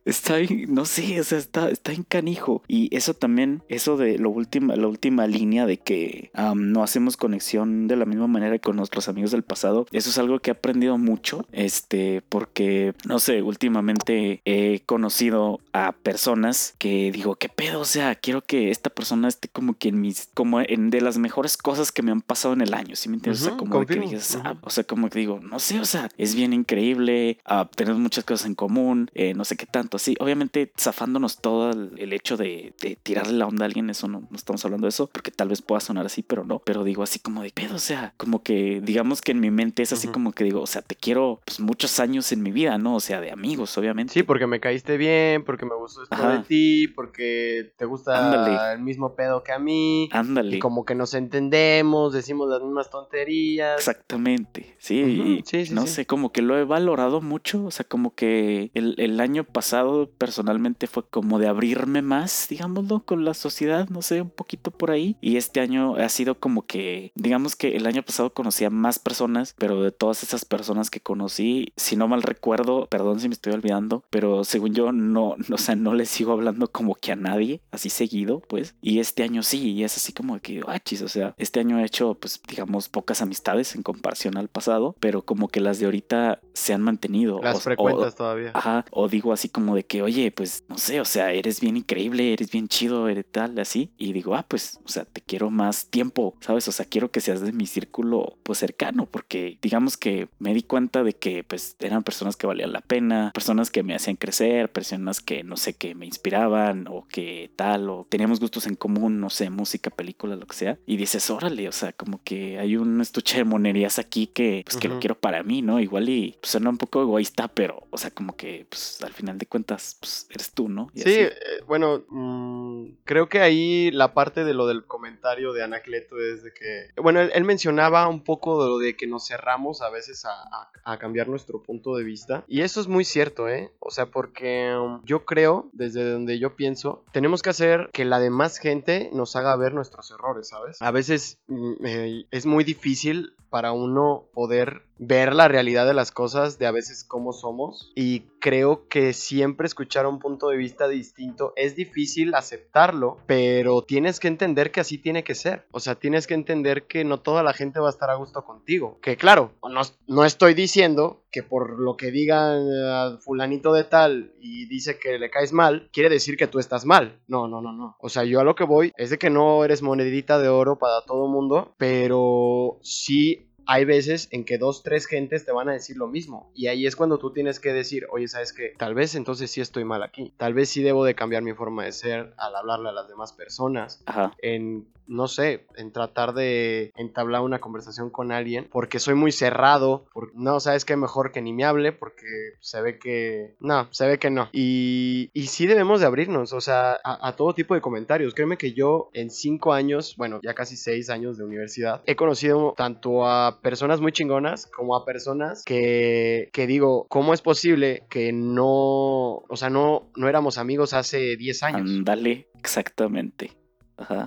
está, 0.04 0.34
no 0.66 0.84
sé, 0.86 1.20
o 1.20 1.24
sea, 1.24 1.38
está, 1.38 1.70
está 1.70 1.92
en 1.92 2.02
canijo. 2.02 2.64
Y 2.66 2.94
eso 2.94 3.14
también, 3.14 3.62
eso 3.68 3.96
de 3.96 4.18
lo 4.18 4.30
última, 4.30 4.74
la 4.74 4.88
última 4.88 5.28
línea 5.28 5.66
de 5.66 5.78
que 5.78 6.32
no 6.56 6.82
hacemos 6.82 7.16
conexión 7.16 7.86
de 7.86 7.94
la 7.94 8.06
misma 8.06 8.26
manera 8.26 8.58
con 8.58 8.74
nuestros 8.74 9.08
amigos 9.08 9.30
del 9.30 9.44
pasado, 9.44 9.86
eso 9.92 10.10
es 10.10 10.18
algo 10.18 10.40
que 10.40 10.50
he 10.50 10.52
aprendido 10.52 10.98
mucho, 10.98 11.46
este, 11.52 12.22
porque, 12.28 12.94
no 13.06 13.20
sé, 13.20 13.42
últimamente 13.42 14.31
he 14.44 14.80
conocido 14.86 15.60
a 15.72 15.92
personas 15.92 16.74
que 16.78 17.10
digo, 17.12 17.36
¿qué 17.36 17.48
pedo? 17.48 17.80
O 17.80 17.84
sea, 17.84 18.14
quiero 18.14 18.42
que 18.42 18.70
esta 18.70 18.90
persona 18.90 19.28
esté 19.28 19.48
como 19.48 19.74
que 19.74 19.88
en 19.88 20.00
mis, 20.00 20.28
como 20.34 20.60
en 20.60 20.90
de 20.90 21.00
las 21.00 21.18
mejores 21.18 21.56
cosas 21.56 21.92
que 21.92 22.02
me 22.02 22.10
han 22.10 22.20
pasado 22.20 22.54
en 22.54 22.60
el 22.60 22.74
año, 22.74 22.96
¿sí 22.96 23.08
me 23.08 23.16
entiendes? 23.16 23.42
o 23.42 23.44
sea, 23.46 23.56
como 23.56 23.84
que 23.86 23.94
digas, 23.98 24.38
ah, 24.44 24.56
o 24.62 24.70
sea, 24.70 24.84
como 24.84 25.08
que 25.08 25.18
digo, 25.18 25.40
no 25.40 25.58
sé, 25.58 25.80
o 25.80 25.84
sea, 25.84 26.08
es 26.18 26.34
bien 26.34 26.52
increíble, 26.52 27.38
ah, 27.44 27.68
tenemos 27.74 28.00
muchas 28.00 28.24
cosas 28.24 28.46
en 28.46 28.54
común, 28.54 29.10
eh, 29.14 29.34
no 29.34 29.44
sé 29.44 29.56
qué 29.56 29.66
tanto, 29.66 29.98
sí, 29.98 30.16
obviamente 30.20 30.72
zafándonos 30.78 31.38
todo 31.38 31.70
el, 31.70 31.92
el 31.98 32.12
hecho 32.12 32.36
de, 32.36 32.74
de 32.80 32.96
tirarle 32.96 33.34
la 33.34 33.46
onda 33.46 33.64
a 33.64 33.66
alguien, 33.66 33.90
eso 33.90 34.08
no, 34.08 34.20
no 34.20 34.36
estamos 34.36 34.64
hablando 34.64 34.86
de 34.86 34.90
eso, 34.90 35.06
porque 35.06 35.30
tal 35.30 35.48
vez 35.48 35.62
pueda 35.62 35.80
sonar 35.80 36.06
así, 36.06 36.22
pero 36.22 36.44
no, 36.44 36.58
pero 36.58 36.84
digo 36.84 37.02
así 37.02 37.18
como 37.18 37.42
de 37.42 37.50
pedo, 37.50 37.76
o 37.76 37.80
sea, 37.80 38.14
como 38.16 38.42
que 38.42 38.80
digamos 38.82 39.20
que 39.20 39.32
en 39.32 39.40
mi 39.40 39.50
mente 39.50 39.82
es 39.82 39.92
así 39.92 40.08
como 40.08 40.32
que 40.32 40.44
digo, 40.44 40.60
o 40.60 40.66
sea, 40.66 40.82
te 40.82 40.94
quiero 40.94 41.40
pues 41.44 41.60
muchos 41.60 42.00
años 42.00 42.32
en 42.32 42.42
mi 42.42 42.50
vida, 42.50 42.78
¿no? 42.78 42.96
O 42.96 43.00
sea, 43.00 43.20
de 43.20 43.30
amigos, 43.30 43.76
obviamente. 43.78 44.12
Sí, 44.12 44.21
Sí, 44.22 44.26
porque 44.26 44.46
me 44.46 44.60
caíste 44.60 44.96
bien, 44.96 45.44
porque 45.44 45.66
me 45.66 45.74
gustó 45.74 46.02
esto 46.02 46.28
de 46.28 46.38
ti, 46.40 46.88
porque 46.88 47.72
te 47.76 47.84
gusta 47.84 48.72
el 48.72 48.80
mismo 48.80 49.14
pedo 49.14 49.42
que 49.42 49.52
a 49.52 49.58
mí. 49.58 50.08
Ándale. 50.12 50.56
Y 50.56 50.58
como 50.58 50.84
que 50.84 50.94
nos 50.94 51.14
entendemos, 51.14 52.12
decimos 52.12 52.48
las 52.48 52.62
mismas 52.62 52.90
tonterías. 52.90 53.78
Exactamente, 53.78 54.76
sí. 54.78 55.42
sí, 55.44 55.64
sí 55.66 55.74
no 55.74 55.86
sé, 55.86 56.06
como 56.06 56.32
que 56.32 56.42
lo 56.42 56.58
he 56.58 56.64
valorado 56.64 57.20
mucho, 57.20 57.64
o 57.64 57.70
sea, 57.70 57.86
como 57.86 58.14
que 58.14 58.70
el, 58.74 58.94
el 58.98 59.20
año 59.20 59.44
pasado 59.44 60.10
personalmente 60.18 60.86
fue 60.86 61.04
como 61.08 61.38
de 61.38 61.48
abrirme 61.48 62.02
más, 62.02 62.46
digámoslo, 62.48 63.04
con 63.04 63.24
la 63.24 63.34
sociedad, 63.34 63.88
no 63.88 64.02
sé, 64.02 64.22
un 64.22 64.30
poquito 64.30 64.70
por 64.70 64.90
ahí. 64.90 65.16
Y 65.20 65.36
este 65.36 65.60
año 65.60 65.96
ha 65.96 66.08
sido 66.08 66.38
como 66.38 66.66
que, 66.66 67.12
digamos 67.14 67.56
que 67.56 67.76
el 67.76 67.86
año 67.86 68.02
pasado 68.02 68.32
conocía 68.32 68.70
más 68.70 68.98
personas, 68.98 69.54
pero 69.58 69.82
de 69.82 69.92
todas 69.92 70.22
esas 70.22 70.44
personas 70.44 70.90
que 70.90 71.00
conocí, 71.00 71.72
si 71.76 71.96
no 71.96 72.08
mal 72.08 72.22
recuerdo, 72.22 72.86
perdón 72.86 73.20
si 73.20 73.28
me 73.28 73.34
estoy 73.34 73.52
olvidando, 73.52 74.04
pero 74.12 74.44
según 74.44 74.74
yo 74.74 74.92
no, 74.92 75.36
o 75.50 75.58
sea, 75.58 75.74
no 75.74 75.94
le 75.94 76.04
sigo 76.04 76.32
hablando 76.32 76.70
como 76.70 76.94
que 76.94 77.12
a 77.12 77.16
nadie, 77.16 77.62
así 77.70 77.88
seguido, 77.88 78.40
pues. 78.40 78.74
Y 78.82 78.98
este 78.98 79.22
año 79.22 79.42
sí, 79.42 79.72
y 79.72 79.84
es 79.84 79.96
así 79.96 80.12
como 80.12 80.38
que, 80.38 80.60
ah, 80.66 80.78
chis, 80.78 81.00
o 81.00 81.08
sea, 81.08 81.34
este 81.38 81.60
año 81.60 81.78
he 81.78 81.84
hecho, 81.84 82.14
pues, 82.20 82.38
digamos, 82.46 82.90
pocas 82.90 83.22
amistades 83.22 83.74
en 83.74 83.82
comparación 83.82 84.36
al 84.36 84.48
pasado, 84.48 84.94
pero 85.00 85.22
como 85.22 85.48
que 85.48 85.60
las 85.60 85.78
de 85.78 85.86
ahorita 85.86 86.40
se 86.52 86.74
han 86.74 86.82
mantenido. 86.82 87.40
Las 87.42 87.62
frecuentas 87.62 88.14
todavía. 88.14 88.50
Ajá, 88.52 88.84
o 88.90 89.08
digo 89.08 89.32
así 89.32 89.48
como 89.48 89.74
de 89.74 89.84
que, 89.84 90.02
oye, 90.02 90.30
pues, 90.30 90.64
no 90.68 90.76
sé, 90.76 91.00
o 91.00 91.06
sea, 91.06 91.32
eres 91.32 91.60
bien 91.62 91.78
increíble, 91.78 92.34
eres 92.34 92.50
bien 92.50 92.68
chido, 92.68 93.08
eres 93.08 93.24
tal, 93.30 93.58
así. 93.58 93.92
Y 93.96 94.12
digo, 94.12 94.34
ah, 94.34 94.44
pues, 94.46 94.78
o 94.84 94.88
sea, 94.88 95.06
te 95.06 95.22
quiero 95.22 95.50
más 95.50 95.86
tiempo, 95.86 96.36
¿sabes? 96.40 96.68
O 96.68 96.72
sea, 96.72 96.84
quiero 96.84 97.10
que 97.10 97.22
seas 97.22 97.40
de 97.40 97.52
mi 97.52 97.66
círculo, 97.66 98.36
pues, 98.42 98.58
cercano, 98.58 99.06
porque 99.06 99.58
digamos 99.62 99.96
que 99.96 100.28
me 100.38 100.52
di 100.52 100.64
cuenta 100.64 101.02
de 101.02 101.14
que, 101.14 101.44
pues, 101.44 101.76
eran 101.78 102.02
personas 102.02 102.36
que 102.36 102.46
valían 102.46 102.72
la 102.72 102.82
pena, 102.82 103.30
personas 103.32 103.70
que 103.70 103.82
me 103.82 103.94
hacían 104.02 104.16
crecer, 104.16 104.70
personas 104.70 105.20
que, 105.20 105.42
no 105.44 105.56
sé, 105.56 105.74
que 105.74 105.94
me 105.94 106.06
inspiraban 106.06 106.86
o 106.88 107.06
que 107.08 107.50
tal, 107.56 107.88
o 107.88 108.06
teníamos 108.08 108.40
gustos 108.40 108.66
en 108.66 108.74
común, 108.74 109.20
no 109.20 109.30
sé, 109.30 109.50
música, 109.50 109.90
película, 109.90 110.36
lo 110.36 110.46
que 110.46 110.56
sea. 110.56 110.78
Y 110.86 110.96
dices, 110.96 111.30
órale, 111.30 111.68
o 111.68 111.72
sea, 111.72 111.92
como 111.92 112.22
que 112.22 112.58
hay 112.58 112.76
un 112.76 113.00
estuche 113.00 113.38
de 113.38 113.44
monerías 113.44 113.98
aquí 113.98 114.26
que, 114.26 114.62
pues, 114.64 114.76
que 114.76 114.88
lo 114.88 114.98
quiero 114.98 115.14
para 115.14 115.42
mí, 115.42 115.62
¿no? 115.62 115.80
Igual 115.80 116.08
y 116.08 116.36
pues, 116.40 116.52
suena 116.52 116.70
un 116.70 116.78
poco 116.78 117.02
egoísta, 117.02 117.48
pero, 117.48 117.86
o 117.90 117.98
sea, 117.98 118.10
como 118.10 118.36
que, 118.36 118.66
pues, 118.68 119.02
al 119.02 119.12
final 119.12 119.38
de 119.38 119.46
cuentas, 119.46 119.96
pues, 120.00 120.26
eres 120.30 120.52
tú, 120.52 120.68
¿no? 120.68 120.90
sí, 120.94 121.10
eh, 121.10 121.32
bueno, 121.66 122.04
mm, 122.08 122.86
creo 123.04 123.28
que 123.28 123.40
ahí 123.40 123.90
la 123.90 124.14
parte 124.14 124.44
de 124.44 124.54
lo 124.54 124.66
del 124.66 124.84
comentario 124.84 125.52
de 125.52 125.62
Anacleto 125.62 126.20
es 126.20 126.42
de 126.42 126.52
que, 126.52 126.88
bueno, 127.00 127.20
él, 127.20 127.44
mencionaba 127.44 128.08
un 128.08 128.22
poco 128.22 128.62
de 128.62 128.70
lo 128.70 128.78
de 128.78 128.96
que 128.96 129.06
nos 129.06 129.26
cerramos 129.26 129.82
a 129.82 129.90
veces 129.90 130.24
a, 130.24 130.70
a, 130.84 130.98
cambiar 130.98 131.28
nuestro 131.28 131.62
punto 131.62 131.96
de 131.96 132.04
vista. 132.04 132.44
Y 132.46 132.62
eso 132.62 132.80
es 132.80 132.86
muy 132.86 133.04
cierto, 133.04 133.48
¿eh? 133.48 133.72
O 133.78 133.90
sea, 133.92 134.06
porque 134.06 134.74
um, 134.76 135.00
yo 135.04 135.24
creo, 135.24 135.70
desde 135.72 136.10
donde 136.10 136.38
yo 136.38 136.56
pienso, 136.56 137.04
tenemos 137.12 137.42
que 137.42 137.50
hacer 137.50 137.90
que 137.92 138.04
la 138.04 138.18
demás 138.18 138.58
gente 138.58 139.10
nos 139.12 139.36
haga 139.36 139.54
ver 139.56 139.74
nuestros 139.74 140.10
errores, 140.10 140.48
¿sabes? 140.48 140.80
A 140.80 140.90
veces 140.90 141.38
mm, 141.46 141.72
eh, 141.84 142.24
es 142.30 142.46
muy 142.46 142.64
difícil 142.64 143.34
para 143.50 143.72
uno 143.72 144.24
poder 144.32 144.82
ver 145.04 145.34
la 145.34 145.48
realidad 145.48 145.86
de 145.86 145.94
las 145.94 146.12
cosas, 146.12 146.58
de 146.58 146.66
a 146.66 146.70
veces 146.70 147.04
cómo 147.04 147.32
somos. 147.32 147.92
Y 147.94 148.20
creo 148.40 148.88
que 148.88 149.12
siempre 149.12 149.66
escuchar 149.66 150.06
un 150.06 150.18
punto 150.18 150.48
de 150.48 150.56
vista 150.56 150.88
distinto 150.88 151.52
es 151.56 151.74
difícil 151.74 152.34
aceptarlo, 152.34 153.18
pero 153.26 153.82
tienes 153.82 154.20
que 154.20 154.28
entender 154.28 154.70
que 154.70 154.80
así 154.80 154.98
tiene 154.98 155.24
que 155.24 155.34
ser. 155.34 155.66
O 155.72 155.80
sea, 155.80 155.96
tienes 155.96 156.26
que 156.26 156.34
entender 156.34 156.86
que 156.86 157.04
no 157.04 157.20
toda 157.20 157.42
la 157.42 157.52
gente 157.52 157.80
va 157.80 157.88
a 157.88 157.90
estar 157.90 158.10
a 158.10 158.14
gusto 158.14 158.44
contigo. 158.44 158.98
Que 159.02 159.16
claro, 159.16 159.52
no, 159.68 159.82
no 160.06 160.24
estoy 160.24 160.54
diciendo 160.54 161.22
que 161.32 161.42
por 161.42 161.80
lo 161.80 161.96
que 161.96 162.10
diga 162.10 163.18
fulanito 163.20 163.72
de 163.72 163.84
tal 163.84 164.34
y 164.40 164.66
dice 164.66 164.98
que 164.98 165.18
le 165.18 165.30
caes 165.30 165.52
mal, 165.52 165.88
quiere 165.92 166.10
decir 166.10 166.36
que 166.36 166.46
tú 166.46 166.58
estás 166.58 166.84
mal. 166.84 167.20
No, 167.26 167.48
no, 167.48 167.60
no, 167.60 167.72
no. 167.72 167.96
O 167.98 168.08
sea, 168.08 168.24
yo 168.24 168.38
a 168.38 168.44
lo 168.44 168.54
que 168.54 168.64
voy 168.64 168.92
es 168.96 169.10
de 169.10 169.18
que 169.18 169.30
no 169.30 169.64
eres 169.64 169.82
monedita 169.82 170.38
de 170.38 170.48
oro 170.48 170.78
para 170.78 171.04
todo 171.06 171.26
mundo, 171.26 171.74
pero 171.78 172.78
sí 172.82 173.48
hay 173.66 173.84
veces 173.84 174.28
en 174.30 174.44
que 174.44 174.58
dos, 174.58 174.82
tres 174.82 175.06
gentes 175.06 175.44
te 175.44 175.52
van 175.52 175.68
a 175.68 175.72
decir 175.72 175.96
lo 175.96 176.08
mismo. 176.08 176.50
Y 176.54 176.66
ahí 176.66 176.86
es 176.86 176.96
cuando 176.96 177.18
tú 177.18 177.32
tienes 177.32 177.60
que 177.60 177.72
decir, 177.72 178.06
oye, 178.10 178.28
¿sabes 178.28 178.52
qué? 178.52 178.74
Tal 178.78 178.94
vez 178.94 179.14
entonces 179.14 179.50
sí 179.50 179.60
estoy 179.60 179.84
mal 179.84 180.02
aquí. 180.02 180.32
Tal 180.36 180.54
vez 180.54 180.68
sí 180.68 180.82
debo 180.82 181.04
de 181.04 181.14
cambiar 181.14 181.42
mi 181.42 181.52
forma 181.52 181.84
de 181.84 181.92
ser 181.92 182.34
al 182.36 182.56
hablarle 182.56 182.90
a 182.90 182.92
las 182.92 183.08
demás 183.08 183.32
personas. 183.32 184.02
Ajá. 184.06 184.32
En 184.38 184.86
no 185.06 185.28
sé, 185.28 185.66
en 185.76 185.92
tratar 185.92 186.32
de 186.32 186.92
entablar 186.96 187.42
una 187.42 187.60
conversación 187.60 188.10
con 188.10 188.32
alguien, 188.32 188.68
porque 188.70 188.98
soy 188.98 189.14
muy 189.14 189.32
cerrado, 189.32 190.06
porque 190.12 190.32
no, 190.34 190.60
sabes 190.60 190.84
que 190.84 190.96
mejor 190.96 191.32
que 191.32 191.42
ni 191.42 191.52
me 191.52 191.64
hable, 191.64 191.92
porque 191.92 192.26
se 192.60 192.80
ve 192.80 192.98
que, 192.98 193.54
no, 193.60 193.88
se 193.90 194.06
ve 194.06 194.18
que 194.18 194.30
no. 194.30 194.48
Y, 194.52 195.30
y 195.32 195.46
sí 195.48 195.66
debemos 195.66 196.00
de 196.00 196.06
abrirnos, 196.06 196.52
o 196.52 196.60
sea, 196.60 196.98
a, 197.04 197.36
todo 197.36 197.54
tipo 197.54 197.74
de 197.74 197.80
comentarios. 197.80 198.34
Créeme 198.34 198.56
que 198.56 198.72
yo 198.72 199.10
en 199.12 199.30
cinco 199.30 199.72
años, 199.72 200.14
bueno, 200.16 200.40
ya 200.42 200.54
casi 200.54 200.76
seis 200.76 201.10
años 201.10 201.36
de 201.36 201.44
universidad, 201.44 202.02
he 202.06 202.16
conocido 202.16 202.74
tanto 202.76 203.26
a 203.26 203.51
personas 203.60 204.00
muy 204.00 204.12
chingonas 204.12 204.66
como 204.66 204.96
a 204.96 205.04
personas 205.04 205.64
que, 205.64 206.50
que 206.52 206.66
digo, 206.66 207.06
¿cómo 207.08 207.34
es 207.34 207.42
posible 207.42 208.04
que 208.08 208.32
no, 208.32 208.64
o 208.68 209.56
sea, 209.56 209.70
no, 209.70 210.10
no 210.16 210.28
éramos 210.28 210.58
amigos 210.58 210.94
hace 210.94 211.36
10 211.36 211.62
años? 211.62 211.90
Dale, 212.04 212.48
exactamente. 212.58 213.52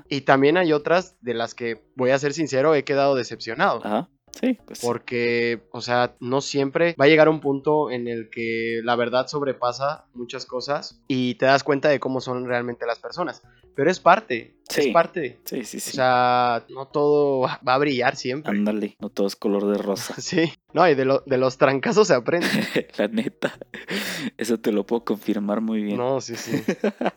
Y 0.10 0.22
también 0.22 0.58
hay 0.58 0.74
otras 0.74 1.18
de 1.22 1.34
las 1.34 1.54
que, 1.54 1.82
voy 1.96 2.12
a 2.12 2.20
ser 2.20 2.34
sincero, 2.34 2.76
he 2.76 2.84
quedado 2.84 3.16
decepcionado. 3.16 3.82
Ajá. 3.84 4.10
Sí, 4.32 4.58
pues. 4.66 4.82
Porque, 4.82 5.64
o 5.72 5.80
sea, 5.80 6.16
no 6.20 6.42
siempre 6.42 6.94
va 7.00 7.06
a 7.06 7.08
llegar 7.08 7.30
un 7.30 7.40
punto 7.40 7.90
en 7.90 8.08
el 8.08 8.30
que 8.30 8.82
la 8.84 8.98
verdad 8.98 9.28
sobrepasa 9.28 10.06
muchas 10.14 10.46
cosas 10.46 11.02
y 11.08 11.36
te 11.36 11.46
das 11.46 11.64
cuenta 11.64 11.88
de 11.88 12.02
cómo 12.02 12.20
son 12.20 12.46
realmente 12.46 12.86
las 12.86 13.00
personas. 13.00 13.42
Pero 13.76 13.90
es 13.90 14.00
parte, 14.00 14.58
es 14.76 14.88
parte. 14.88 15.40
Sí, 15.46 15.64
sí, 15.64 15.80
sí. 15.80 15.92
O 15.92 15.94
sea, 15.94 16.66
no 16.70 16.88
todo 16.88 17.42
va 17.42 17.74
a 17.74 17.78
brillar 17.78 18.16
siempre. 18.16 18.52
Ándale, 18.52 18.96
no 19.00 19.10
todo 19.10 19.28
es 19.28 19.36
color 19.36 19.66
de 19.68 19.78
rosa. 19.78 20.16
Sí, 20.26 20.52
no, 20.74 20.90
y 20.90 20.96
de, 20.96 21.20
de 21.26 21.38
los 21.38 21.58
trancazos 21.58 22.08
se 22.08 22.16
aprende. 22.16 22.48
la 22.98 23.08
neta, 23.08 23.58
eso 24.38 24.60
te 24.60 24.72
lo 24.72 24.86
puedo 24.86 25.06
confirmar 25.06 25.62
muy 25.62 25.84
bien. 25.84 25.98
No, 25.98 26.20
sí, 26.20 26.36
sí. 26.36 26.64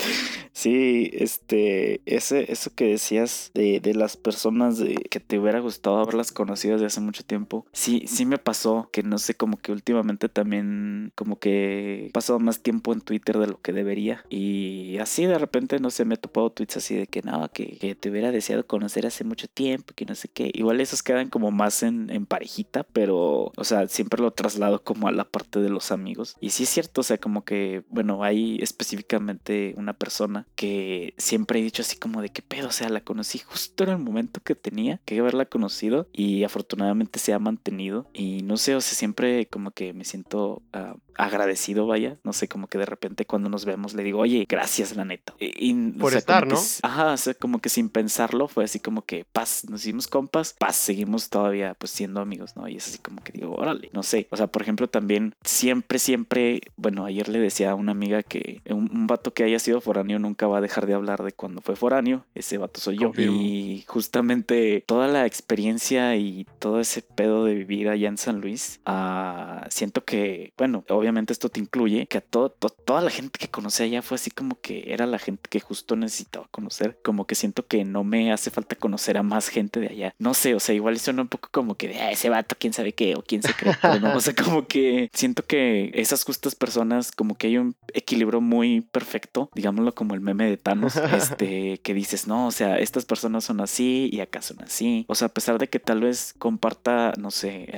sí, 0.52 1.10
este, 1.14 2.02
ese, 2.04 2.52
eso 2.52 2.70
que 2.74 2.84
decías 2.84 3.50
de, 3.54 3.80
de 3.80 3.94
las 3.94 4.16
personas 4.16 4.78
de, 4.78 4.94
que 4.94 5.20
te 5.20 5.38
hubiera 5.38 5.60
gustado 5.60 5.98
haberlas 5.98 6.32
conocido 6.32 6.74
desde 6.74 6.86
hace 6.86 7.00
mucho 7.00 7.24
tiempo, 7.24 7.66
sí, 7.72 8.04
sí 8.06 8.26
me 8.26 8.38
pasó 8.38 8.90
que 8.92 9.02
no 9.02 9.18
sé, 9.18 9.34
como 9.34 9.56
que 9.56 9.72
últimamente 9.72 10.28
también, 10.28 11.12
como 11.14 11.38
que 11.38 12.06
he 12.06 12.10
pasado 12.10 12.38
más 12.40 12.62
tiempo 12.62 12.92
en 12.92 13.00
Twitter 13.00 13.38
de 13.38 13.46
lo 13.46 13.60
que 13.60 13.72
debería. 13.72 14.24
Y 14.28 14.98
así 14.98 15.24
de 15.24 15.38
repente, 15.38 15.80
no 15.80 15.90
sé, 15.90 16.04
me 16.04 16.14
he 16.14 16.18
topado 16.18 16.50
tweets 16.50 16.76
así 16.76 16.94
de 16.94 17.06
que 17.06 17.22
no, 17.40 17.50
que, 17.50 17.96
te 17.98 18.10
hubiera 18.10 18.32
deseado 18.32 18.66
conocer 18.66 19.06
hace 19.06 19.24
mucho 19.24 19.48
tiempo, 19.48 19.94
que 19.94 20.04
no 20.04 20.14
sé 20.14 20.28
qué. 20.28 20.50
Igual 20.54 20.80
esos 20.80 21.02
quedan 21.02 21.28
como 21.28 21.50
más 21.50 21.82
en, 21.82 22.10
en 22.10 22.26
parejita, 22.26 22.84
pero, 22.84 23.52
o 23.56 23.64
sea, 23.64 23.86
siempre 23.88 24.20
lo 24.20 24.32
traslado 24.32 24.82
como 24.82 25.08
a 25.08 25.12
la 25.12 25.24
parte 25.24 25.60
de 25.60 25.70
los 25.70 25.92
amigos. 25.92 26.36
Y 26.40 26.50
sí 26.50 26.64
es 26.64 26.68
cierto, 26.68 27.00
o 27.00 27.04
sea, 27.04 27.18
como 27.18 27.44
que, 27.44 27.82
bueno, 27.88 28.24
hay 28.24 28.58
específicamente 28.60 29.74
una 29.76 29.92
persona 29.92 30.46
que 30.54 31.14
siempre 31.16 31.60
he 31.60 31.62
dicho 31.62 31.82
así 31.82 31.96
como 31.96 32.22
de 32.22 32.30
qué 32.30 32.42
pedo, 32.42 32.68
o 32.68 32.72
sea, 32.72 32.88
la 32.88 33.00
conocí 33.00 33.38
justo 33.38 33.84
en 33.84 33.90
el 33.90 33.98
momento 33.98 34.40
que 34.42 34.54
tenía 34.54 35.00
que 35.04 35.18
haberla 35.18 35.46
conocido 35.46 36.08
y 36.12 36.44
afortunadamente 36.44 37.18
se 37.18 37.32
ha 37.32 37.38
mantenido. 37.38 38.08
Y 38.12 38.42
no 38.42 38.56
sé, 38.56 38.74
o 38.74 38.80
sea, 38.80 38.94
siempre 38.96 39.46
como 39.46 39.70
que 39.70 39.92
me 39.92 40.04
siento 40.04 40.62
uh, 40.74 40.98
agradecido, 41.18 41.86
vaya. 41.86 42.16
No 42.22 42.32
sé, 42.32 42.48
como 42.48 42.68
que 42.68 42.78
de 42.78 42.86
repente 42.86 43.26
cuando 43.26 43.48
nos 43.48 43.64
vemos 43.64 43.94
le 43.94 44.04
digo, 44.04 44.20
oye, 44.20 44.46
gracias, 44.48 44.96
la 44.96 45.04
neta. 45.04 45.34
Y, 45.38 45.74
Por 45.92 46.14
estar, 46.14 46.46
¿no? 46.46 46.58
ajá, 46.82 47.16
como 47.34 47.60
que 47.60 47.68
sin 47.68 47.88
pensarlo 47.88 48.48
fue 48.48 48.64
así 48.64 48.80
como 48.80 49.02
que, 49.02 49.24
paz, 49.24 49.64
nos 49.68 49.82
hicimos 49.82 50.06
compas, 50.06 50.54
paz, 50.58 50.76
seguimos 50.76 51.28
todavía 51.28 51.74
pues 51.74 51.90
siendo 51.90 52.20
amigos, 52.20 52.56
¿no? 52.56 52.68
Y 52.68 52.76
es 52.76 52.88
así 52.88 52.98
como 52.98 53.22
que 53.22 53.32
digo, 53.32 53.54
órale, 53.54 53.90
no 53.92 54.02
sé. 54.02 54.28
O 54.30 54.36
sea, 54.36 54.46
por 54.46 54.62
ejemplo, 54.62 54.88
también 54.88 55.34
siempre, 55.42 55.98
siempre, 55.98 56.60
bueno, 56.76 57.04
ayer 57.04 57.28
le 57.28 57.38
decía 57.38 57.70
a 57.70 57.74
una 57.74 57.92
amiga 57.92 58.22
que 58.22 58.62
un, 58.68 58.90
un 58.92 59.06
vato 59.06 59.32
que 59.32 59.44
haya 59.44 59.58
sido 59.58 59.80
foráneo 59.80 60.18
nunca 60.18 60.46
va 60.46 60.58
a 60.58 60.60
dejar 60.60 60.86
de 60.86 60.94
hablar 60.94 61.22
de 61.22 61.32
cuando 61.32 61.60
fue 61.60 61.76
foráneo. 61.76 62.24
Ese 62.34 62.58
vato 62.58 62.80
soy 62.80 62.98
yo. 62.98 63.12
Y 63.16 63.84
justamente 63.86 64.84
toda 64.86 65.08
la 65.08 65.26
experiencia 65.26 66.16
y 66.16 66.46
todo 66.58 66.80
ese 66.80 67.02
pedo 67.02 67.44
de 67.44 67.54
vivir 67.54 67.88
allá 67.88 68.08
en 68.08 68.18
San 68.18 68.40
Luis, 68.40 68.80
uh, 68.86 69.66
siento 69.70 70.04
que, 70.04 70.52
bueno, 70.56 70.84
obviamente 70.88 71.32
esto 71.32 71.48
te 71.48 71.60
incluye 71.60 72.06
que 72.06 72.18
a 72.18 72.20
todo, 72.20 72.50
toda 72.50 73.00
la 73.00 73.10
gente 73.10 73.38
que 73.38 73.48
conocí 73.48 73.82
allá 73.82 74.02
fue 74.02 74.16
así 74.16 74.30
como 74.30 74.60
que 74.60 74.92
era 74.92 75.06
la 75.06 75.18
gente 75.18 75.42
que 75.48 75.60
justo 75.60 75.96
necesitaba 75.96 76.48
conocer. 76.50 76.98
Como 77.02 77.17
que 77.26 77.34
siento 77.34 77.66
que 77.66 77.84
no 77.84 78.04
me 78.04 78.32
hace 78.32 78.50
falta 78.50 78.76
conocer 78.76 79.16
a 79.16 79.22
más 79.22 79.48
gente 79.48 79.80
de 79.80 79.88
allá. 79.88 80.14
No 80.18 80.34
sé, 80.34 80.54
o 80.54 80.60
sea, 80.60 80.74
igual 80.74 80.98
suena 80.98 81.22
un 81.22 81.28
poco 81.28 81.48
como 81.50 81.76
que 81.76 81.88
de 81.88 82.00
ah, 82.00 82.10
ese 82.10 82.28
vato, 82.28 82.56
quién 82.58 82.72
sabe 82.72 82.92
qué 82.92 83.14
o 83.16 83.22
quién 83.22 83.42
se 83.42 83.54
cree. 83.54 83.74
no, 84.00 84.16
o 84.16 84.20
sea, 84.20 84.34
como 84.34 84.66
que 84.66 85.10
siento 85.12 85.44
que 85.44 85.90
esas 85.94 86.24
justas 86.24 86.54
personas, 86.54 87.12
como 87.12 87.36
que 87.36 87.48
hay 87.48 87.58
un 87.58 87.76
equilibrio 87.94 88.40
muy 88.40 88.80
perfecto, 88.80 89.50
digámoslo 89.54 89.94
como 89.94 90.14
el 90.14 90.20
meme 90.20 90.48
de 90.48 90.56
Thanos, 90.56 90.96
este, 91.14 91.78
que 91.78 91.94
dices, 91.94 92.26
no, 92.26 92.46
o 92.46 92.52
sea, 92.52 92.78
estas 92.78 93.04
personas 93.04 93.44
son 93.44 93.60
así 93.60 94.08
y 94.12 94.20
acá 94.20 94.42
son 94.42 94.62
así. 94.62 95.04
O 95.08 95.14
sea, 95.14 95.26
a 95.28 95.32
pesar 95.32 95.58
de 95.58 95.68
que 95.68 95.78
tal 95.80 96.00
vez 96.00 96.34
comparta, 96.38 97.12
no 97.18 97.30
sé, 97.30 97.72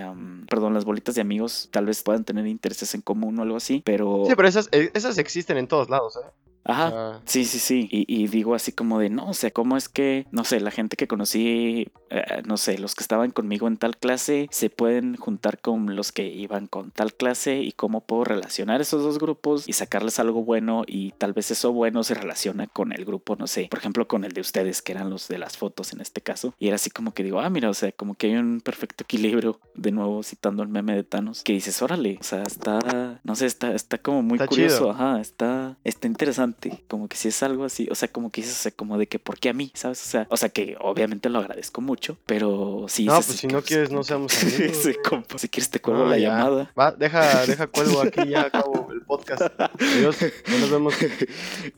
perdón, 0.48 0.74
las 0.74 0.84
bolitas 0.84 1.14
de 1.14 1.20
amigos, 1.20 1.68
tal 1.70 1.86
vez 1.86 2.02
puedan 2.02 2.24
tener 2.24 2.46
intereses 2.46 2.94
en 2.94 3.00
común 3.00 3.38
o 3.38 3.42
algo 3.42 3.56
así, 3.56 3.82
pero... 3.84 4.24
Sí, 4.26 4.34
pero 4.36 4.48
esas, 4.48 4.68
eh, 4.72 4.90
esas 4.94 5.18
existen 5.18 5.56
en 5.56 5.66
todos 5.66 5.90
lados, 5.90 6.16
¿eh? 6.16 6.49
Ajá, 6.64 7.20
sí, 7.24 7.44
sí, 7.44 7.58
sí. 7.58 7.88
Y, 7.90 8.28
digo 8.28 8.54
así 8.54 8.72
como 8.72 8.98
de, 8.98 9.10
no, 9.10 9.28
o 9.28 9.34
sea, 9.34 9.50
¿cómo 9.50 9.76
es 9.76 9.88
que, 9.88 10.26
no 10.30 10.44
sé, 10.44 10.60
la 10.60 10.70
gente 10.70 10.96
que 10.96 11.08
conocí, 11.08 11.88
eh, 12.10 12.42
no 12.44 12.56
sé, 12.56 12.78
los 12.78 12.94
que 12.94 13.02
estaban 13.02 13.30
conmigo 13.30 13.66
en 13.66 13.76
tal 13.76 13.96
clase, 13.96 14.48
se 14.50 14.70
pueden 14.70 15.16
juntar 15.16 15.60
con 15.60 15.96
los 15.96 16.12
que 16.12 16.26
iban 16.26 16.66
con 16.66 16.90
tal 16.90 17.14
clase 17.14 17.60
y 17.60 17.72
cómo 17.72 18.02
puedo 18.02 18.24
relacionar 18.24 18.80
esos 18.80 19.02
dos 19.02 19.18
grupos 19.18 19.68
y 19.68 19.72
sacarles 19.72 20.18
algo 20.18 20.44
bueno 20.44 20.84
y 20.86 21.12
tal 21.12 21.32
vez 21.32 21.50
eso 21.50 21.72
bueno 21.72 22.04
se 22.04 22.14
relaciona 22.14 22.66
con 22.66 22.92
el 22.92 23.04
grupo, 23.04 23.36
no 23.36 23.46
sé, 23.46 23.68
por 23.70 23.78
ejemplo, 23.78 24.06
con 24.06 24.24
el 24.24 24.32
de 24.32 24.40
ustedes, 24.40 24.82
que 24.82 24.92
eran 24.92 25.10
los 25.10 25.28
de 25.28 25.38
las 25.38 25.56
fotos 25.56 25.92
en 25.92 26.00
este 26.00 26.20
caso. 26.20 26.54
Y 26.58 26.66
era 26.68 26.76
así 26.76 26.90
como 26.90 27.14
que 27.14 27.24
digo, 27.24 27.40
ah, 27.40 27.50
mira, 27.50 27.70
o 27.70 27.74
sea, 27.74 27.92
como 27.92 28.14
que 28.14 28.28
hay 28.28 28.36
un 28.36 28.60
perfecto 28.60 29.04
equilibrio, 29.04 29.60
de 29.74 29.92
nuevo 29.92 30.22
citando 30.22 30.62
el 30.62 30.68
meme 30.68 30.94
de 30.94 31.04
Thanos, 31.04 31.42
que 31.42 31.52
dices, 31.52 31.80
órale, 31.82 32.18
o 32.20 32.24
sea, 32.24 32.42
está, 32.42 33.20
no 33.24 33.34
sé, 33.34 33.46
está, 33.46 33.74
está 33.74 33.98
como 33.98 34.22
muy 34.22 34.38
curioso, 34.38 34.90
ajá, 34.90 35.20
está, 35.20 35.78
está 35.84 36.06
interesante 36.06 36.49
como 36.88 37.08
que 37.08 37.16
si 37.16 37.28
es 37.28 37.42
algo 37.42 37.64
así, 37.64 37.88
o 37.90 37.94
sea, 37.94 38.08
como 38.08 38.30
que 38.30 38.42
dices, 38.42 38.58
o 38.58 38.62
sea, 38.62 38.72
como 38.72 38.98
de 38.98 39.06
que, 39.06 39.18
¿por 39.18 39.38
qué 39.38 39.48
a 39.48 39.52
mí? 39.52 39.70
¿Sabes? 39.74 40.02
O 40.06 40.08
sea, 40.08 40.26
o 40.30 40.36
sea 40.36 40.48
que 40.48 40.76
obviamente 40.80 41.28
lo 41.28 41.38
agradezco 41.38 41.80
mucho, 41.80 42.16
pero 42.26 42.86
si 42.88 43.04
No, 43.06 43.14
pues 43.14 43.26
si 43.38 43.46
no 43.46 43.62
quieres, 43.62 43.90
no 43.90 44.04
seamos 44.04 44.32
amigos. 44.42 44.88
si 45.36 45.48
quieres 45.48 45.70
te 45.70 45.80
cuelgo 45.80 46.06
la 46.06 46.18
llamada. 46.18 46.72
Va, 46.78 46.92
deja, 46.92 47.46
deja 47.46 47.66
cuelgo 47.66 48.02
aquí, 48.02 48.28
ya 48.28 48.42
acabo 48.42 48.88
el 48.92 49.02
podcast. 49.02 49.42
Adiós, 49.58 50.16
nos 50.60 50.70
vemos. 50.70 50.94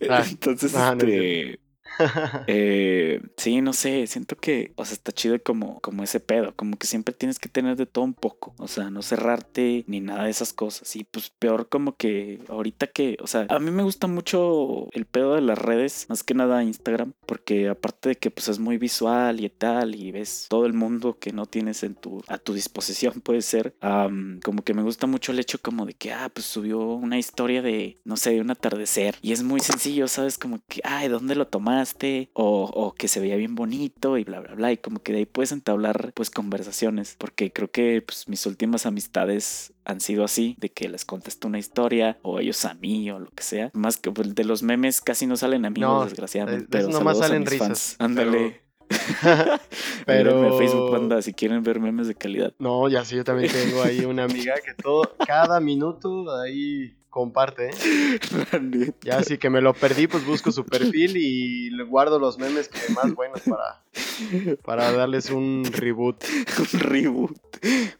Ah, 0.09 0.25
Entonces, 0.29 0.75
este... 0.75 1.59
eh, 2.47 3.21
sí, 3.37 3.61
no 3.61 3.73
sé, 3.73 4.07
siento 4.07 4.37
que, 4.37 4.73
o 4.77 4.85
sea, 4.85 4.95
está 4.95 5.13
chido 5.13 5.41
como, 5.43 5.81
como 5.81 6.03
ese 6.03 6.21
pedo, 6.21 6.55
como 6.57 6.77
que 6.77 6.87
siempre 6.87 7.15
tienes 7.15 7.39
que 7.39 7.49
tener 7.49 7.77
de 7.77 7.87
todo 7.87 8.05
un 8.05 8.15
poco, 8.15 8.55
o 8.59 8.69
sea, 8.69 8.91
no 8.91 9.03
cerrarte 9.03 9.85
ni 9.87 10.01
nada 10.01 10.25
de 10.25 10.31
esas 10.31 10.53
cosas. 10.53 10.95
Y 10.97 11.05
pues 11.05 11.31
peor 11.31 11.69
como 11.69 11.97
que 11.97 12.41
ahorita 12.49 12.87
que, 12.87 13.17
o 13.21 13.27
sea, 13.27 13.47
a 13.49 13.59
mí 13.59 13.71
me 13.71 13.83
gusta 13.83 14.07
mucho 14.07 14.89
el 14.93 15.07
pedo 15.07 15.35
de 15.35 15.41
las 15.41 15.59
redes, 15.59 16.07
más 16.09 16.23
que 16.23 16.35
nada 16.35 16.63
Instagram, 16.63 17.13
porque 17.27 17.69
aparte 17.69 18.11
de 18.11 18.15
que 18.17 18.31
pues 18.31 18.49
es 18.49 18.59
muy 18.59 18.79
visual 18.79 19.41
y 19.41 19.49
tal, 19.49 19.95
y 19.95 20.13
ves 20.13 20.47
todo 20.49 20.67
el 20.67 20.73
mundo 20.73 21.19
que 21.19 21.33
no 21.33 21.47
tienes 21.47 21.83
en 21.83 21.95
tu, 21.95 22.23
a 22.29 22.39
tu 22.39 22.55
disposición, 22.55 23.21
puede 23.23 23.43
ser, 23.43 23.75
como 23.81 24.63
que 24.65 24.75
me 24.75 24.83
gusta 24.83 25.07
mucho 25.07 25.33
el 25.33 25.39
hecho 25.39 25.61
como 25.61 25.87
de 25.87 25.95
que, 25.95 26.13
ah, 26.13 26.31
pues 26.33 26.47
subió 26.47 26.81
una 26.81 27.19
historia 27.19 27.63
de, 27.63 27.99
no 28.05 28.17
sé, 28.17 28.33
de 28.33 28.41
un 28.41 28.51
atardecer, 28.51 29.17
y 29.23 29.33
es 29.33 29.43
muy 29.43 29.61
sencillo, 29.61 30.09
¿sabes? 30.09 30.39
Como 30.39 30.61
que, 30.69 30.81
ay, 30.85 31.09
¿dónde 31.09 31.35
lo 31.35 31.49
o, 32.35 32.95
que 32.97 33.09
se 33.09 33.21
veía 33.21 33.37
bien 33.37 33.55
bonito 33.55 34.19
y 34.19 34.25
bla, 34.25 34.41
bla, 34.41 34.55
bla. 34.55 34.73
Y 34.73 34.77
como 34.77 35.01
que 35.03 35.13
de 35.13 35.19
ahí 35.19 35.27
puedes 35.27 35.53
entablar 35.53 36.13
pues 36.15 36.31
conversaciones, 36.31 37.17
porque 37.19 37.53
creo 37.53 37.71
que 37.71 38.03
pues, 38.03 38.29
mis 38.29 38.47
últimas 38.47 38.87
amistades 38.87 39.73
han 39.85 40.01
sido 40.01 40.25
así, 40.25 40.57
de 40.59 40.71
que 40.71 40.89
les 40.89 41.05
contesto 41.05 41.49
una 41.49 41.59
historia 41.59 42.19
o 42.23 42.41
ellos 42.41 42.65
a 42.65 42.75
mí 42.75 43.11
o 43.11 43.19
lo 43.19 43.31
que 43.31 43.43
sea. 43.43 43.71
Más 43.75 43.97
que 43.97 44.11
pues, 44.11 44.35
de 44.35 44.45
los 44.45 44.63
memes 44.63 45.01
casi 45.01 45.27
no 45.27 45.37
salen 45.37 45.65
amigos, 45.65 46.07
desgraciadamente. 46.07 46.67
pero 46.71 46.89
nomás 46.89 47.19
salen 47.19 47.47
risas. 47.47 47.97
Ándale. 47.99 48.63
Pero... 50.07 50.59
Facebook 50.59 50.91
banda 50.91 51.23
si 51.23 51.33
quieren 51.33 51.63
ver 51.63 51.81
memes 51.81 52.09
de 52.09 52.15
calidad. 52.15 52.53
No, 52.59 52.89
ya 52.89 53.05
sí, 53.05 53.17
yo 53.17 53.25
también 53.25 53.51
tengo 53.51 53.83
ahí 53.83 54.05
una 54.05 54.25
amiga 54.25 54.55
que 54.65 54.75
todo, 54.75 55.15
cada 55.27 55.61
minuto 55.61 56.31
ahí 56.39 56.95
comparte. 57.13 57.69
¿eh? 57.69 58.93
Ya 59.03 59.19
así 59.19 59.39
que 59.39 59.51
me 59.51 59.61
lo 59.61 59.75
perdí, 59.75 60.09
pues 60.09 60.27
busco 60.27 60.51
su 60.51 60.65
perfil 60.65 61.17
y 61.17 61.71
guardo 61.85 62.19
los 62.19 62.39
memes 62.39 62.69
que 62.69 62.93
más 62.95 63.15
buenos 63.15 63.43
para, 63.43 63.85
para 64.65 64.91
darles 64.93 65.31
un 65.31 65.63
reboot. 65.71 66.25
un 66.73 66.81
reboot. 66.81 67.37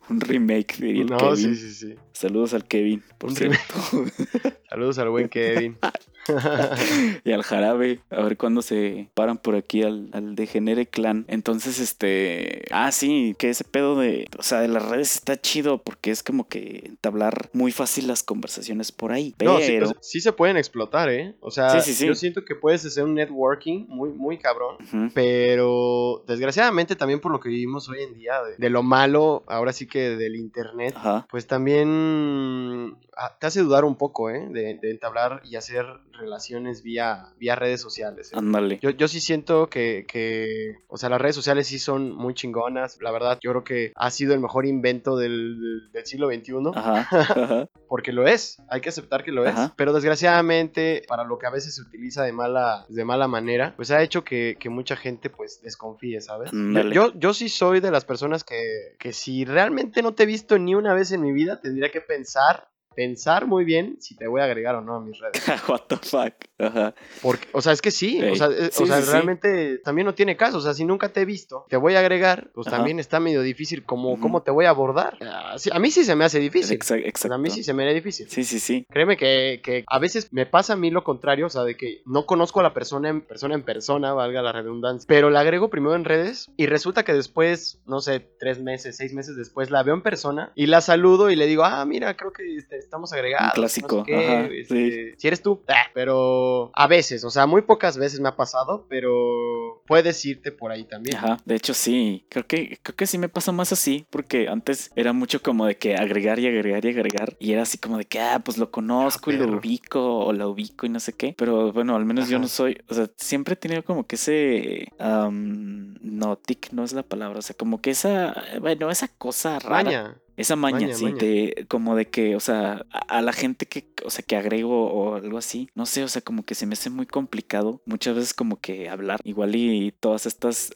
Un 0.09 0.21
remake, 0.21 0.79
diría 0.79 1.05
No, 1.05 1.37
sí, 1.37 1.55
sí, 1.55 1.73
sí. 1.73 1.95
Saludos 2.13 2.55
al 2.55 2.65
Kevin, 2.65 3.03
por 3.19 3.33
cierto. 3.33 3.59
Saludos 4.69 4.99
al 4.99 5.11
buen 5.11 5.29
Kevin. 5.29 5.79
y 7.25 7.33
al 7.33 7.43
jarabe, 7.43 8.01
a 8.11 8.23
ver 8.23 8.37
cuándo 8.37 8.63
se 8.63 9.09
paran 9.15 9.39
por 9.39 9.55
aquí 9.55 9.83
al, 9.83 10.09
al 10.13 10.35
degenere 10.35 10.87
clan. 10.87 11.25
Entonces, 11.29 11.79
este, 11.79 12.65
ah, 12.71 12.93
sí, 12.93 13.35
que 13.39 13.51
ese 13.51 13.65
pedo 13.65 13.99
de, 13.99 14.27
o 14.39 14.43
sea, 14.43 14.61
de 14.61 14.69
las 14.69 14.89
redes 14.89 15.15
está 15.15 15.41
chido 15.41 15.79
porque 15.79 16.11
es 16.11 16.23
como 16.23 16.49
que 16.49 16.83
entablar 16.87 17.51
muy 17.53 17.73
fácil 17.73 18.07
las 18.07 18.23
conversaciones 18.23 18.93
por 18.93 19.13
ahí. 19.13 19.35
Pero... 19.37 19.53
No, 19.53 19.93
sí, 20.01 20.21
se 20.21 20.33
pueden 20.33 20.57
explotar, 20.57 21.09
¿eh? 21.09 21.35
O 21.41 21.51
sea, 21.51 21.83
yo 21.85 22.15
siento 22.15 22.45
que 22.45 22.55
puedes 22.55 22.85
hacer 22.85 23.05
un 23.05 23.15
networking 23.15 23.87
muy, 23.89 24.11
muy 24.11 24.39
cabrón, 24.39 24.77
pero 25.15 26.25
desgraciadamente 26.27 26.97
también 26.97 27.21
por 27.21 27.33
lo 27.33 27.41
que 27.41 27.49
vivimos 27.49 27.89
hoy 27.89 28.03
en 28.03 28.15
día, 28.15 28.35
de, 28.59 28.71
lo 28.71 28.83
malo, 28.83 29.43
ahora 29.47 29.73
sí 29.73 29.87
que 29.87 30.17
del 30.17 30.37
internet, 30.37 30.95
pues 31.31 31.47
también 31.47 32.97
ah, 33.17 33.37
te 33.39 33.47
hace 33.47 33.61
dudar 33.61 33.85
un 33.85 33.97
poco, 33.97 34.31
¿eh? 34.31 34.47
De, 34.51 34.79
de 34.81 34.91
entablar 34.91 35.43
y 35.45 35.57
hacer 35.57 35.87
relaciones 36.13 36.83
vía, 36.83 37.33
vía 37.39 37.55
redes 37.57 37.81
sociales. 37.81 38.33
¿eh? 38.33 38.37
Ándale. 38.37 38.79
Yo, 38.81 38.91
yo 38.91 39.09
sí 39.09 39.21
siento 39.21 39.69
que, 39.69 40.05
que, 40.07 40.77
o 40.89 40.97
sea, 40.97 41.09
las 41.09 41.21
redes 41.21 41.37
sociales 41.37 41.67
sí 41.67 41.79
son 41.79 42.13
muy 42.13 42.35
chingonas. 42.35 42.99
La 43.01 43.11
verdad, 43.11 43.39
yo 43.43 43.51
creo 43.51 43.65
que 43.65 43.93
ha 43.97 44.11
sido 44.11 44.35
el 44.35 44.41
mejor 44.41 44.67
invento 44.67 45.17
del, 45.17 45.91
del, 45.93 46.07
siglo 46.07 46.29
XXI. 46.29 46.53
Ajá, 46.75 47.69
Porque 47.89 48.13
lo 48.13 48.27
es, 48.27 48.61
hay 48.69 48.81
que 48.81 48.89
aceptar 48.89 49.25
que 49.25 49.33
lo 49.33 49.47
es. 49.47 49.55
Pero 49.77 49.93
desgraciadamente, 49.93 51.03
para 51.09 51.25
lo 51.25 51.39
que 51.39 51.47
a 51.47 51.51
veces 51.51 51.75
se 51.75 51.83
utiliza 51.83 52.23
de 52.23 52.33
mala, 52.33 52.87
de 52.89 53.05
mala 53.05 53.29
manera, 53.29 53.75
pues 53.77 53.91
ha 53.91 54.03
hecho 54.03 54.25
que, 54.25 54.57
que 54.59 54.69
mucha 54.69 54.97
gente 54.97 55.31
pues 55.31 55.61
desconfíe, 55.63 56.21
¿sabes? 56.21 56.51
Yo, 56.93 57.13
yo, 57.15 57.35
sí 57.35 57.49
soy 57.49 57.81
de 57.81 57.91
las 57.91 58.05
personas 58.05 58.45
que, 58.45 58.95
que 58.99 59.13
si 59.13 59.45
realmente 59.45 60.03
no 60.03 60.15
te 60.15 60.25
he 60.25 60.27
visto 60.27 60.59
ni 60.59 60.75
una 60.75 60.95
vez 60.95 61.13
en 61.13 61.23
mi 61.23 61.33
vida, 61.33 61.61
tendría 61.61 61.91
que 61.91 62.01
pensar 62.01 62.69
pensar 62.95 63.47
muy 63.47 63.65
bien 63.65 63.97
si 64.01 64.17
te 64.17 64.27
voy 64.27 64.41
a 64.41 64.45
agregar 64.45 64.75
o 64.75 64.81
no 64.81 64.97
a 64.97 65.01
mis 65.01 65.19
redes. 65.19 65.43
What 65.69 65.83
the 65.89 65.97
fuck. 65.97 66.35
Ajá. 66.59 66.95
Porque, 67.21 67.49
o 67.53 67.61
sea, 67.61 67.73
es 67.73 67.83
que 67.83 67.91
sí, 67.91 68.23
o 68.23 68.37
sea, 68.37 68.49
eh, 68.49 68.71
realmente 69.11 69.79
también 69.79 70.07
no 70.07 70.15
tiene 70.15 70.37
caso, 70.37 70.59
o 70.59 70.61
sea, 70.61 70.75
si 70.75 70.85
nunca 70.85 71.09
te 71.09 71.23
he 71.23 71.25
visto, 71.25 71.67
te 71.69 71.77
voy 71.77 71.95
a 71.95 72.01
agregar, 72.01 72.51
pues 72.55 72.69
también 72.69 73.01
está 73.01 73.19
medio 73.21 73.43
difícil 73.43 73.85
como 73.85 74.21
cómo 74.21 74.43
te 74.43 74.51
voy 74.51 74.67
a 74.67 74.71
abordar. 74.71 75.19
Ah, 75.21 75.57
a 75.73 75.79
mí 75.79 75.91
sí 75.91 76.05
se 76.05 76.15
me 76.15 76.25
hace 76.25 76.39
difícil. 76.39 76.75
Exacto. 76.75 77.33
A 77.33 77.39
mí 77.39 77.51
sí 77.51 77.65
se 77.65 77.73
me 77.73 77.85
hace 77.85 77.95
difícil. 77.95 78.29
Sí, 78.29 78.45
sí, 78.45 78.61
sí. 78.61 78.87
Créeme 78.91 79.17
que, 79.17 79.61
que, 79.63 79.85
a 79.87 79.99
veces 79.99 80.33
me 80.33 80.47
pasa 80.47 80.75
a 80.75 80.77
mí 80.77 80.91
lo 80.91 81.05
contrario, 81.05 81.47
o 81.47 81.51
sea, 81.51 81.65
de 81.65 81.77
que 81.77 82.03
no 82.07 82.27
conozco 82.27 82.61
a 82.61 82.63
la 82.63 82.75
persona 82.75 83.09
en 83.09 83.23
persona 83.23 83.55
en 83.55 83.63
persona, 83.63 84.13
valga 84.13 84.43
la 84.43 84.53
redundancia, 84.53 85.07
pero 85.09 85.31
la 85.31 85.41
agrego 85.41 85.71
primero 85.71 85.95
en 85.95 86.05
redes 86.05 86.51
y 86.57 86.67
resulta 86.67 87.05
que 87.05 87.13
después, 87.13 87.81
no 87.87 88.01
sé, 88.01 88.21
tres 88.39 88.61
meses, 88.61 88.97
seis 88.97 89.13
meses 89.13 89.37
después, 89.37 89.71
la 89.71 89.83
veo 89.83 89.95
en 89.95 90.03
persona 90.03 90.53
y 90.55 90.67
la 90.67 90.81
saludo 90.81 91.31
y 91.31 91.37
le 91.37 91.47
digo, 91.47 91.65
ah, 91.65 91.85
mira, 91.85 92.17
creo 92.17 92.33
que 92.33 92.57
este, 92.57 92.81
estamos 92.85 93.13
agregados. 93.13 93.49
Un 93.49 93.55
clásico. 93.55 94.05
Este, 94.07 95.15
si 95.17 95.29
eres 95.29 95.43
tú, 95.43 95.63
ah, 95.69 95.87
pero 95.95 96.71
a 96.75 96.87
veces, 96.87 97.25
o 97.25 97.31
sea, 97.31 97.47
muy 97.47 97.63
pocas 97.63 97.97
veces 97.97 98.21
me 98.21 98.29
ha 98.29 98.37
pasado, 98.37 98.87
pero 98.89 99.83
puedes 99.87 100.25
irte 100.25 100.53
por 100.53 100.71
ahí 100.71 100.85
también. 100.85 101.17
Ajá, 101.17 101.39
de 101.45 101.55
hecho 101.55 101.75
sí, 101.75 102.27
creo 102.29 102.47
que, 102.47 102.79
creo 102.83 102.97
que 102.97 103.07
sí 103.07 103.19
me 103.19 103.29
pasa 103.29 103.53
más 103.53 103.73
así, 103.73 104.07
porque 104.11 104.49
antes 104.49 104.91
era 104.97 105.13
mucho 105.13 105.43
como 105.43 105.67
de 105.67 105.77
que 105.77 105.97
agregar 105.97 106.39
y 106.39 106.47
agregar 106.47 106.85
y 106.85 106.89
agregar, 106.89 107.37
y 107.39 107.53
era 107.53 107.63
así 107.63 107.79
como 107.79 107.99
de 107.99 108.05
que, 108.05 108.21
ah, 108.21 108.41
pues 108.45 108.59
lo 108.59 108.71
conozco 108.71 109.31
y 109.31 109.37
lo 109.37 109.57
ubico, 109.57 110.19
o 110.19 110.33
la 110.33 110.47
ubico 110.47 110.87
y 110.87 110.89
no 110.89 111.01
sé 111.01 111.13
qué, 111.13 111.35
pero 111.37 111.73
bueno, 111.73 111.97
al 111.97 112.05
menos 112.05 112.29
yo 112.29 112.39
no 112.39 112.49
soy, 112.49 112.81
o 112.89 112.95
sea, 112.95 113.09
siempre 113.17 113.55
he 113.55 113.57
tenido 113.57 113.83
como 113.85 114.07
que 114.07 114.17
ese, 114.17 114.89
no, 114.99 116.37
tic 116.37 116.73
no 116.73 116.85
es 116.85 116.93
la 116.93 117.03
palabra, 117.03 117.39
o 117.39 117.43
sea, 117.43 117.57
como 117.57 117.81
que 117.81 117.91
esa, 117.91 118.35
bueno, 118.61 118.91
esa 118.91 119.09
cosa 119.09 119.59
rara. 119.59 120.17
Esa 120.43 120.57
maña, 120.57 120.93
sí, 120.93 121.13
De, 121.13 121.67
como 121.69 121.95
de 121.95 122.09
que, 122.09 122.35
o 122.35 122.41
sea, 122.41 122.85
a, 122.91 123.23
la 123.23 123.33
gente 123.33 123.67
que, 123.67 123.87
o 124.05 124.11
sea, 124.11 124.25
que 124.25 124.35
agrego 124.35 124.93
o 124.93 125.15
algo 125.15 125.39
así, 125.39 125.69
no 125.77 125.87
sé, 125.87 126.03
o 126.03 126.09
sea, 126.09 126.21
como 126.21 126.45
que 126.45 126.57
se 126.57 126.67
me 126.67 126.73
hace 126.73 126.91
muy 126.91 127.07
complicado 127.07 127.81
muchas 127.87 128.17
veces 128.17 128.35
como 128.35 128.61
que 128.61 128.89
hablar, 128.89 129.21
igual 129.23 129.55
y 129.55 129.93
todas 129.93 130.27
estas 130.27 130.73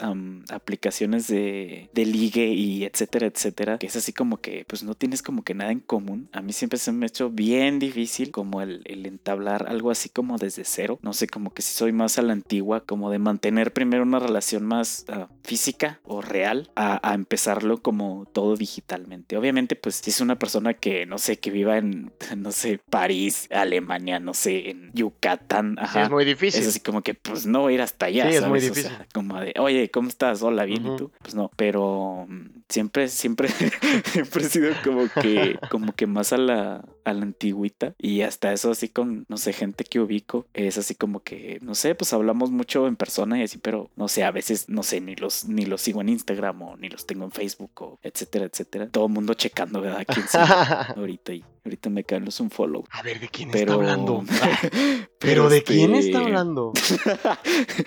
aplicaciones 0.50 1.26
de, 1.26 1.90
de 1.92 2.04
ligue 2.04 2.46
y 2.46 2.84
etcétera, 2.84 3.26
etcétera, 3.26 3.78
que 3.78 3.88
es 3.88 3.96
así 3.96 4.12
como 4.12 4.36
que, 4.36 4.64
pues 4.68 4.84
no 4.84 4.94
tienes 4.94 5.20
como 5.20 5.42
que 5.42 5.54
nada 5.54 5.72
en 5.72 5.80
común. 5.80 6.28
A 6.32 6.42
mí 6.42 6.52
siempre 6.52 6.78
se 6.78 6.92
me 6.92 7.06
ha 7.06 7.08
hecho 7.08 7.28
bien 7.28 7.80
difícil 7.80 8.30
como 8.30 8.62
el, 8.62 8.82
el 8.84 9.04
entablar 9.04 9.66
algo 9.68 9.90
así 9.90 10.10
como 10.10 10.38
desde 10.38 10.62
cero, 10.64 11.00
no 11.02 11.12
sé, 11.12 11.26
como 11.26 11.52
que 11.52 11.62
si 11.62 11.74
soy 11.74 11.90
más 11.90 12.18
a 12.18 12.22
la 12.22 12.34
antigua, 12.34 12.84
como 12.84 13.10
de 13.10 13.18
mantener 13.18 13.72
primero 13.72 14.04
una 14.04 14.20
relación 14.20 14.64
más 14.64 15.06
ah, 15.08 15.28
física 15.42 15.98
o 16.04 16.22
real 16.22 16.70
a, 16.76 17.00
a 17.10 17.14
empezarlo 17.14 17.82
como 17.82 18.28
todo 18.32 18.56
digitalmente. 18.56 19.36
Obviamente 19.36 19.55
pues 19.64 19.96
si 19.96 20.10
es 20.10 20.20
una 20.20 20.38
persona 20.38 20.74
que, 20.74 21.06
no 21.06 21.16
sé, 21.16 21.38
que 21.38 21.50
viva 21.50 21.78
en, 21.78 22.12
no 22.36 22.52
sé, 22.52 22.78
París, 22.90 23.48
Alemania, 23.50 24.20
no 24.20 24.34
sé, 24.34 24.70
en 24.70 24.90
Yucatán, 24.92 25.78
ajá. 25.80 26.02
es 26.02 26.10
muy 26.10 26.24
difícil. 26.26 26.60
Es 26.60 26.68
así 26.68 26.80
como 26.80 27.00
que, 27.02 27.14
pues 27.14 27.46
no 27.46 27.62
voy 27.62 27.72
a 27.72 27.74
ir 27.76 27.82
hasta 27.82 28.06
allá. 28.06 28.28
Sí, 28.30 28.36
es 28.36 28.46
muy 28.46 28.58
O 28.58 28.62
difícil. 28.62 28.90
sea, 28.90 29.06
como 29.14 29.40
de, 29.40 29.54
oye, 29.58 29.90
¿cómo 29.90 30.08
estás? 30.08 30.42
Hola, 30.42 30.64
bien, 30.66 30.86
¿y 30.86 30.96
tú? 30.96 31.10
Pues 31.22 31.34
no, 31.34 31.50
pero 31.56 32.26
mm, 32.28 32.46
siempre, 32.68 33.08
siempre, 33.08 33.48
siempre 34.04 34.44
he 34.44 34.48
sido 34.48 34.72
como 34.84 35.08
que, 35.08 35.58
como 35.70 35.92
que 35.94 36.06
más 36.06 36.32
a 36.32 36.38
la, 36.38 36.84
a 37.04 37.12
la 37.12 37.22
antigüita. 37.22 37.94
Y 37.98 38.22
hasta 38.22 38.52
eso 38.52 38.70
así 38.70 38.88
con, 38.88 39.24
no 39.28 39.36
sé, 39.36 39.52
gente 39.52 39.84
que 39.84 40.00
ubico, 40.00 40.46
es 40.54 40.78
así 40.78 40.94
como 40.94 41.20
que, 41.20 41.58
no 41.62 41.74
sé, 41.74 41.94
pues 41.94 42.12
hablamos 42.12 42.50
mucho 42.50 42.86
en 42.86 42.96
persona 42.96 43.38
y 43.38 43.42
así, 43.42 43.58
pero 43.58 43.90
no 43.96 44.08
sé, 44.08 44.24
a 44.24 44.30
veces, 44.30 44.68
no 44.68 44.82
sé, 44.82 45.00
ni 45.00 45.14
los, 45.16 45.46
ni 45.46 45.66
los 45.66 45.80
sigo 45.80 46.00
en 46.00 46.08
Instagram 46.08 46.62
o 46.62 46.76
ni 46.76 46.88
los 46.88 47.06
tengo 47.06 47.24
en 47.24 47.32
Facebook 47.32 47.72
o 47.82 47.98
etcétera, 48.02 48.46
etcétera. 48.46 48.88
Todo 48.88 49.06
el 49.06 49.12
mundo 49.12 49.34
checando, 49.34 49.80
¿verdad? 49.80 50.04
¿Quién 50.06 50.26
sigue 50.28 50.44
ahorita 50.96 51.32
y 51.32 51.44
ahorita 51.64 51.90
me 51.90 52.04
caen 52.04 52.24
los 52.24 52.40
un 52.40 52.50
follow. 52.50 52.84
A 52.90 53.02
ver, 53.02 53.20
¿de 53.20 53.28
quién 53.28 53.50
Pero, 53.50 53.72
está 53.72 53.74
hablando? 53.74 54.24
¿Pero 55.18 55.48
de 55.48 55.62
quién 55.62 55.94
está 55.94 56.18
este, 56.18 56.24
hablando? 56.24 56.72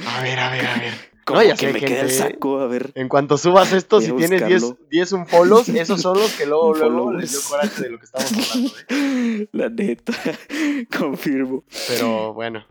A 0.07 0.21
ver, 0.21 0.39
a 0.39 0.49
ver, 0.51 0.65
a 0.65 0.77
ver. 0.77 1.08
Como 1.29 1.41
No, 1.41 1.45
ya 1.47 1.53
que 1.55 1.67
sé, 1.67 1.73
me 1.73 1.79
queda 1.79 2.01
el 2.01 2.09
saco, 2.09 2.59
a 2.59 2.65
ver. 2.65 2.91
En 2.95 3.07
cuanto 3.07 3.37
subas 3.37 3.71
esto, 3.71 4.01
si 4.01 4.11
tienes 4.13 4.43
10, 4.47 4.61
buscarlo. 4.63 4.87
10 4.89 5.11
unfollows, 5.13 5.69
esos 5.69 6.01
son 6.01 6.17
los 6.17 6.31
que 6.33 6.47
luego, 6.47 6.73
luego 6.73 7.13
les 7.13 7.29
dio 7.29 7.39
coraje 7.47 7.83
de 7.83 7.89
lo 7.91 7.99
que 7.99 8.05
estamos 8.05 8.31
hablando. 8.51 8.71
¿eh? 8.89 9.47
La 9.51 9.69
neta, 9.69 10.13
confirmo. 10.97 11.63
Pero 11.87 12.33
bueno. 12.33 12.65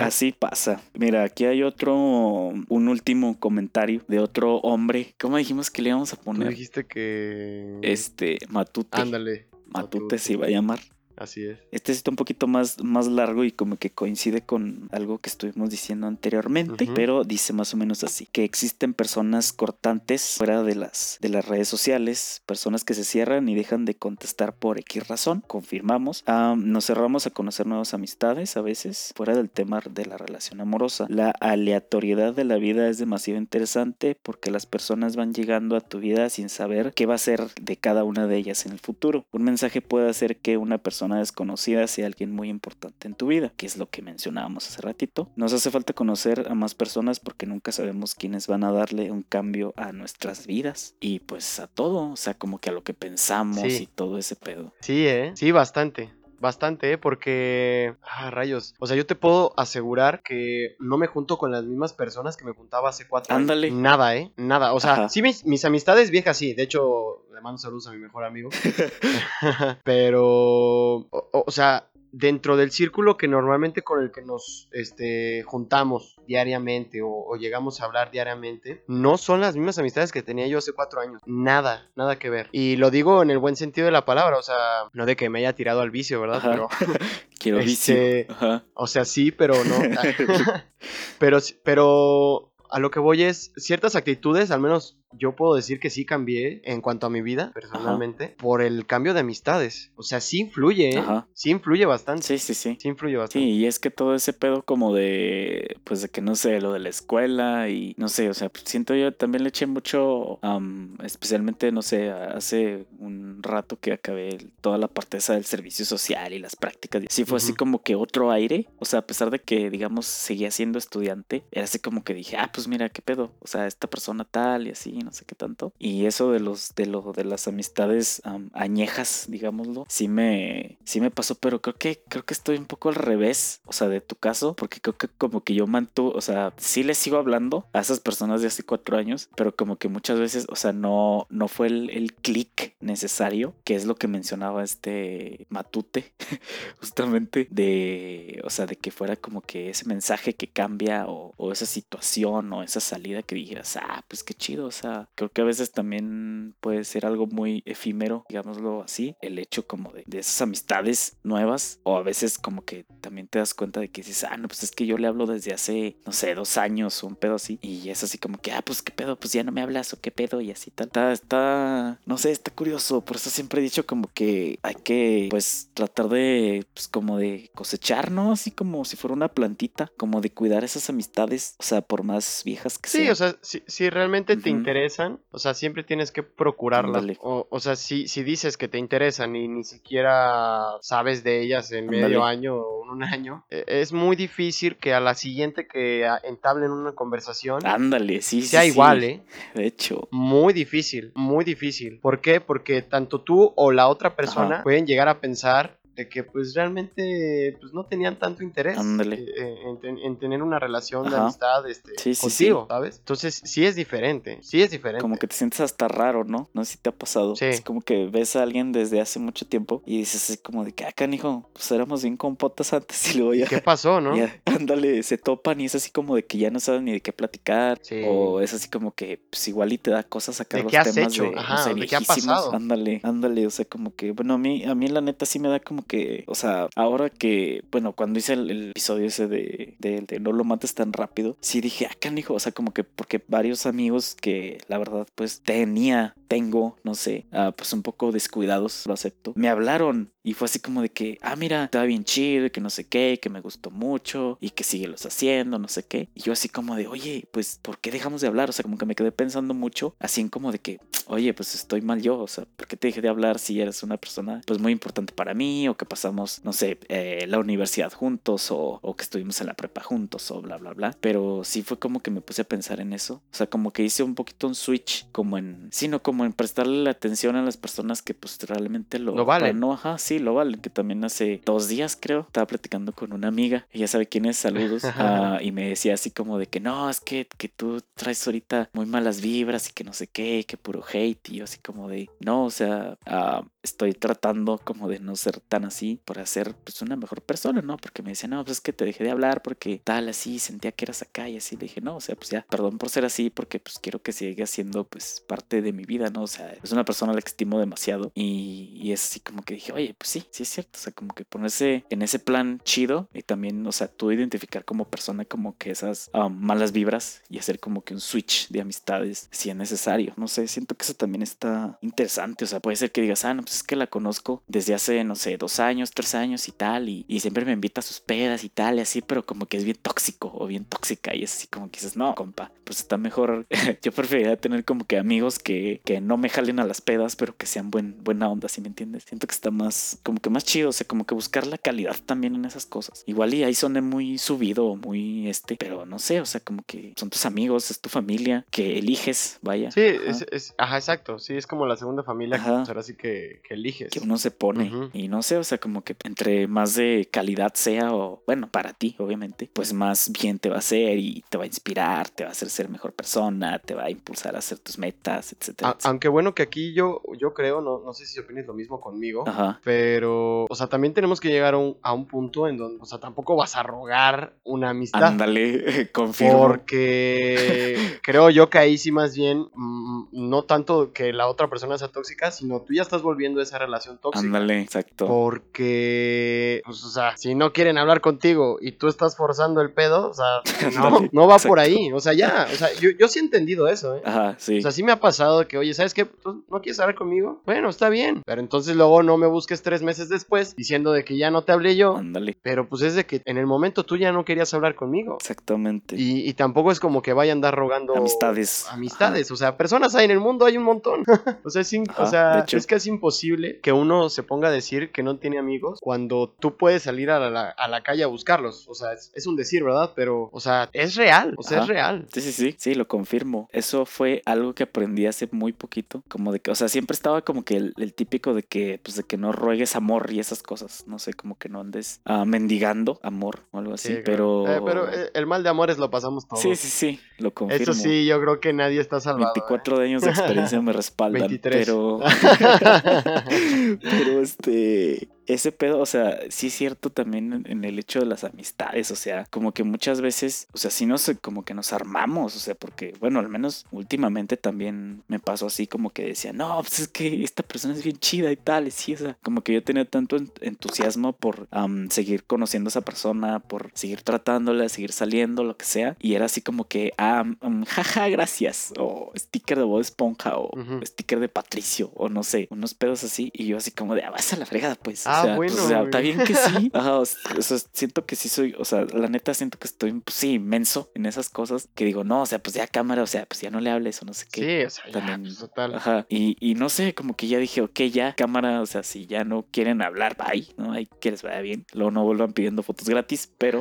Así 0.00 0.32
pasa. 0.32 0.80
Mira, 0.94 1.22
aquí 1.22 1.44
hay 1.44 1.62
otro, 1.62 1.94
un 1.94 2.88
último 2.88 3.38
comentario 3.38 4.02
de 4.08 4.18
otro 4.18 4.56
hombre. 4.56 5.14
¿Cómo 5.20 5.36
dijimos 5.36 5.70
que 5.70 5.82
le 5.82 5.90
íbamos 5.90 6.12
a 6.12 6.16
Tú 6.16 6.24
poner? 6.24 6.48
dijiste 6.48 6.84
que. 6.86 7.78
Este, 7.82 8.38
Matute. 8.48 9.00
Ándale. 9.00 9.46
Matute 9.68 10.18
se 10.18 10.32
iba 10.32 10.46
a 10.46 10.50
llamar. 10.50 10.80
Así 11.22 11.46
es. 11.46 11.58
Este 11.70 11.92
está 11.92 12.10
un 12.10 12.16
poquito 12.16 12.48
más, 12.48 12.82
más 12.82 13.06
largo 13.06 13.44
y 13.44 13.52
como 13.52 13.76
que 13.76 13.90
coincide 13.90 14.42
con 14.42 14.88
algo 14.90 15.18
que 15.18 15.30
estuvimos 15.30 15.70
diciendo 15.70 16.08
anteriormente, 16.08 16.88
pero 16.94 17.22
dice 17.22 17.52
más 17.52 17.72
o 17.74 17.76
menos 17.76 18.02
así, 18.02 18.26
que 18.32 18.42
existen 18.42 18.92
personas 18.92 19.52
cortantes 19.52 20.34
fuera 20.36 20.64
de 20.64 20.74
las, 20.74 21.18
de 21.20 21.28
las 21.28 21.46
redes 21.46 21.68
sociales, 21.68 22.42
personas 22.44 22.84
que 22.84 22.94
se 22.94 23.04
cierran 23.04 23.48
y 23.48 23.54
dejan 23.54 23.84
de 23.84 23.94
contestar 23.94 24.52
por 24.52 24.80
X 24.80 25.06
razón, 25.06 25.44
confirmamos. 25.46 26.24
Ah, 26.26 26.56
nos 26.58 26.86
cerramos 26.86 27.26
a 27.26 27.30
conocer 27.30 27.66
nuevas 27.66 27.94
amistades 27.94 28.56
a 28.56 28.62
veces, 28.62 29.12
fuera 29.14 29.36
del 29.36 29.48
tema 29.48 29.80
de 29.88 30.06
la 30.06 30.18
relación 30.18 30.60
amorosa. 30.60 31.06
La 31.08 31.30
aleatoriedad 31.30 32.34
de 32.34 32.44
la 32.44 32.56
vida 32.56 32.88
es 32.88 32.98
demasiado 32.98 33.38
interesante 33.38 34.16
porque 34.20 34.50
las 34.50 34.66
personas 34.66 35.14
van 35.14 35.34
llegando 35.34 35.76
a 35.76 35.80
tu 35.80 36.00
vida 36.00 36.28
sin 36.30 36.48
saber 36.48 36.92
qué 36.94 37.06
va 37.06 37.14
a 37.14 37.18
ser 37.18 37.54
de 37.60 37.76
cada 37.76 38.02
una 38.02 38.26
de 38.26 38.36
ellas 38.36 38.66
en 38.66 38.72
el 38.72 38.80
futuro. 38.80 39.24
Un 39.30 39.44
mensaje 39.44 39.80
puede 39.80 40.10
hacer 40.10 40.36
que 40.38 40.56
una 40.56 40.78
persona 40.78 41.11
desconocida 41.18 41.86
sea 41.86 42.06
alguien 42.06 42.32
muy 42.34 42.48
importante 42.48 43.06
en 43.08 43.14
tu 43.14 43.28
vida, 43.28 43.52
que 43.56 43.66
es 43.66 43.76
lo 43.76 43.88
que 43.90 44.02
mencionábamos 44.02 44.68
hace 44.68 44.80
ratito. 44.82 45.30
Nos 45.36 45.52
hace 45.52 45.70
falta 45.70 45.92
conocer 45.92 46.46
a 46.48 46.54
más 46.54 46.74
personas 46.74 47.20
porque 47.20 47.46
nunca 47.46 47.72
sabemos 47.72 48.14
quiénes 48.14 48.46
van 48.46 48.64
a 48.64 48.72
darle 48.72 49.10
un 49.10 49.22
cambio 49.22 49.72
a 49.76 49.92
nuestras 49.92 50.46
vidas 50.46 50.94
y 51.00 51.20
pues 51.20 51.58
a 51.60 51.66
todo, 51.66 52.10
o 52.12 52.16
sea, 52.16 52.34
como 52.34 52.58
que 52.58 52.70
a 52.70 52.72
lo 52.72 52.82
que 52.82 52.94
pensamos 52.94 53.60
Sí. 53.62 53.82
y 53.84 53.86
todo 53.86 54.18
ese 54.18 54.36
pedo. 54.36 54.72
Sí, 54.80 55.06
¿eh? 55.06 55.32
Sí, 55.34 55.50
bastante. 55.52 56.10
Bastante, 56.42 56.90
¿eh? 56.90 56.98
Porque... 56.98 57.94
Ah, 58.02 58.28
rayos. 58.32 58.74
O 58.80 58.88
sea, 58.88 58.96
yo 58.96 59.06
te 59.06 59.14
puedo 59.14 59.54
asegurar 59.56 60.24
que 60.24 60.74
no 60.80 60.98
me 60.98 61.06
junto 61.06 61.38
con 61.38 61.52
las 61.52 61.62
mismas 61.62 61.92
personas 61.92 62.36
que 62.36 62.44
me 62.44 62.52
juntaba 62.52 62.88
hace 62.88 63.06
cuatro 63.06 63.34
Ándale. 63.34 63.68
años. 63.68 63.78
Nada, 63.78 64.16
¿eh? 64.16 64.32
Nada. 64.36 64.74
O 64.74 64.80
sea, 64.80 64.92
Ajá. 64.94 65.08
sí, 65.08 65.22
mis, 65.22 65.46
mis 65.46 65.64
amistades 65.64 66.10
viejas, 66.10 66.36
sí. 66.36 66.52
De 66.52 66.64
hecho, 66.64 67.26
le 67.32 67.40
mando 67.40 67.58
saludos 67.58 67.86
a 67.86 67.92
mi 67.92 67.98
mejor 67.98 68.24
amigo. 68.24 68.50
Pero... 69.84 70.24
O, 70.24 71.28
o 71.30 71.50
sea... 71.52 71.88
Dentro 72.12 72.56
del 72.56 72.70
círculo 72.70 73.16
que 73.16 73.26
normalmente 73.26 73.82
con 73.82 74.02
el 74.02 74.12
que 74.12 74.22
nos 74.22 74.68
este, 74.72 75.42
juntamos 75.44 76.16
diariamente 76.26 77.02
o, 77.02 77.08
o 77.08 77.36
llegamos 77.36 77.80
a 77.80 77.86
hablar 77.86 78.10
diariamente, 78.10 78.84
no 78.86 79.16
son 79.16 79.40
las 79.40 79.56
mismas 79.56 79.78
amistades 79.78 80.12
que 80.12 80.22
tenía 80.22 80.46
yo 80.46 80.58
hace 80.58 80.72
cuatro 80.72 81.00
años. 81.00 81.20
Nada, 81.26 81.90
nada 81.96 82.18
que 82.18 82.30
ver. 82.30 82.48
Y 82.52 82.76
lo 82.76 82.90
digo 82.90 83.22
en 83.22 83.30
el 83.30 83.38
buen 83.38 83.56
sentido 83.56 83.86
de 83.86 83.92
la 83.92 84.04
palabra, 84.04 84.38
o 84.38 84.42
sea, 84.42 84.56
no 84.92 85.06
de 85.06 85.16
que 85.16 85.30
me 85.30 85.40
haya 85.40 85.54
tirado 85.54 85.80
al 85.80 85.90
vicio, 85.90 86.20
¿verdad? 86.20 86.36
Ajá. 86.36 86.50
Pero, 86.50 86.68
Quiero 87.38 87.58
vicio. 87.58 87.94
Este, 87.94 88.26
Ajá. 88.32 88.64
o 88.74 88.86
sea, 88.86 89.04
sí, 89.04 89.32
pero 89.32 89.54
no. 89.64 89.76
pero, 91.18 91.38
pero 91.64 92.52
a 92.70 92.78
lo 92.78 92.90
que 92.90 93.00
voy 93.00 93.22
es, 93.22 93.52
ciertas 93.56 93.96
actitudes, 93.96 94.50
al 94.50 94.60
menos 94.60 94.98
yo 95.18 95.34
puedo 95.36 95.54
decir 95.54 95.80
que 95.80 95.90
sí 95.90 96.04
cambié 96.04 96.62
en 96.64 96.80
cuanto 96.80 97.06
a 97.06 97.10
mi 97.10 97.22
vida, 97.22 97.50
personalmente, 97.52 98.34
por 98.38 98.62
el 98.62 98.86
cambio 98.86 99.14
de 99.14 99.20
amistades. 99.20 99.92
O 99.96 100.02
sea, 100.02 100.20
sí 100.20 100.40
influye, 100.40 100.98
¿eh? 100.98 101.02
Sí 101.34 101.50
influye 101.50 101.86
bastante. 101.86 102.22
Sí, 102.22 102.38
sí, 102.38 102.54
sí. 102.54 102.76
Sí 102.80 102.88
influye 102.88 103.16
bastante. 103.16 103.44
Sí, 103.44 103.52
y 103.52 103.66
es 103.66 103.78
que 103.78 103.90
todo 103.90 104.14
ese 104.14 104.32
pedo 104.32 104.62
como 104.62 104.94
de, 104.94 105.76
pues 105.84 106.02
de 106.02 106.08
que 106.08 106.20
no 106.20 106.34
sé, 106.34 106.60
lo 106.60 106.72
de 106.72 106.78
la 106.78 106.88
escuela 106.88 107.68
y 107.68 107.94
no 107.96 108.08
sé, 108.08 108.28
o 108.28 108.34
sea, 108.34 108.48
pues, 108.48 108.64
siento 108.66 108.94
yo 108.94 109.12
también 109.12 109.42
le 109.42 109.48
eché 109.50 109.66
mucho, 109.66 110.38
am, 110.42 110.96
especialmente, 111.02 111.72
no 111.72 111.82
sé, 111.82 112.10
hace 112.10 112.86
un 112.98 113.42
rato 113.42 113.78
que 113.78 113.92
acabé 113.92 114.38
toda 114.60 114.78
la 114.78 114.88
parte 114.88 115.18
esa 115.18 115.34
del 115.34 115.44
servicio 115.44 115.84
social 115.84 116.32
y 116.32 116.38
las 116.38 116.56
prácticas. 116.56 117.02
Sí 117.08 117.24
fue 117.24 117.38
así 117.38 117.54
como 117.54 117.82
que 117.82 117.94
otro 117.94 118.30
aire, 118.30 118.68
o 118.78 118.84
sea, 118.84 119.00
a 119.00 119.06
pesar 119.06 119.30
de 119.30 119.40
que, 119.40 119.70
digamos, 119.70 120.06
seguía 120.06 120.50
siendo 120.50 120.78
estudiante, 120.78 121.44
era 121.50 121.64
así 121.64 121.78
como 121.78 122.04
que 122.04 122.14
dije, 122.14 122.36
ah, 122.36 122.50
pues 122.52 122.68
mira, 122.68 122.88
qué 122.88 123.02
pedo, 123.02 123.32
o 123.40 123.46
sea, 123.46 123.66
esta 123.66 123.88
persona 123.88 124.24
tal 124.24 124.66
y 124.66 124.70
así, 124.70 124.98
no 125.02 125.12
sé 125.12 125.24
qué 125.24 125.34
tanto. 125.34 125.72
Y 125.78 126.06
eso 126.06 126.32
de 126.32 126.40
los, 126.40 126.74
de 126.74 126.86
lo, 126.86 127.12
de 127.12 127.24
las 127.24 127.48
amistades 127.48 128.22
am, 128.24 128.50
añejas, 128.52 129.26
digámoslo, 129.28 129.86
sí 129.88 130.08
me, 130.08 130.78
sí 130.84 131.00
me 131.00 131.10
pasó, 131.10 131.34
pero 131.34 131.60
creo 131.60 131.76
que, 131.76 132.02
creo 132.08 132.24
que 132.24 132.34
estoy 132.34 132.56
un 132.56 132.66
poco 132.66 132.88
al 132.88 132.94
revés, 132.94 133.60
o 133.66 133.72
sea, 133.72 133.88
de 133.88 134.00
tu 134.00 134.16
caso, 134.16 134.54
porque 134.54 134.80
creo 134.80 134.96
que 134.96 135.08
como 135.08 135.42
que 135.42 135.54
yo 135.54 135.66
mantuve, 135.66 136.16
o 136.16 136.20
sea, 136.20 136.52
sí 136.56 136.82
les 136.82 136.98
sigo 136.98 137.18
hablando 137.18 137.66
a 137.72 137.80
esas 137.80 138.00
personas 138.00 138.40
de 138.40 138.48
hace 138.48 138.62
cuatro 138.62 138.96
años, 138.96 139.28
pero 139.36 139.54
como 139.54 139.76
que 139.76 139.88
muchas 139.88 140.18
veces, 140.18 140.46
o 140.48 140.56
sea, 140.56 140.72
no, 140.72 141.26
no 141.30 141.48
fue 141.48 141.68
el, 141.68 141.90
el 141.90 142.14
clic 142.14 142.74
necesario, 142.80 143.54
que 143.64 143.74
es 143.74 143.84
lo 143.84 143.96
que 143.96 144.08
mencionaba 144.08 144.62
este 144.62 145.46
Matute, 145.48 146.12
justamente, 146.80 147.48
de, 147.50 148.40
o 148.44 148.50
sea, 148.50 148.66
de 148.66 148.76
que 148.76 148.90
fuera 148.90 149.16
como 149.16 149.40
que 149.40 149.70
ese 149.70 149.86
mensaje 149.86 150.34
que 150.34 150.48
cambia 150.48 151.06
o, 151.06 151.34
o 151.36 151.52
esa 151.52 151.66
situación 151.66 152.52
o 152.52 152.62
esa 152.62 152.80
salida 152.80 153.22
que 153.22 153.34
dijeras, 153.34 153.76
ah, 153.76 154.04
pues 154.08 154.22
qué 154.22 154.34
chido, 154.34 154.66
o 154.66 154.70
sea, 154.70 154.91
creo 155.14 155.30
que 155.30 155.42
a 155.42 155.44
veces 155.44 155.72
también 155.72 156.54
puede 156.60 156.84
ser 156.84 157.06
algo 157.06 157.26
muy 157.26 157.62
efímero, 157.66 158.24
digámoslo 158.28 158.82
así, 158.82 159.16
el 159.20 159.38
hecho 159.38 159.66
como 159.66 159.92
de, 159.92 160.04
de 160.06 160.18
esas 160.20 160.40
amistades 160.42 161.16
nuevas 161.22 161.80
o 161.82 161.96
a 161.96 162.02
veces 162.02 162.38
como 162.38 162.64
que 162.64 162.84
también 163.00 163.28
te 163.28 163.38
das 163.38 163.54
cuenta 163.54 163.80
de 163.80 163.88
que 163.88 164.02
dices, 164.02 164.24
ah, 164.24 164.36
no, 164.36 164.48
pues 164.48 164.62
es 164.62 164.70
que 164.70 164.86
yo 164.86 164.96
le 164.98 165.06
hablo 165.08 165.26
desde 165.26 165.52
hace, 165.52 165.96
no 166.06 166.12
sé, 166.12 166.34
dos 166.34 166.56
años 166.56 167.02
o 167.02 167.06
un 167.06 167.16
pedo 167.16 167.34
así 167.36 167.58
y 167.62 167.88
es 167.90 168.02
así 168.02 168.18
como 168.18 168.38
que, 168.38 168.52
ah, 168.52 168.62
pues 168.62 168.82
qué 168.82 168.92
pedo, 168.92 169.16
pues 169.18 169.32
ya 169.32 169.42
no 169.44 169.52
me 169.52 169.60
hablas 169.62 169.92
o 169.92 170.00
qué 170.00 170.10
pedo 170.10 170.40
y 170.40 170.50
así 170.50 170.70
tal. 170.70 170.86
Está, 170.88 171.12
está, 171.12 172.00
no 172.06 172.18
sé, 172.18 172.30
está 172.30 172.50
curioso, 172.52 173.04
por 173.04 173.16
eso 173.16 173.30
siempre 173.30 173.60
he 173.60 173.64
dicho 173.64 173.86
como 173.86 174.08
que 174.12 174.58
hay 174.62 174.74
que, 174.74 175.28
pues, 175.30 175.70
tratar 175.74 176.08
de, 176.08 176.66
pues, 176.74 176.88
como 176.88 177.18
de 177.18 177.50
cosechar, 177.54 178.10
¿no? 178.10 178.32
Así 178.32 178.50
como 178.50 178.84
si 178.84 178.96
fuera 178.96 179.14
una 179.14 179.28
plantita, 179.28 179.90
como 179.96 180.20
de 180.20 180.30
cuidar 180.30 180.64
esas 180.64 180.88
amistades, 180.90 181.56
o 181.58 181.62
sea, 181.62 181.80
por 181.82 182.02
más 182.02 182.42
viejas 182.44 182.78
que 182.78 182.88
Sí, 182.88 182.98
sean. 182.98 183.12
o 183.12 183.14
sea, 183.14 183.36
si, 183.42 183.62
si 183.66 183.90
realmente 183.90 184.36
te 184.36 184.50
Ujú. 184.50 184.58
Interesan, 184.82 185.20
o 185.30 185.38
sea, 185.38 185.54
siempre 185.54 185.84
tienes 185.84 186.10
que 186.10 186.22
procurarlas. 186.22 187.04
O, 187.20 187.46
o 187.48 187.60
sea, 187.60 187.76
si, 187.76 188.08
si 188.08 188.22
dices 188.22 188.56
que 188.56 188.68
te 188.68 188.78
interesan 188.78 189.36
y 189.36 189.46
ni 189.48 189.64
siquiera 189.64 190.62
sabes 190.80 191.22
de 191.22 191.40
ellas 191.42 191.70
en 191.72 191.86
medio 191.88 192.24
año 192.24 192.56
o 192.56 192.84
en 192.84 192.90
un 192.90 193.04
año, 193.04 193.44
e- 193.50 193.64
es 193.66 193.92
muy 193.92 194.16
difícil 194.16 194.76
que 194.76 194.92
a 194.92 195.00
la 195.00 195.14
siguiente 195.14 195.66
que 195.66 196.06
entablen 196.24 196.70
una 196.70 196.92
conversación 196.92 197.64
Ándale, 197.64 198.22
sí, 198.22 198.42
sea 198.42 198.62
sí, 198.62 198.68
igual, 198.68 199.04
¿eh? 199.04 199.22
De 199.54 199.66
hecho, 199.66 200.08
Muy 200.10 200.52
difícil, 200.52 201.12
muy 201.14 201.44
difícil. 201.44 202.00
¿Por 202.00 202.20
qué? 202.20 202.40
Porque 202.40 202.82
tanto 202.82 203.20
tú 203.20 203.52
o 203.56 203.70
la 203.72 203.88
otra 203.88 204.16
persona 204.16 204.56
Ajá. 204.56 204.62
pueden 204.64 204.86
llegar 204.86 205.08
a 205.08 205.20
pensar 205.20 205.78
de 205.94 206.08
que 206.08 206.24
pues 206.24 206.54
realmente 206.54 207.56
pues 207.60 207.72
no 207.74 207.84
tenían 207.84 208.18
tanto 208.18 208.42
interés 208.42 208.78
eh, 208.78 209.56
en, 209.66 209.80
ten- 209.80 209.98
en 209.98 210.16
tener 210.18 210.42
una 210.42 210.58
relación 210.58 211.08
de 211.10 211.16
amistad 211.16 211.68
este, 211.68 211.92
Sí, 211.98 212.14
sí, 212.14 212.20
contigo, 212.20 212.62
sí. 212.62 212.68
¿sabes? 212.68 212.98
Entonces 212.98 213.42
sí 213.44 213.64
es 213.66 213.74
diferente, 213.76 214.38
sí 214.42 214.62
es 214.62 214.70
diferente. 214.70 215.02
como 215.02 215.16
que 215.18 215.26
te 215.26 215.34
sientes 215.36 215.60
hasta 215.60 215.88
raro, 215.88 216.24
¿no? 216.24 216.48
No 216.54 216.64
sé 216.64 216.72
si 216.72 216.78
te 216.78 216.88
ha 216.88 216.92
pasado. 216.92 217.36
Sí. 217.36 217.44
Es 217.46 217.60
como 217.60 217.82
que 217.82 218.06
ves 218.06 218.36
a 218.36 218.42
alguien 218.42 218.72
desde 218.72 219.00
hace 219.00 219.18
mucho 219.18 219.46
tiempo 219.46 219.82
y 219.84 219.98
dices 219.98 220.30
así 220.30 220.38
como 220.38 220.64
de 220.64 220.72
que, 220.72 220.84
ah, 220.84 220.92
canijo, 220.92 221.50
pues 221.52 221.70
éramos 221.72 222.02
bien 222.02 222.16
compotas 222.16 222.72
antes 222.72 223.02
y 223.14 223.18
luego 223.18 223.34
ya, 223.34 223.46
¿Qué 223.46 223.58
pasó, 223.58 224.00
no? 224.00 224.16
ya, 224.16 224.40
ándale, 224.46 225.02
se 225.02 225.18
topan 225.18 225.60
y 225.60 225.66
es 225.66 225.74
así 225.74 225.90
como 225.90 226.16
de 226.16 226.24
que 226.24 226.38
ya 226.38 226.50
no 226.50 226.58
saben 226.60 226.86
ni 226.86 226.92
de 226.92 227.00
qué 227.02 227.12
platicar. 227.12 227.80
O 228.06 228.40
es 228.40 228.54
así 228.54 228.68
como 228.70 228.92
que, 228.94 229.20
pues 229.30 229.46
igual 229.48 229.72
y 229.72 229.78
te 229.78 229.90
da 229.90 230.02
cosas 230.02 230.36
sacar 230.36 230.60
¿De 230.60 230.64
los 230.64 230.70
qué 230.70 230.78
has 230.78 230.94
temas 230.94 231.12
hecho? 231.12 231.24
de, 231.24 231.32
no 231.32 231.40
Ajá, 231.40 231.64
sé, 231.64 231.74
¿de 231.74 231.86
qué 231.86 231.96
ha 231.96 232.00
pasado? 232.00 232.54
Ándale, 232.54 233.00
ándale, 233.02 233.46
o 233.46 233.50
sea, 233.50 233.64
como 233.66 233.94
que, 233.94 234.12
bueno, 234.12 234.34
a 234.34 234.38
mí, 234.38 234.64
a 234.64 234.74
mí 234.74 234.88
la 234.88 235.00
neta 235.02 235.26
sí 235.26 235.38
me 235.38 235.48
da 235.48 235.60
como 235.60 235.81
que, 235.82 236.24
o 236.26 236.34
sea, 236.34 236.68
ahora 236.76 237.10
que, 237.10 237.64
bueno, 237.70 237.92
cuando 237.92 238.18
hice 238.18 238.34
el, 238.34 238.70
episodio 238.70 239.06
ese 239.06 239.28
de, 239.28 239.76
de, 239.78 240.20
no 240.20 240.32
lo 240.32 240.44
mates 240.44 240.74
tan 240.74 240.92
rápido, 240.92 241.36
sí 241.40 241.60
dije, 241.60 241.86
ah, 241.90 241.94
canijo, 241.98 242.34
o 242.34 242.40
sea, 242.40 242.52
como 242.52 242.72
que 242.72 242.84
porque 242.84 243.22
varios 243.28 243.66
amigos 243.66 244.16
que 244.20 244.58
la 244.68 244.78
verdad 244.78 245.06
pues 245.14 245.42
tenía, 245.42 246.14
tengo, 246.28 246.76
no 246.84 246.94
sé, 246.94 247.26
ah, 247.32 247.52
pues 247.56 247.72
un 247.72 247.82
poco 247.82 248.12
descuidados, 248.12 248.86
lo 248.86 248.94
acepto, 248.94 249.32
me 249.36 249.48
hablaron 249.48 250.12
y 250.24 250.34
fue 250.34 250.46
así 250.46 250.60
como 250.60 250.82
de 250.82 250.90
que, 250.90 251.18
ah, 251.20 251.34
mira, 251.36 251.64
estaba 251.64 251.84
bien 251.84 252.04
chido, 252.04 252.50
que 252.50 252.60
no 252.60 252.70
sé 252.70 252.84
qué, 252.84 253.18
que 253.20 253.28
me 253.28 253.40
gustó 253.40 253.70
mucho 253.70 254.38
y 254.40 254.50
que 254.50 254.62
sigue 254.62 254.86
los 254.86 255.04
haciendo, 255.04 255.58
no 255.58 255.68
sé 255.68 255.84
qué. 255.84 256.08
Y 256.14 256.22
yo 256.22 256.32
así 256.32 256.48
como 256.48 256.76
de, 256.76 256.86
oye, 256.86 257.26
pues, 257.32 257.58
¿por 257.60 257.78
qué 257.78 257.90
dejamos 257.90 258.20
de 258.20 258.28
hablar? 258.28 258.48
O 258.48 258.52
sea, 258.52 258.62
como 258.62 258.78
que 258.78 258.86
me 258.86 258.94
quedé 258.94 259.10
pensando 259.10 259.52
mucho, 259.52 259.96
así 259.98 260.20
en 260.20 260.28
como 260.28 260.52
de 260.52 260.60
que, 260.60 260.78
oye, 261.06 261.34
pues 261.34 261.54
estoy 261.54 261.80
mal 261.80 262.02
yo, 262.02 262.18
o 262.18 262.28
sea, 262.28 262.44
¿por 262.56 262.66
qué 262.66 262.76
te 262.76 262.88
dejé 262.88 263.00
de 263.00 263.08
hablar 263.08 263.38
si 263.38 263.60
eres 263.60 263.82
una 263.82 263.96
persona, 263.96 264.40
pues, 264.46 264.58
muy 264.58 264.72
importante 264.72 265.12
para 265.12 265.34
mí 265.34 265.68
o 265.68 265.76
que 265.76 265.84
pasamos, 265.84 266.40
no 266.44 266.52
sé, 266.52 266.78
eh, 266.88 267.26
la 267.28 267.38
universidad 267.38 267.92
juntos 267.92 268.50
o, 268.50 268.78
o 268.82 268.96
que 268.96 269.02
estuvimos 269.02 269.40
en 269.40 269.46
la 269.46 269.54
prepa 269.54 269.82
juntos 269.82 270.30
o 270.30 270.40
bla, 270.40 270.56
bla, 270.56 270.72
bla. 270.72 270.96
Pero 271.00 271.42
sí 271.44 271.62
fue 271.62 271.78
como 271.78 272.00
que 272.00 272.10
me 272.10 272.20
puse 272.20 272.42
a 272.42 272.44
pensar 272.44 272.80
en 272.80 272.92
eso. 272.92 273.14
O 273.14 273.36
sea, 273.36 273.46
como 273.46 273.72
que 273.72 273.82
hice 273.82 274.02
un 274.02 274.14
poquito 274.14 274.46
un 274.46 274.54
switch, 274.54 275.06
como 275.12 275.38
en, 275.38 275.68
sino 275.70 276.02
como 276.02 276.24
en 276.24 276.32
prestarle 276.32 276.82
la 276.82 276.90
atención 276.90 277.36
a 277.36 277.42
las 277.42 277.56
personas 277.56 278.02
que 278.02 278.14
pues 278.14 278.38
realmente 278.42 278.98
lo, 278.98 279.14
lo 279.14 279.24
valen. 279.24 279.60
No, 279.60 279.72
ajá, 279.72 279.98
sí, 279.98 280.18
lo 280.18 280.34
valen. 280.34 280.60
Que 280.60 280.70
también 280.70 281.04
hace 281.04 281.40
dos 281.44 281.68
días, 281.68 281.96
creo, 282.00 282.20
estaba 282.20 282.46
platicando 282.46 282.92
con 282.92 283.12
una 283.12 283.28
amiga. 283.28 283.66
Ella 283.72 283.86
sabe 283.86 284.06
quién 284.06 284.26
es, 284.26 284.36
saludos. 284.36 284.82
Ah, 285.04 285.40
y 285.42 285.50
me 285.52 285.68
decía 285.68 285.94
así 285.94 286.10
como 286.10 286.38
de 286.38 286.46
que 286.46 286.60
no, 286.60 286.88
es 286.88 287.00
que, 287.00 287.26
que 287.36 287.48
tú 287.48 287.82
traes 287.94 288.24
ahorita 288.26 288.70
muy 288.72 288.86
malas 288.86 289.20
vibras 289.20 289.68
y 289.68 289.72
que 289.72 289.84
no 289.84 289.92
sé 289.92 290.06
qué, 290.06 290.44
que 290.46 290.56
puro 290.56 290.84
hate. 290.92 291.01
Y 291.04 291.36
yo 291.36 291.44
así 291.44 291.58
como 291.58 291.88
de, 291.88 292.10
no, 292.20 292.44
o 292.44 292.50
sea, 292.50 292.98
uh, 293.06 293.46
estoy 293.62 293.92
tratando 293.92 294.58
como 294.58 294.88
de 294.88 294.98
no 294.98 295.16
ser 295.16 295.40
tan 295.40 295.64
así 295.64 296.00
para 296.04 296.26
ser 296.26 296.54
pues 296.54 296.82
una 296.82 296.96
mejor 296.96 297.22
persona, 297.22 297.62
¿no? 297.62 297.76
Porque 297.76 298.02
me 298.02 298.10
decía, 298.10 298.28
no, 298.28 298.44
pues 298.44 298.58
es 298.58 298.60
que 298.60 298.72
te 298.72 298.84
dejé 298.84 299.04
de 299.04 299.10
hablar 299.10 299.42
porque 299.42 299.80
tal 299.84 300.08
así, 300.08 300.38
sentía 300.38 300.72
que 300.72 300.84
eras 300.84 301.02
acá 301.02 301.28
y 301.28 301.36
así. 301.36 301.56
Le 301.56 301.62
dije, 301.62 301.80
no, 301.80 301.96
o 301.96 302.00
sea, 302.00 302.16
pues 302.16 302.30
ya, 302.30 302.44
perdón 302.48 302.78
por 302.78 302.88
ser 302.88 303.04
así 303.04 303.30
porque 303.30 303.60
pues 303.60 303.78
quiero 303.78 304.02
que 304.02 304.12
siga 304.12 304.46
siendo 304.46 304.84
pues 304.84 305.24
parte 305.26 305.62
de 305.62 305.72
mi 305.72 305.84
vida, 305.84 306.10
¿no? 306.10 306.22
O 306.22 306.26
sea, 306.26 306.52
es 306.62 306.72
una 306.72 306.84
persona 306.84 307.12
a 307.12 307.14
la 307.14 307.22
que 307.22 307.28
estimo 307.28 307.58
demasiado 307.58 308.12
y, 308.14 308.72
y 308.74 308.92
es 308.92 309.04
así 309.04 309.20
como 309.20 309.42
que 309.42 309.54
dije, 309.54 309.72
oye, 309.72 309.94
pues 309.96 310.10
sí, 310.10 310.24
sí 310.30 310.42
es 310.42 310.48
cierto, 310.48 310.78
o 310.78 310.82
sea, 310.82 310.92
como 310.92 311.14
que 311.14 311.24
ponerse 311.24 311.84
en 311.90 312.02
ese 312.02 312.18
plan 312.18 312.60
chido 312.64 313.08
y 313.12 313.22
también, 313.22 313.66
o 313.66 313.72
sea, 313.72 313.88
tú 313.88 314.10
identificar 314.12 314.64
como 314.64 314.86
persona 314.86 315.24
como 315.24 315.56
que 315.56 315.70
esas 315.70 316.10
um, 316.14 316.32
malas 316.32 316.72
vibras 316.72 317.22
y 317.28 317.38
hacer 317.38 317.60
como 317.60 317.82
que 317.82 317.94
un 317.94 318.00
switch 318.00 318.48
de 318.48 318.60
amistades 318.60 319.28
si 319.30 319.50
es 319.50 319.56
necesario, 319.56 320.12
no 320.16 320.28
sé, 320.28 320.48
siento 320.48 320.74
que 320.74 320.81
eso 320.82 320.94
también 320.94 321.22
está 321.22 321.78
interesante, 321.80 322.44
o 322.44 322.48
sea, 322.48 322.60
puede 322.60 322.76
ser 322.76 322.92
que 322.92 323.00
digas, 323.00 323.24
ah, 323.24 323.34
no, 323.34 323.42
pues 323.42 323.56
es 323.56 323.62
que 323.62 323.76
la 323.76 323.86
conozco 323.86 324.42
desde 324.46 324.74
hace, 324.74 325.02
no 325.04 325.14
sé, 325.14 325.36
dos 325.36 325.60
años, 325.60 325.90
tres 325.92 326.14
años 326.14 326.48
y 326.48 326.52
tal, 326.52 326.88
y, 326.88 327.20
siempre 327.22 327.44
me 327.44 327.52
invita 327.52 327.80
a 327.80 327.82
sus 327.82 328.00
pedas 328.00 328.42
y 328.42 328.48
tal, 328.48 328.78
y 328.78 328.80
así, 328.80 329.00
pero 329.00 329.24
como 329.24 329.46
que 329.46 329.56
es 329.56 329.64
bien 329.64 329.78
tóxico 329.80 330.32
o 330.34 330.46
bien 330.46 330.64
tóxica, 330.64 331.14
y 331.14 331.22
es 331.22 331.32
así 331.36 331.46
como 331.46 331.70
que 331.70 331.78
dices, 331.78 331.96
no, 331.96 332.14
compa, 332.16 332.50
pues 332.64 332.80
está 332.80 332.96
mejor. 332.96 333.46
Yo 333.82 333.92
preferiría 333.92 334.36
tener 334.36 334.64
como 334.64 334.86
que 334.86 334.98
amigos 334.98 335.38
que, 335.38 335.80
que 335.84 336.00
no 336.00 336.16
me 336.16 336.28
jalen 336.28 336.58
a 336.58 336.64
las 336.64 336.80
pedas, 336.80 337.14
pero 337.16 337.36
que 337.36 337.46
sean 337.46 337.70
buen, 337.70 338.02
buena 338.02 338.28
onda, 338.28 338.48
si 338.48 338.60
me 338.60 338.68
entiendes? 338.68 339.04
Siento 339.04 339.26
que 339.26 339.34
está 339.34 339.50
más, 339.50 339.98
como 340.02 340.20
que 340.20 340.30
más 340.30 340.44
chido, 340.44 340.70
o 340.70 340.72
sea, 340.72 340.86
como 340.86 341.06
que 341.06 341.14
buscar 341.14 341.46
la 341.46 341.58
calidad 341.58 341.96
también 342.04 342.34
en 342.34 342.44
esas 342.44 342.66
cosas. 342.66 343.04
Igual 343.06 343.34
y 343.34 343.44
ahí 343.44 343.54
son 343.54 343.72
muy 343.84 344.18
subido 344.18 344.66
o 344.66 344.76
muy 344.76 345.28
este, 345.28 345.56
pero 345.56 345.86
no 345.86 345.98
sé, 345.98 346.20
o 346.20 346.26
sea, 346.26 346.40
como 346.40 346.62
que 346.66 346.92
son 346.96 347.10
tus 347.10 347.26
amigos, 347.26 347.70
es 347.70 347.80
tu 347.80 347.88
familia, 347.88 348.44
que 348.50 348.78
eliges, 348.78 349.38
vaya. 349.42 349.70
Sí, 349.70 349.80
Es, 349.80 350.26
es, 350.30 350.54
ajá, 350.58 350.71
exacto, 350.76 351.18
sí, 351.18 351.36
es 351.36 351.46
como 351.46 351.66
la 351.66 351.76
segunda 351.76 352.02
familia, 352.02 352.36
ajá. 352.36 352.64
Pues, 352.64 352.76
así 352.76 352.94
que 352.94 353.40
que 353.42 353.54
eliges. 353.54 353.90
Que 353.90 354.00
uno 354.00 354.18
se 354.18 354.30
pone. 354.30 354.90
Y 354.92 355.08
no 355.08 355.22
sé, 355.22 355.36
o 355.36 355.44
sea, 355.44 355.58
como 355.58 355.82
que 355.82 355.96
entre 356.04 356.46
más 356.46 356.74
de 356.74 357.08
calidad 357.10 357.52
sea, 357.54 357.94
o 357.94 358.22
bueno, 358.26 358.48
para 358.50 358.72
ti, 358.72 358.94
obviamente, 358.98 359.50
pues 359.52 359.72
más 359.72 360.10
bien 360.10 360.38
te 360.38 360.48
va 360.48 360.56
a 360.56 360.58
hacer 360.58 360.98
y 360.98 361.24
te 361.28 361.38
va 361.38 361.44
a 361.44 361.46
inspirar, 361.46 362.08
te 362.08 362.24
va 362.24 362.30
a 362.30 362.32
hacer 362.32 362.48
ser 362.50 362.68
mejor 362.68 362.92
persona, 362.92 363.58
te 363.58 363.74
va 363.74 363.84
a 363.84 363.90
impulsar 363.90 364.34
a 364.34 364.38
hacer 364.38 364.58
tus 364.58 364.78
metas, 364.78 365.32
etcétera. 365.32 365.76
Aunque 365.84 366.08
bueno, 366.08 366.34
que 366.34 366.42
aquí 366.42 366.72
yo, 366.74 367.02
yo 367.18 367.34
creo, 367.34 367.60
no, 367.60 367.80
no 367.84 367.92
sé 367.92 368.06
si 368.06 368.18
opines 368.20 368.46
lo 368.46 368.54
mismo 368.54 368.80
conmigo, 368.80 369.24
pero, 369.64 370.46
o 370.48 370.54
sea, 370.54 370.66
también 370.66 370.94
tenemos 370.94 371.20
que 371.20 371.28
llegar 371.28 371.54
a 371.54 371.58
un, 371.58 371.76
a 371.82 371.92
un 371.92 372.06
punto 372.06 372.48
en 372.48 372.56
donde, 372.56 372.82
o 372.82 372.86
sea, 372.86 372.98
tampoco 372.98 373.36
vas 373.36 373.56
a 373.56 373.62
rogar 373.62 374.34
una 374.44 374.70
amistad. 374.70 375.02
Ándale, 375.02 375.90
confirmo. 375.92 376.38
Porque 376.38 377.98
creo 378.02 378.30
yo 378.30 378.50
que 378.50 378.58
ahí 378.58 378.78
sí 378.78 378.92
más 378.92 379.16
bien, 379.16 379.46
mm, 379.54 380.08
no 380.12 380.44
tanto 380.62 380.92
que 380.92 381.12
la 381.12 381.26
otra 381.26 381.48
persona 381.48 381.76
sea 381.76 381.88
tóxica, 381.88 382.30
sino 382.30 382.60
tú 382.60 382.72
ya 382.74 382.82
estás 382.82 383.02
volviendo 383.02 383.40
esa 383.40 383.58
relación 383.58 383.98
tóxica. 383.98 384.24
Ándale, 384.24 384.60
exacto. 384.60 385.06
Porque, 385.06 386.62
pues, 386.64 386.84
o 386.84 386.88
sea, 386.88 387.16
si 387.16 387.34
no 387.34 387.52
quieren 387.52 387.78
hablar 387.78 388.00
contigo 388.00 388.58
y 388.60 388.72
tú 388.72 388.88
estás 388.88 389.16
forzando 389.16 389.60
el 389.60 389.72
pedo, 389.72 390.10
o 390.10 390.14
sea, 390.14 390.42
no, 390.78 391.08
no 391.10 391.26
va 391.26 391.38
por 391.38 391.58
ahí. 391.58 391.92
O 391.92 392.00
sea, 392.00 392.12
ya, 392.12 392.46
o 392.52 392.54
sea, 392.54 392.72
yo, 392.80 392.90
yo 392.90 393.08
sí 393.08 393.18
he 393.18 393.22
entendido 393.22 393.66
eso, 393.66 393.96
¿eh? 393.96 394.02
Ajá, 394.04 394.36
sí. 394.38 394.58
O 394.58 394.62
sea, 394.62 394.70
sí 394.70 394.82
me 394.82 394.92
ha 394.92 395.00
pasado 395.00 395.46
que, 395.48 395.58
oye, 395.58 395.74
¿sabes 395.74 395.94
qué? 395.94 396.04
¿Tú 396.04 396.44
no 396.48 396.60
quieres 396.60 396.78
hablar 396.78 396.94
conmigo? 396.94 397.42
Bueno, 397.44 397.68
está 397.68 397.88
bien. 397.88 398.22
Pero 398.24 398.40
entonces 398.40 398.76
luego 398.76 399.02
no 399.02 399.16
me 399.16 399.26
busques 399.26 399.62
tres 399.62 399.82
meses 399.82 400.08
después 400.08 400.54
diciendo 400.54 400.92
de 400.92 401.04
que 401.04 401.16
ya 401.16 401.30
no 401.30 401.42
te 401.42 401.52
hablé 401.52 401.76
yo. 401.76 401.96
Ándale. 401.96 402.36
Pero 402.42 402.68
pues 402.68 402.82
es 402.82 402.94
de 402.94 403.06
que 403.06 403.22
en 403.24 403.38
el 403.38 403.46
momento 403.46 403.84
tú 403.84 403.96
ya 403.96 404.12
no 404.12 404.24
querías 404.24 404.54
hablar 404.54 404.76
conmigo. 404.76 405.16
Exactamente. 405.20 405.96
Y, 405.96 406.28
y 406.28 406.34
tampoco 406.34 406.70
es 406.70 406.78
como 406.78 407.02
que 407.02 407.12
vaya 407.12 407.32
a 407.32 407.34
andar 407.34 407.54
rogando 407.54 407.96
amistades. 407.96 408.66
Amistades. 408.70 409.30
O 409.30 409.36
sea, 409.36 409.56
personas 409.56 409.94
hay 409.94 410.04
en 410.04 410.10
el 410.12 410.20
mundo, 410.20 410.44
hay 410.52 410.58
un 410.58 410.64
montón. 410.64 411.04
o 411.44 411.50
sea, 411.50 411.62
es, 411.62 411.72
o 411.96 412.06
sea 412.06 412.44
es 412.50 412.66
casi 412.66 412.88
imposible 412.88 413.60
que 413.60 413.72
uno 413.72 414.08
se 414.08 414.22
ponga 414.22 414.48
a 414.48 414.50
decir 414.50 414.92
que 414.92 415.02
no 415.02 415.18
tiene 415.18 415.38
amigos 415.38 415.78
cuando 415.80 416.34
tú 416.38 416.56
puedes 416.56 416.82
salir 416.82 417.10
a 417.10 417.30
la, 417.30 417.48
a 417.48 417.68
la 417.68 417.82
calle 417.82 418.04
a 418.04 418.06
buscarlos. 418.06 418.68
O 418.68 418.74
sea, 418.74 418.92
es, 418.92 419.26
un 419.26 419.36
decir, 419.36 419.64
¿verdad? 419.64 419.92
Pero, 419.94 420.30
o 420.32 420.40
sea, 420.40 420.68
es 420.72 420.96
real. 420.96 421.34
O 421.36 421.42
sea, 421.42 421.62
es 421.62 421.68
real. 421.68 422.06
Sí, 422.12 422.20
sí, 422.20 422.32
sí. 422.32 422.54
Sí, 422.58 422.74
lo 422.74 422.86
confirmo. 422.88 423.48
Eso 423.52 423.86
fue 423.86 424.22
algo 424.26 424.54
que 424.54 424.64
aprendí 424.64 425.06
hace 425.06 425.28
muy 425.32 425.52
poquito. 425.52 426.02
Como 426.08 426.32
de 426.32 426.40
que, 426.40 426.50
o 426.50 426.54
sea, 426.54 426.68
siempre 426.68 426.94
estaba 426.94 427.22
como 427.22 427.44
que 427.44 427.56
el, 427.56 427.94
típico 427.94 428.34
de 428.34 428.42
que, 428.42 428.80
pues, 428.82 428.96
de 428.96 429.04
que 429.04 429.16
no 429.16 429.32
ruegues 429.32 429.76
amor 429.76 430.10
y 430.12 430.20
esas 430.20 430.42
cosas. 430.42 430.84
No 430.86 430.98
sé, 430.98 431.14
como 431.14 431.38
que 431.38 431.48
no 431.48 431.60
andes 431.60 432.00
uh, 432.06 432.24
mendigando 432.24 433.00
amor 433.02 433.40
o 433.50 433.58
algo 433.58 433.74
así. 433.74 433.98
pero. 434.04 434.48
Eh, 434.48 434.60
pero 434.64 434.88
eh, 434.90 435.10
el 435.14 435.26
mal 435.26 435.42
de 435.42 435.48
amores 435.48 435.78
lo 435.78 435.90
pasamos 435.90 436.26
todos. 436.26 436.42
Sí, 436.42 436.56
sí, 436.56 436.68
sí. 436.68 437.00
Lo 437.18 437.32
confirmo. 437.32 437.62
Eso 437.62 437.74
sí, 437.74 438.06
yo 438.06 438.20
creo 438.20 438.40
que 438.40 438.52
nadie 438.52 438.80
está 438.80 439.00
salvado. 439.00 439.32
24 439.34 439.80
¿eh? 439.80 439.84
años 439.86 440.02
de 440.02 440.10
experiencia 440.10 440.41
me 440.62 440.72
respaldan. 440.72 441.22
23. 441.22 441.66
Pero. 441.66 442.00
Pero 443.80 444.20
este 444.20 445.08
ese 445.26 445.52
pedo, 445.52 445.80
o 445.80 445.86
sea, 445.86 446.20
sí 446.30 446.48
es 446.48 446.54
cierto 446.54 446.90
también 446.90 447.44
en, 447.46 447.64
el 447.64 447.78
hecho 447.78 448.00
de 448.00 448.06
las 448.06 448.24
amistades, 448.24 448.90
o 448.90 448.96
sea, 448.96 449.26
como 449.30 449.52
que 449.52 449.62
muchas 449.62 450.00
veces, 450.00 450.48
o 450.52 450.58
sea, 450.58 450.70
sí 450.70 450.86
nos, 450.86 451.10
como 451.20 451.44
que 451.44 451.54
nos 451.54 451.72
armamos, 451.72 452.36
o 452.36 452.38
sea, 452.38 452.54
porque, 452.54 452.94
bueno, 453.00 453.20
al 453.20 453.28
menos 453.28 453.66
últimamente 453.70 454.36
también 454.36 455.02
me 455.08 455.20
pasó 455.20 455.46
así 455.46 455.66
como 455.66 455.90
que 455.90 456.06
decía, 456.06 456.32
no, 456.32 456.60
pues 456.60 456.80
es 456.80 456.88
que 456.88 457.22
esta 457.22 457.42
persona 457.42 457.74
es 457.74 457.82
bien 457.82 457.98
chida 457.98 458.32
y 458.32 458.36
tal, 458.36 458.66
y 458.66 458.70
sí, 458.70 458.94
o 458.94 458.98
sea, 458.98 459.16
como 459.22 459.42
que 459.42 459.52
yo 459.52 459.62
tenía 459.62 459.84
tanto 459.84 460.16
entusiasmo 460.40 461.12
por 461.12 461.48
seguir 461.90 462.24
conociendo 462.24 462.68
a 462.68 462.70
esa 462.70 462.80
persona, 462.80 463.38
por 463.38 463.70
seguir 463.74 464.02
tratándola, 464.02 464.68
seguir 464.68 464.92
saliendo, 464.92 465.44
lo 465.44 465.56
que 465.56 465.64
sea, 465.64 465.96
y 466.00 466.14
era 466.14 466.26
así 466.26 466.40
como 466.40 466.64
que, 466.64 466.92
ah, 466.98 467.24
jaja, 467.68 468.08
gracias, 468.08 468.72
o 468.78 469.12
sticker 469.16 469.58
de 469.58 469.64
Bob 469.64 469.80
Esponja, 469.80 470.36
o 470.38 470.50
sticker 470.84 471.20
de 471.20 471.28
Patricio, 471.28 471.90
o 471.94 472.08
no 472.08 472.22
sé, 472.22 472.48
unos 472.50 472.74
pedos 472.74 473.04
así, 473.04 473.30
y 473.34 473.46
yo 473.46 473.56
así 473.56 473.70
como 473.70 473.94
de, 473.94 474.02
ah, 474.02 474.10
vas 474.10 474.32
a 474.32 474.36
la 474.36 474.46
fregada, 474.46 474.74
pues. 474.74 475.06
Ah, 475.12 475.34
pues, 475.36 475.52
bueno. 475.52 475.64
O 475.64 475.68
sea, 475.68 475.82
está 475.82 476.00
bien 476.00 476.18
que 476.24 476.34
sí. 476.34 476.70
Ajá, 476.74 476.98
o 476.98 477.04
sea, 477.04 477.58
siento 477.72 478.06
que 478.06 478.16
sí 478.16 478.28
soy, 478.28 478.54
o 478.58 478.64
sea, 478.64 478.84
la 478.84 479.08
neta 479.08 479.34
siento 479.34 479.58
que 479.58 479.66
estoy, 479.68 479.92
pues 479.92 480.14
sí, 480.16 480.34
inmenso 480.34 480.90
en 480.94 481.06
esas 481.06 481.28
cosas 481.30 481.68
que 481.74 481.84
digo, 481.84 482.04
no, 482.04 482.22
o 482.22 482.26
sea, 482.26 482.38
pues 482.38 482.54
ya 482.54 482.66
cámara, 482.66 483.02
o 483.02 483.06
sea, 483.06 483.26
pues 483.26 483.40
ya 483.40 483.50
no 483.50 483.60
le 483.60 483.70
hables 483.70 484.00
o 484.02 484.04
no 484.04 484.14
sé 484.14 484.26
qué. 484.30 484.40
Sí, 484.40 484.66
o 484.66 484.70
sea, 484.70 484.92
También, 484.92 485.22
pues, 485.22 485.38
total. 485.38 485.74
Ajá, 485.74 486.06
y, 486.08 486.36
y 486.40 486.54
no 486.54 486.68
sé, 486.68 486.94
como 486.94 487.16
que 487.16 487.28
ya 487.28 487.38
dije, 487.38 487.60
ok, 487.60 487.80
ya 487.82 488.14
cámara, 488.14 488.60
o 488.60 488.66
sea, 488.66 488.82
si 488.82 489.06
ya 489.06 489.24
no 489.24 489.46
quieren 489.50 489.82
hablar, 489.82 490.16
bye, 490.16 490.46
¿no? 490.56 490.72
Hay 490.72 490.86
que 491.00 491.10
les 491.10 491.22
vaya 491.22 491.40
bien. 491.40 491.66
Luego 491.72 491.90
no 491.90 492.04
vuelvan 492.04 492.32
pidiendo 492.32 492.62
fotos 492.62 492.88
gratis, 492.88 493.30
pero, 493.38 493.60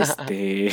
este, 0.00 0.70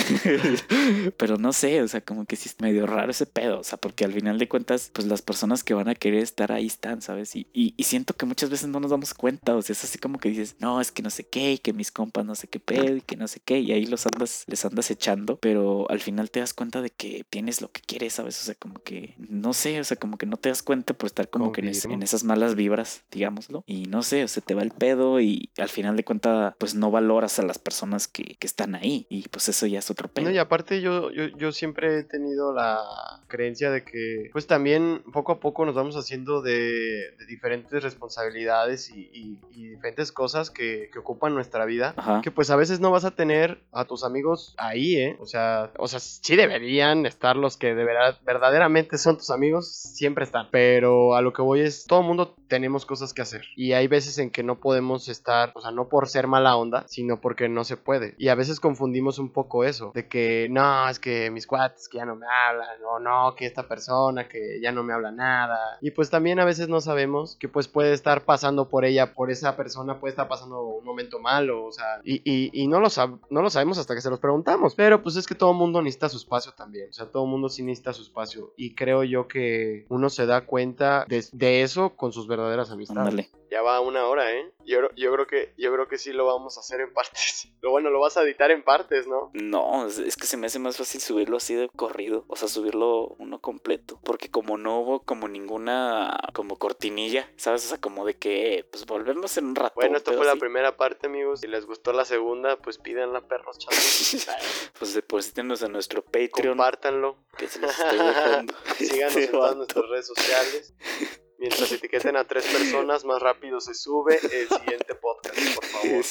pero 1.17 1.37
no 1.37 1.53
sé, 1.53 1.81
o 1.81 1.87
sea, 1.87 2.01
como 2.01 2.25
que 2.25 2.35
sí 2.35 2.49
es 2.49 2.59
medio 2.61 2.85
raro 2.87 3.11
ese 3.11 3.25
pedo, 3.25 3.59
o 3.59 3.63
sea, 3.63 3.77
porque 3.77 4.05
al 4.05 4.13
final 4.13 4.37
de 4.37 4.47
cuentas, 4.47 4.89
pues 4.93 5.07
las 5.07 5.21
personas 5.21 5.63
que 5.63 5.73
van 5.73 5.89
a 5.89 5.95
querer 5.95 6.23
estar 6.23 6.51
ahí 6.51 6.65
están, 6.67 7.01
¿sabes? 7.01 7.35
Y, 7.35 7.47
y, 7.53 7.73
y 7.77 7.83
siento 7.83 8.13
que 8.13 8.25
muchas 8.25 8.49
veces 8.49 8.69
no 8.69 8.79
nos 8.79 8.91
damos 8.91 9.13
cuenta, 9.13 9.55
o 9.55 9.61
sea, 9.61 9.73
es 9.73 9.83
así 9.83 9.97
como 9.97 10.06
que 10.15 10.29
dices, 10.29 10.55
no, 10.59 10.81
es 10.81 10.91
que 10.91 11.03
no 11.03 11.09
sé 11.09 11.25
qué, 11.25 11.53
y 11.53 11.57
que 11.57 11.73
mis 11.73 11.91
compas 11.91 12.25
no 12.25 12.35
sé 12.35 12.47
qué 12.47 12.59
pedo, 12.59 12.95
y 12.95 13.01
que 13.01 13.15
no 13.15 13.27
sé 13.27 13.39
qué, 13.43 13.59
y 13.59 13.71
ahí 13.71 13.85
los 13.85 14.05
andas, 14.05 14.43
les 14.47 14.63
andas 14.65 14.89
echando, 14.91 15.37
pero 15.37 15.89
al 15.89 15.99
final 15.99 16.31
te 16.31 16.39
das 16.39 16.53
cuenta 16.53 16.81
de 16.81 16.89
que 16.89 17.25
tienes 17.29 17.61
lo 17.61 17.71
que 17.71 17.81
quieres, 17.81 18.13
¿sabes? 18.13 18.39
O 18.41 18.45
sea, 18.45 18.55
como 18.55 18.75
que, 18.81 19.15
no 19.17 19.53
sé, 19.53 19.79
o 19.79 19.83
sea, 19.83 19.97
como 19.97 20.17
que 20.17 20.25
no 20.25 20.37
te 20.37 20.49
das 20.49 20.63
cuenta 20.63 20.93
por 20.93 21.07
estar 21.07 21.29
como 21.29 21.51
que 21.51 21.61
en, 21.61 22.03
esas 22.03 22.23
malas 22.23 22.55
vibras, 22.55 23.03
digámoslo, 23.11 23.63
y 23.67 23.85
no 23.85 24.03
sé, 24.03 24.23
o 24.23 24.27
sea, 24.27 24.43
te 24.43 24.53
va 24.53 24.61
el 24.61 24.71
pedo 24.71 25.19
y 25.19 25.49
al 25.57 25.69
final 25.69 25.95
de 25.95 26.03
cuentas, 26.03 26.53
pues 26.57 26.75
no 26.75 26.91
valoras 26.91 27.39
a 27.39 27.43
las 27.43 27.59
personas 27.59 28.07
que, 28.07 28.37
que 28.39 28.47
están 28.47 28.75
ahí, 28.75 29.05
y 29.09 29.27
pues 29.27 29.49
eso 29.49 29.65
ya 29.65 29.79
es 29.79 29.91
otro 29.91 30.07
pedo. 30.07 30.25
No, 30.25 30.31
y 30.31 30.37
aparte 30.37 30.81
yo, 30.81 31.11
yo, 31.11 31.27
yo 31.37 31.51
siempre 31.51 31.99
he 31.99 32.03
tenido 32.03 32.53
la 32.53 32.79
creencia 33.27 33.71
de 33.71 33.83
que, 33.83 34.29
pues 34.31 34.47
también 34.47 35.03
poco 35.11 35.31
a 35.31 35.39
poco 35.39 35.65
nos 35.65 35.75
vamos 35.75 35.95
haciendo 35.95 36.41
de, 36.41 37.15
diferentes 37.27 37.83
responsabilidades 37.83 38.89
y, 38.89 39.09
y, 39.13 39.39
y 39.51 39.69
diferentes 39.69 39.96
diferentes 39.97 40.11
cosas 40.11 40.51
que, 40.51 40.89
que 40.93 40.99
ocupan 40.99 41.33
nuestra 41.33 41.65
vida. 41.65 41.93
Ajá. 41.97 42.21
Que 42.21 42.31
pues 42.31 42.49
a 42.49 42.55
veces 42.55 42.79
no 42.79 42.91
vas 42.91 43.05
a 43.05 43.11
tener 43.11 43.63
a 43.73 43.85
tus 43.85 44.03
amigos 44.03 44.53
ahí, 44.57 44.95
¿eh? 44.95 45.17
O 45.19 45.25
sea, 45.25 45.71
o 45.77 45.87
sea, 45.87 45.99
sí 45.99 46.35
deberían 46.35 47.05
estar 47.05 47.35
los 47.35 47.57
que 47.57 47.73
de 47.73 47.83
verdad, 47.83 48.19
verdaderamente 48.23 48.97
son 48.97 49.17
tus 49.17 49.31
amigos, 49.31 49.71
siempre 49.71 50.23
están. 50.23 50.47
Pero 50.51 51.15
a 51.15 51.21
lo 51.21 51.33
que 51.33 51.41
voy 51.41 51.61
es, 51.61 51.85
todo 51.85 52.03
mundo 52.03 52.35
tenemos 52.47 52.85
cosas 52.85 53.13
que 53.13 53.21
hacer. 53.21 53.45
Y 53.55 53.73
hay 53.73 53.87
veces 53.87 54.17
en 54.19 54.29
que 54.29 54.43
no 54.43 54.59
podemos 54.59 55.09
estar, 55.09 55.51
o 55.55 55.61
sea, 55.61 55.71
no 55.71 55.89
por 55.89 56.07
ser 56.07 56.27
mala 56.27 56.55
onda, 56.55 56.83
sino 56.87 57.19
porque 57.19 57.49
no 57.49 57.63
se 57.63 57.77
puede. 57.77 58.15
Y 58.17 58.29
a 58.29 58.35
veces 58.35 58.59
confundimos 58.59 59.19
un 59.19 59.31
poco 59.31 59.63
eso, 59.63 59.91
de 59.93 60.07
que 60.07 60.47
no, 60.49 60.87
es 60.89 60.99
que 60.99 61.31
mis 61.31 61.47
cuates 61.47 61.89
que 61.89 61.97
ya 61.97 62.05
no 62.05 62.15
me 62.15 62.27
hablan, 62.27 62.83
o 62.89 62.99
no, 62.99 63.35
que 63.35 63.45
esta 63.45 63.67
persona 63.67 64.27
que 64.27 64.59
ya 64.61 64.71
no 64.71 64.83
me 64.83 64.93
habla 64.93 65.11
nada. 65.11 65.77
Y 65.81 65.91
pues 65.91 66.09
también 66.09 66.39
a 66.39 66.45
veces 66.45 66.69
no 66.69 66.81
sabemos 66.81 67.35
que 67.39 67.49
pues 67.49 67.67
puede 67.67 67.93
estar 67.93 68.21
pasando 68.21 68.69
por 68.69 68.85
ella, 68.85 69.13
por 69.13 69.31
esa 69.31 69.55
persona, 69.55 69.86
puede 69.95 70.11
estar 70.11 70.27
pasando 70.27 70.61
un 70.61 70.85
momento 70.85 71.19
malo, 71.19 71.65
o 71.65 71.71
sea, 71.71 72.01
y, 72.03 72.21
y, 72.23 72.49
y 72.53 72.67
no, 72.67 72.79
lo 72.79 72.87
no 73.29 73.41
lo 73.41 73.49
sabemos 73.49 73.77
hasta 73.77 73.95
que 73.95 74.01
se 74.01 74.09
los 74.09 74.19
preguntamos. 74.19 74.75
Pero 74.75 75.01
pues 75.01 75.15
es 75.15 75.27
que 75.27 75.35
todo 75.35 75.53
mundo 75.53 75.81
necesita 75.81 76.09
su 76.09 76.17
espacio 76.17 76.53
también, 76.53 76.89
o 76.89 76.93
sea, 76.93 77.07
todo 77.07 77.25
mundo 77.25 77.49
sí 77.49 77.63
necesita 77.63 77.93
su 77.93 78.03
espacio. 78.03 78.53
Y 78.57 78.75
creo 78.75 79.03
yo 79.03 79.27
que 79.27 79.85
uno 79.89 80.09
se 80.09 80.25
da 80.25 80.45
cuenta 80.45 81.05
de, 81.07 81.25
de 81.31 81.61
eso 81.63 81.95
con 81.95 82.11
sus 82.11 82.27
verdaderas 82.27 82.71
amistades. 82.71 82.99
Ándale. 82.99 83.29
Ya 83.49 83.61
va 83.61 83.79
una 83.79 84.05
hora, 84.05 84.33
¿eh? 84.33 84.51
Yo, 84.65 84.79
yo 84.97 85.11
creo 85.13 85.25
que 85.25 85.53
yo 85.57 85.71
creo 85.71 85.87
que 85.87 85.97
sí 85.97 86.11
lo 86.11 86.25
vamos 86.25 86.57
a 86.57 86.59
hacer 86.59 86.81
en 86.81 86.93
partes. 86.93 87.47
Lo 87.61 87.71
bueno, 87.71 87.89
lo 87.89 87.99
vas 87.99 88.15
a 88.17 88.21
editar 88.21 88.51
en 88.51 88.63
partes, 88.63 89.07
¿no? 89.07 89.31
No, 89.33 89.87
es, 89.87 89.97
es 89.97 90.15
que 90.15 90.27
se 90.27 90.37
me 90.37 90.45
hace 90.45 90.59
más 90.59 90.77
fácil 90.77 91.01
subirlo 91.01 91.37
así 91.37 91.55
de 91.55 91.69
corrido, 91.69 92.23
o 92.27 92.35
sea, 92.35 92.47
subirlo 92.47 93.15
uno 93.17 93.39
completo, 93.39 93.99
porque 94.03 94.29
como 94.29 94.57
no 94.57 94.79
hubo 94.79 94.99
como 95.01 95.27
ninguna 95.27 96.17
como 96.33 96.57
cortinilla, 96.57 97.29
¿sabes? 97.35 97.65
O 97.65 97.69
sea, 97.69 97.79
como 97.79 98.05
de 98.05 98.15
que 98.15 98.65
pues 98.71 98.85
volvemos 98.85 99.37
en 99.37 99.45
un 99.45 99.55
rato. 99.55 99.76
Bueno, 99.77 99.99
pero 100.03 100.17
fue 100.17 100.25
la 100.25 100.35
primera 100.35 100.75
parte, 100.75 101.07
amigos. 101.07 101.41
Si 101.41 101.47
les 101.47 101.65
gustó 101.65 101.93
la 101.93 102.03
segunda, 102.03 102.57
pues 102.57 102.77
pídanla, 102.77 103.21
perros 103.27 103.57
chatos. 103.59 104.27
Pues 104.79 104.93
deposítenos 104.93 105.63
a 105.63 105.67
nuestro 105.69 106.03
Patreon, 106.03 106.57
Compártanlo. 106.57 107.17
que 107.37 107.47
se 107.47 107.59
los 107.59 107.71
estoy 107.79 107.97
dejando. 107.97 108.53
Síganos 108.77 109.15
Este 109.15 109.25
en 109.25 109.31
todas 109.31 109.43
vato. 109.51 109.57
nuestras 109.57 109.85
redes 109.89 110.07
sociales. 110.07 110.73
Mientras 111.39 111.71
etiqueten 111.71 112.15
a 112.17 112.23
tres 112.25 112.45
personas, 112.47 113.05
más 113.05 113.21
rápido 113.21 113.59
se 113.59 113.75
sube 113.75 114.15
el 114.15 114.47
siguiente 114.49 114.95
podcast, 114.95 115.35
por 115.55 115.65
favor. 115.65 116.03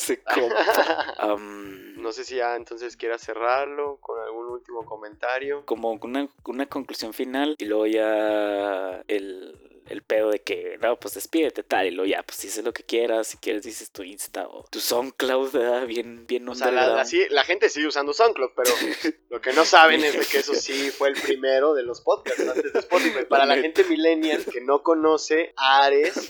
Am, 1.19 2.01
No 2.01 2.13
sé 2.13 2.25
si 2.25 2.37
ya 2.37 2.55
entonces 2.55 2.97
quieras 2.97 3.23
cerrarlo 3.23 3.99
con 4.01 4.21
algún 4.21 4.47
último 4.47 4.85
comentario. 4.85 5.65
como 5.67 5.93
una, 5.93 6.29
una 6.45 6.67
conclusión 6.67 7.13
final 7.13 7.57
y 7.59 7.65
luego 7.65 7.87
ya 7.87 9.03
el, 9.09 9.76
el 9.89 10.03
pedo 10.03 10.31
de 10.31 10.41
que, 10.43 10.79
no, 10.83 10.99
pues 10.99 11.15
despídete 11.15 11.63
tal 11.63 11.87
y 11.87 11.91
luego 11.91 12.09
ya, 12.09 12.23
pues 12.23 12.41
dices 12.43 12.65
lo 12.65 12.73
que 12.73 12.83
quieras, 12.83 13.29
si 13.29 13.37
quieres 13.39 13.63
dices 13.63 13.91
tu 13.91 14.03
Insta 14.03 14.47
o 14.49 14.65
tu 14.71 14.81
SoundCloud, 14.81 15.53
¿verdad? 15.53 15.87
Bien, 15.87 16.27
bien 16.27 16.49
O 16.49 16.55
sea, 16.55 16.71
la, 16.71 16.89
la 16.89 17.05
sí- 17.05 17.27
la 17.31 17.45
gente 17.45 17.69
sigue 17.69 17.87
usando 17.87 18.13
SoundCloud, 18.13 18.51
pero 18.57 18.71
lo 19.31 19.41
que 19.41 19.53
no 19.53 19.65
saben 19.65 20.03
es 20.05 20.19
de 20.19 20.25
que 20.27 20.39
eso 20.39 20.55
sí 20.55 20.91
fue 20.91 21.09
el 21.09 21.15
primero 21.21 21.75
de 21.75 21.83
los 21.83 22.01
podcasts 22.01 22.41
antes 22.41 22.73
de 22.73 22.79
Spotify. 22.81 23.25
Para 23.29 23.47
la 23.47 23.57
gente 23.57 23.85
millennial 23.85 24.45
que 24.45 24.61
no 24.61 24.83
conoce 24.83 25.53
Ares, 25.57 26.29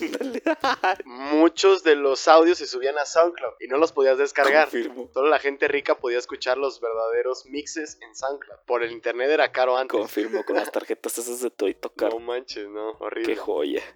muchos 1.05 1.83
de 1.83 1.95
los 1.95 2.27
audios 2.27 2.57
se 2.57 2.67
subían 2.67 2.97
a 2.97 3.05
SoundCloud 3.05 3.53
y 3.59 3.67
no 3.67 3.77
los 3.77 3.91
podías 3.91 4.17
descargar. 4.17 4.65
Confirmo. 4.69 5.09
Solo 5.13 5.29
la 5.29 5.39
gente 5.39 5.67
rica 5.67 5.95
podía 5.95 6.17
escuchar 6.17 6.57
los 6.57 6.79
verdaderos 6.81 7.45
mixes 7.45 7.97
en 8.01 8.15
SoundCloud. 8.15 8.59
Por 8.65 8.83
el 8.83 8.91
internet 8.91 9.29
era 9.29 9.51
caro 9.51 9.77
antes. 9.77 9.97
Confirmo 9.97 10.43
con 10.45 10.55
las 10.55 10.71
tarjetas 10.71 11.17
esas 11.17 11.41
de 11.41 11.49
Toy 11.49 11.73
Tocar. 11.73 12.11
No 12.13 12.19
manches, 12.19 12.67
no, 12.67 12.97
Qué 12.97 13.03
horrible. 13.03 13.35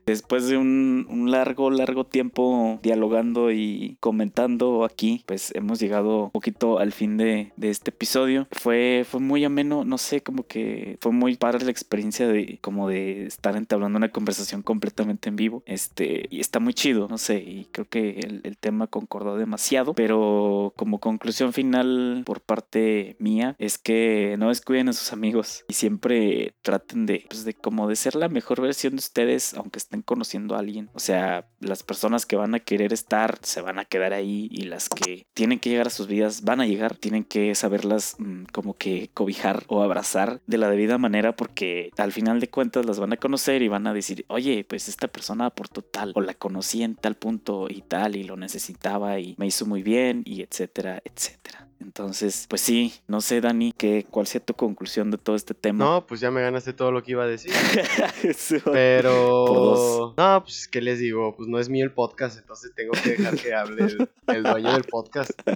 Después 0.06 0.47
de 0.47 0.58
un, 0.58 1.28
largo, 1.30 1.70
largo 1.70 2.06
tiempo 2.06 2.80
dialogando 2.82 3.52
y 3.52 3.97
comentando 3.99 4.84
aquí, 4.84 5.24
pues 5.26 5.54
hemos 5.56 5.80
llegado 5.80 6.26
un 6.26 6.32
poquito 6.32 6.80
al 6.80 6.91
fin 6.91 7.18
de, 7.18 7.52
de 7.56 7.70
este 7.70 7.91
episodio. 7.91 8.47
Fue, 8.52 9.06
fue 9.10 9.20
muy 9.20 9.43
ameno, 9.45 9.84
no 9.86 9.97
sé, 9.97 10.22
como 10.22 10.45
que 10.47 10.97
fue 11.02 11.12
muy 11.12 11.36
padre 11.36 11.66
la 11.66 11.72
experiencia 11.72 12.28
de 12.28 12.60
como 12.62 12.88
de 12.88 13.26
estar 13.26 13.56
entablando 13.56 13.97
una 13.97 14.12
conversación 14.12 14.62
completamente 14.62 15.30
en 15.30 15.36
vivo. 15.36 15.64
Este, 15.66 16.28
y 16.30 16.39
está 16.39 16.60
muy 16.60 16.74
chido, 16.74 17.08
no 17.10 17.18
sé, 17.18 17.39
y 17.39 17.68
creo 17.72 17.88
que 17.88 18.20
el, 18.20 18.41
el 18.43 18.58
tema 18.58 18.88
concordó 18.88 19.38
demasiado. 19.38 19.93
Pero 19.93 20.74
como 20.76 20.99
conclusión 20.99 21.54
final 21.54 22.24
por 22.26 22.41
parte 22.41 23.16
mía, 23.20 23.56
es 23.60 23.78
que 23.78 24.36
no 24.39 24.49
descuiden 24.49 24.89
a 24.89 24.93
sus 24.93 25.14
amigos 25.14 25.66
y 25.68 25.74
siempre 25.74 26.54
traten 26.62 27.06
de, 27.06 27.26
pues, 27.28 27.45
de 27.45 27.54
como 27.54 27.88
de 27.88 27.95
ser 27.95 28.16
la 28.16 28.30
mejor 28.30 28.62
versión 28.62 28.93
de 28.93 28.99
ustedes, 28.99 29.41
aunque 29.56 29.80
estén 29.80 30.02
conociendo 30.02 30.56
a 30.56 30.60
alguien. 30.60 30.89
O 30.94 31.00
sea, 31.00 31.48
las 31.60 31.84
personas 31.84 32.26
que 32.26 32.36
van 32.36 32.56
a 32.56 32.60
querer 32.60 32.94
estar 32.94 33.39
se 33.42 33.62
van 33.62 33.80
a 33.80 33.86
quedar 33.86 34.14
ahí 34.14 34.48
y 34.52 34.64
las 34.64 34.89
que 34.89 35.26
tienen 35.34 35.60
que 35.60 35.70
llegar 35.70 35.88
a 35.88 35.92
sus 35.92 36.08
vidas 36.08 36.44
van 36.44 36.62
a 36.62 36.68
llegar. 36.68 36.96
Tienen 36.96 37.24
que 37.24 37.54
saberlas 37.56 38.16
mm, 38.20 38.46
como 38.52 38.76
que 38.76 39.10
cobijar 39.14 39.64
o 39.68 39.84
abrazar 39.84 40.42
de 40.48 40.58
la 40.58 40.70
debida 40.70 40.98
manera 40.98 41.36
porque 41.36 41.92
al 41.98 42.12
final 42.12 42.39
de 42.39 42.50
cuentas 42.50 42.86
las 42.86 43.00
van 43.00 43.14
a 43.14 43.18
conocer 43.18 43.62
y 43.62 43.68
van 43.68 43.88
a 43.88 43.94
decir, 43.94 44.26
oye, 44.28 44.66
pues 44.68 44.88
esta 44.88 45.08
persona 45.08 45.48
aportó 45.48 45.82
tal 45.82 46.12
o 46.16 46.22
la 46.22 46.34
conocí 46.34 46.84
en 46.84 46.96
tal 46.96 47.16
punto 47.16 47.68
y 47.70 47.82
tal 47.82 48.16
y 48.16 48.24
lo 48.24 48.38
necesitaba 48.38 49.20
y 49.20 49.36
me 49.38 49.48
hizo 49.48 49.66
muy 49.66 49.84
bien 49.84 50.24
y 50.26 50.42
etcétera, 50.42 51.02
etcétera. 51.04 51.71
Entonces, 51.82 52.46
pues 52.48 52.62
sí, 52.62 52.94
no 53.08 53.22
sé, 53.22 53.42
Dani, 53.42 53.74
¿qué, 53.74 54.06
¿cuál 54.10 54.28
sea 54.28 54.40
tu 54.40 54.54
conclusión 54.54 55.10
de 55.10 55.18
todo 55.18 55.36
este 55.36 55.54
tema? 55.56 55.84
No, 55.84 56.06
pues 56.06 56.22
ya 56.22 56.30
me 56.30 56.42
ganaste 56.42 56.74
todo 56.74 56.92
lo 56.92 57.02
que 57.02 57.12
iba 57.12 57.24
a 57.24 57.28
decir. 57.28 57.52
Pero. 58.72 60.14
No, 60.16 60.44
pues, 60.44 60.68
¿qué 60.68 60.80
les 60.80 61.00
digo? 61.00 61.36
Pues 61.36 61.50
no 61.50 61.60
es 61.60 61.70
mío 61.70 61.84
el 61.84 61.92
podcast, 61.92 62.38
entonces 62.38 62.72
tengo 62.76 62.92
que 62.92 63.12
dejar 63.12 63.36
que 63.36 63.54
hable 63.54 63.84
el, 63.86 64.10
el 64.28 64.44
dueño 64.44 64.74
del 64.74 64.84
podcast. 64.84 65.32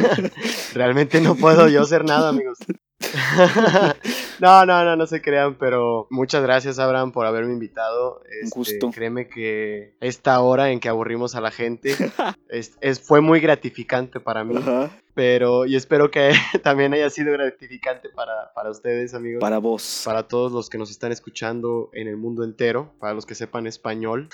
Realmente 0.74 1.20
no 1.20 1.36
puedo 1.36 1.68
yo 1.68 1.82
hacer 1.82 2.04
nada, 2.04 2.30
amigos. 2.30 2.58
no, 4.40 4.66
no, 4.66 4.84
no, 4.84 4.96
no 4.96 5.06
se 5.06 5.20
crean, 5.22 5.54
pero 5.54 6.06
muchas 6.10 6.42
gracias, 6.42 6.78
Abraham, 6.78 7.12
por 7.12 7.26
haberme 7.26 7.52
invitado. 7.52 8.22
Este, 8.42 8.56
gusto. 8.58 8.90
Créeme 8.90 9.28
que 9.28 9.94
esta 10.00 10.40
hora 10.40 10.70
en 10.70 10.80
que 10.80 10.88
aburrimos 10.88 11.34
a 11.34 11.40
la 11.40 11.50
gente 11.50 11.94
es, 12.48 12.76
es- 12.80 13.00
fue 13.00 13.20
muy 13.20 13.40
gratificante 13.40 14.20
para 14.20 14.44
mí, 14.44 14.56
Ajá. 14.56 14.90
pero 15.14 15.66
y 15.66 15.76
espero 15.76 16.10
que 16.10 16.32
también 16.62 16.92
haya 16.94 17.10
sido 17.10 17.32
gratificante 17.32 18.08
para, 18.10 18.52
para 18.54 18.70
ustedes, 18.70 19.14
amigos. 19.14 19.40
Para 19.40 19.58
vos. 19.58 20.02
Para 20.04 20.28
todos 20.28 20.52
los 20.52 20.68
que 20.70 20.78
nos 20.78 20.90
están 20.90 21.12
escuchando 21.12 21.90
en 21.92 22.08
el 22.08 22.16
mundo 22.16 22.44
entero, 22.44 22.92
para 23.00 23.14
los 23.14 23.26
que 23.26 23.34
sepan 23.34 23.66
español. 23.66 24.28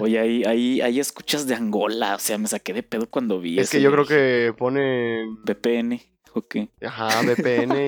Oye, 0.00 0.18
ahí, 0.18 0.44
ahí, 0.44 0.80
ahí 0.80 1.00
escuchas 1.00 1.46
de 1.46 1.54
Angola. 1.54 2.14
O 2.14 2.18
sea, 2.18 2.38
me 2.38 2.48
saqué 2.48 2.72
de 2.72 2.82
pedo 2.82 3.08
cuando 3.08 3.40
vi 3.40 3.58
es 3.58 3.70
que 3.70 3.80
yo 3.80 3.90
creo 3.92 4.06
que 4.06 4.54
ponen, 4.56 5.38
VPN. 5.44 6.00
Ok. 6.36 6.56
ajá, 6.84 7.22
VPN 7.22 7.86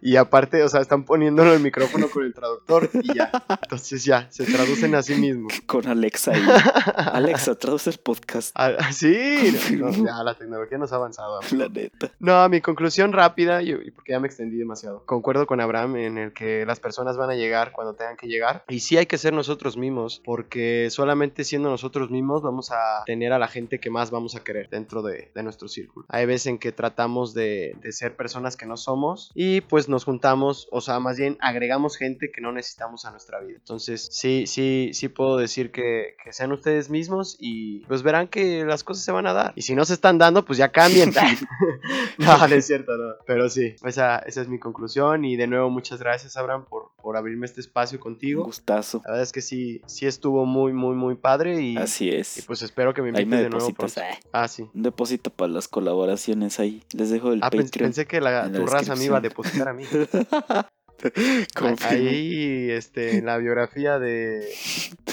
y, 0.00 0.12
y 0.12 0.16
aparte, 0.16 0.62
o 0.62 0.68
sea, 0.68 0.80
están 0.80 1.04
poniéndolo 1.04 1.52
el 1.52 1.58
micrófono 1.58 2.08
con 2.08 2.24
el 2.24 2.32
traductor 2.32 2.88
y 2.94 3.12
ya. 3.12 3.32
Entonces 3.62 4.04
ya, 4.04 4.30
se 4.30 4.44
traducen 4.44 4.94
a 4.94 5.02
sí 5.02 5.16
mismos. 5.16 5.52
Con 5.66 5.88
Alexa 5.88 6.30
ahí. 6.32 6.42
Alexa, 7.12 7.56
traduce 7.56 7.90
el 7.90 7.98
podcast. 7.98 8.52
Ah, 8.54 8.92
sí, 8.92 9.12
no, 9.46 9.86
Confirmo. 9.86 10.06
ya 10.06 10.22
la 10.22 10.34
tecnología 10.34 10.78
nos 10.78 10.92
ha 10.92 10.96
avanzado. 10.96 11.40
amigo. 11.40 11.56
La 11.56 11.68
neta. 11.68 12.12
No, 12.20 12.48
mi 12.48 12.60
conclusión 12.60 13.12
rápida, 13.12 13.62
y 13.62 13.72
y 13.72 13.90
porque 13.90 14.12
ya 14.12 14.20
me 14.20 14.28
extendí 14.28 14.56
demasiado. 14.58 15.04
Concuerdo 15.04 15.46
con 15.46 15.60
Abraham 15.60 15.96
en 15.96 16.18
el 16.18 16.32
que 16.32 16.64
las 16.64 16.78
personas 16.78 17.16
van 17.16 17.30
a 17.30 17.34
llegar 17.34 17.72
cuando 17.72 17.94
tengan 17.94 18.16
que 18.16 18.28
llegar. 18.28 18.64
Y 18.68 18.78
sí 18.80 18.96
hay 18.96 19.06
que 19.06 19.18
ser 19.18 19.32
nosotros 19.32 19.76
mismos, 19.76 20.22
porque 20.24 20.88
solamente 20.90 21.42
siendo 21.42 21.68
nosotros 21.68 22.10
mismos 22.10 22.42
vamos 22.42 22.70
a 22.70 23.02
tener 23.06 23.32
a 23.32 23.40
la 23.40 23.48
gente 23.48 23.80
que 23.80 23.90
más 23.90 24.12
vamos 24.12 24.36
a 24.36 24.44
querer 24.44 24.68
dentro 24.68 25.02
de, 25.02 25.32
de 25.34 25.42
nuestro 25.42 25.66
círculo. 25.66 26.06
Hay 26.08 26.26
veces 26.26 26.46
en 26.46 26.58
que 26.58 26.70
tratamos 26.70 27.34
de, 27.34 27.71
de 27.80 27.92
ser 27.92 28.16
personas 28.16 28.56
que 28.56 28.66
no 28.66 28.76
somos 28.76 29.30
y 29.34 29.60
pues 29.62 29.88
nos 29.88 30.04
juntamos, 30.04 30.68
o 30.70 30.80
sea, 30.80 31.00
más 31.00 31.16
bien 31.18 31.36
agregamos 31.40 31.96
gente 31.96 32.30
que 32.30 32.40
no 32.40 32.52
necesitamos 32.52 33.04
a 33.04 33.10
nuestra 33.10 33.40
vida. 33.40 33.56
Entonces, 33.58 34.08
sí, 34.12 34.44
sí, 34.46 34.90
sí 34.92 35.08
puedo 35.08 35.36
decir 35.36 35.70
que, 35.70 36.16
que 36.24 36.32
sean 36.32 36.52
ustedes 36.52 36.90
mismos 36.90 37.36
y 37.38 37.80
pues 37.86 38.02
verán 38.02 38.28
que 38.28 38.64
las 38.64 38.84
cosas 38.84 39.04
se 39.04 39.12
van 39.12 39.26
a 39.26 39.32
dar. 39.32 39.52
Y 39.56 39.62
si 39.62 39.74
no 39.74 39.84
se 39.84 39.94
están 39.94 40.18
dando, 40.18 40.44
pues 40.44 40.58
ya 40.58 40.70
cambien. 40.70 41.12
no, 42.18 42.38
no 42.48 42.54
es 42.54 42.66
cierto, 42.66 42.96
no. 42.96 43.14
Pero 43.26 43.48
sí, 43.48 43.74
esa, 43.84 44.18
esa 44.20 44.40
es 44.42 44.48
mi 44.48 44.58
conclusión. 44.58 45.24
Y 45.24 45.36
de 45.36 45.46
nuevo, 45.46 45.70
muchas 45.70 45.98
gracias, 46.00 46.36
Abraham, 46.36 46.64
por, 46.68 46.92
por 47.02 47.16
abrirme 47.16 47.46
este 47.46 47.60
espacio 47.60 47.98
Un 47.98 48.02
contigo. 48.02 48.44
gustazo. 48.44 49.00
La 49.04 49.12
verdad 49.12 49.22
es 49.22 49.32
que 49.32 49.42
sí, 49.42 49.80
sí 49.86 50.06
estuvo 50.06 50.44
muy, 50.46 50.72
muy, 50.72 50.94
muy 50.94 51.14
padre. 51.16 51.60
Y, 51.60 51.76
Así 51.76 52.06
y 52.06 52.14
es. 52.16 52.44
pues 52.46 52.62
espero 52.62 52.94
que 52.94 53.02
me 53.02 53.08
invites 53.08 53.30
de 53.30 53.50
nuevo 53.50 53.70
pronto. 53.72 54.00
eh, 54.00 54.18
Ah, 54.32 54.48
sí. 54.48 54.68
Un 54.74 54.82
depósito 54.82 55.30
para 55.30 55.52
las 55.52 55.68
colaboraciones 55.68 56.58
ahí. 56.60 56.82
Les 56.94 57.10
dejo 57.10 57.32
el 57.32 57.40
Ah. 57.42 57.50
Pensé 57.70 58.06
que 58.06 58.20
la, 58.20 58.50
tu 58.50 58.66
raza 58.66 58.94
me 58.96 59.04
iba 59.04 59.18
a 59.18 59.20
depositar 59.20 59.68
a 59.68 59.72
mí. 59.72 59.84
Ahí, 61.82 62.70
este, 62.70 63.18
en 63.18 63.26
la 63.26 63.38
biografía 63.38 63.98
de, 63.98 64.46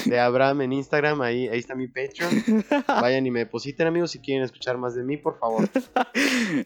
de 0.04 0.20
Abraham 0.20 0.62
en 0.62 0.72
Instagram, 0.72 1.20
ahí, 1.22 1.48
ahí 1.48 1.58
está 1.58 1.74
mi 1.74 1.88
Patreon. 1.88 2.64
Vayan 2.86 3.26
y 3.26 3.30
me 3.30 3.40
depositen, 3.40 3.86
amigos, 3.86 4.12
si 4.12 4.20
quieren 4.20 4.44
escuchar 4.44 4.78
más 4.78 4.94
de 4.94 5.02
mí, 5.02 5.16
por 5.16 5.38
favor. 5.38 5.68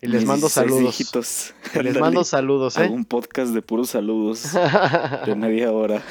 Y 0.01 0.07
les 0.07 0.25
mando 0.25 0.49
16 0.49 0.55
saludos. 0.55 1.55
Les 1.75 1.99
mando 1.99 2.25
saludos, 2.25 2.77
¿eh? 2.77 2.83
Hago 2.83 2.95
un 2.95 3.05
podcast 3.05 3.53
de 3.53 3.63
puros 3.63 3.91
saludos 3.91 4.53
de 5.27 5.35
media 5.35 5.73
hora. 5.73 6.03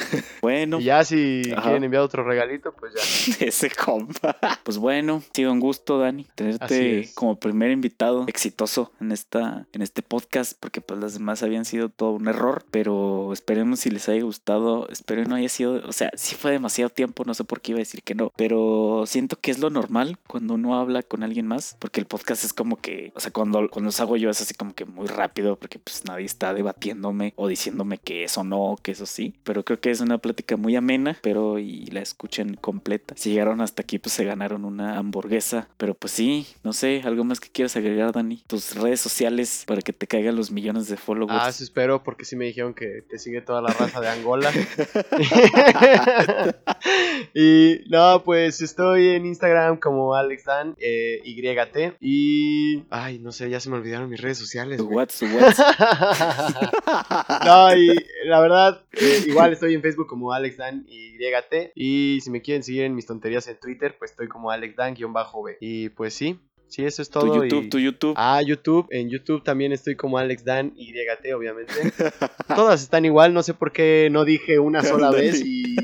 bueno. 0.41 0.79
Y 0.79 0.85
ya 0.85 1.03
si 1.03 1.41
quieren 1.61 1.83
enviar 1.83 2.03
otro 2.03 2.23
regalito, 2.23 2.73
pues 2.73 2.93
ya. 2.93 3.45
Ese 3.45 3.69
compa. 3.69 4.37
Pues 4.63 4.77
bueno, 4.77 5.23
ha 5.29 5.35
sido 5.35 5.51
un 5.51 5.59
gusto, 5.59 5.99
Dani, 5.99 6.27
tenerte 6.35 7.09
como 7.15 7.39
primer 7.39 7.71
invitado 7.71 8.25
exitoso 8.27 8.91
en 8.99 9.11
esta 9.11 9.67
en 9.73 9.81
este 9.81 10.01
podcast, 10.01 10.53
porque 10.59 10.81
pues 10.81 10.99
las 10.99 11.13
demás 11.13 11.43
habían 11.43 11.65
sido 11.65 11.89
todo 11.89 12.11
un 12.11 12.27
error, 12.27 12.65
pero 12.71 13.02
esperemos 13.33 13.79
si 13.81 13.89
les 13.89 14.07
haya 14.09 14.23
gustado. 14.23 14.87
Espero 14.89 15.23
no 15.25 15.35
haya 15.35 15.49
sido, 15.49 15.81
o 15.87 15.91
sea, 15.91 16.11
si 16.15 16.35
fue 16.35 16.51
demasiado 16.51 16.89
tiempo, 16.89 17.23
no 17.25 17.33
sé 17.33 17.43
por 17.43 17.61
qué 17.61 17.71
iba 17.71 17.77
a 17.77 17.79
decir 17.79 18.03
que 18.03 18.15
no, 18.15 18.31
pero 18.35 19.03
siento 19.05 19.39
que 19.39 19.51
es 19.51 19.59
lo 19.59 19.69
normal 19.69 20.17
cuando 20.27 20.55
uno 20.55 20.79
habla 20.79 21.03
con 21.03 21.23
alguien 21.23 21.47
más, 21.47 21.75
porque 21.79 21.99
el 21.99 22.05
podcast 22.05 22.43
es 22.43 22.53
como 22.53 22.79
que, 22.79 23.11
o 23.15 23.19
sea, 23.19 23.31
cuando, 23.31 23.69
cuando 23.69 23.87
los 23.87 23.99
hago 23.99 24.17
yo 24.17 24.29
es 24.29 24.41
así 24.41 24.53
como 24.53 24.73
que 24.73 24.85
muy 24.85 25.07
rápido, 25.07 25.55
porque 25.55 25.79
pues 25.79 26.05
nadie 26.05 26.25
está 26.25 26.53
debatiéndome 26.53 27.33
o 27.35 27.47
diciéndome 27.47 27.97
que 27.97 28.23
eso 28.23 28.43
no, 28.43 28.77
que 28.81 28.91
eso 28.91 29.05
sí, 29.05 29.33
pero 29.43 29.63
creo 29.63 29.79
que 29.79 29.91
es 29.91 30.01
una 30.01 30.17
plática 30.17 30.57
muy 30.57 30.75
amena, 30.75 31.17
pero 31.21 31.59
y 31.59 31.85
la 31.87 32.01
escuchen 32.01 32.55
completa. 32.55 33.15
Si 33.17 33.31
llegaron 33.31 33.61
hasta 33.61 33.81
aquí, 33.81 33.99
pues 33.99 34.13
se 34.13 34.25
ganaron 34.25 34.65
una 34.65 34.97
hamburguesa, 34.97 35.67
pero 35.77 35.93
pues 35.93 36.13
sí, 36.13 36.47
no 36.63 36.73
sé, 36.73 37.01
algo 37.05 37.23
más 37.23 37.39
que 37.39 37.49
quieras 37.49 37.75
agregar, 37.75 38.11
Dani, 38.11 38.43
tus 38.47 38.75
redes 38.75 39.01
sociales 39.01 39.63
para 39.67 39.81
que 39.81 39.93
te 39.93 40.07
caigan 40.07 40.35
los 40.35 40.51
millones 40.51 40.87
de 40.87 40.97
followers. 40.97 41.39
Ah, 41.41 41.51
sí, 41.51 41.63
espero, 41.63 42.03
porque 42.03 42.25
sí 42.25 42.35
me 42.35 42.45
dijeron 42.45 42.73
que 42.73 42.82
te 43.09 43.19
sigue 43.19 43.41
toda 43.41 43.61
la 43.61 43.69
raza 43.69 44.01
de 44.01 44.09
Angola. 44.09 44.51
y 47.33 47.81
no, 47.89 48.23
pues 48.23 48.61
estoy 48.61 49.09
en 49.09 49.25
Instagram 49.25 49.77
como 49.77 50.15
AlexDan, 50.15 50.75
eh, 50.79 51.21
YT. 51.23 51.97
Y. 51.99 52.83
Ay, 52.89 53.19
no 53.19 53.31
sé, 53.31 53.49
ya 53.49 53.59
se 53.59 53.69
me 53.69 53.77
olvidaron 53.77 54.09
mis 54.09 54.21
redes 54.21 54.37
sociales. 54.37 54.81
What's, 54.81 55.21
no, 57.45 57.75
y 57.75 58.05
la 58.25 58.39
verdad, 58.39 58.83
eh, 58.93 59.23
igual 59.27 59.53
estoy 59.53 59.73
en 59.73 59.81
Facebook 59.81 60.07
como 60.07 60.33
AlexDan 60.33 60.85
YT. 60.87 61.71
Y 61.75 62.19
si 62.21 62.29
me 62.29 62.41
quieren 62.41 62.63
seguir 62.63 62.83
en 62.83 62.95
mis 62.95 63.05
tonterías 63.05 63.47
en 63.47 63.59
Twitter, 63.59 63.95
pues 63.97 64.11
estoy 64.11 64.27
como 64.27 64.51
AlexDan-B. 64.51 65.57
Y 65.59 65.89
pues 65.89 66.13
sí, 66.13 66.39
Sí, 66.73 66.83
eso 66.83 67.03
es 67.03 67.11
todo. 67.11 67.31
Tu 67.31 67.43
YouTube, 67.43 67.69
tu 67.69 67.77
YouTube. 67.77 68.13
Ah, 68.17 68.41
YouTube. 68.41 68.87
En 68.89 69.07
YouTube 69.07 69.43
también 69.43 69.73
estoy 69.73 69.95
como 69.95 70.17
Alex 70.17 70.43
Dan 70.43 70.73
YT, 70.75 71.31
obviamente. 71.35 71.71
Todas 72.47 72.81
están 72.81 73.05
igual, 73.05 73.31
no 73.31 73.43
sé 73.43 73.53
por 73.53 73.71
qué 73.71 74.09
no 74.11 74.25
dije 74.25 74.57
una 74.57 74.81
sola 74.81 75.11
vez 75.11 75.39
y... 75.45 75.75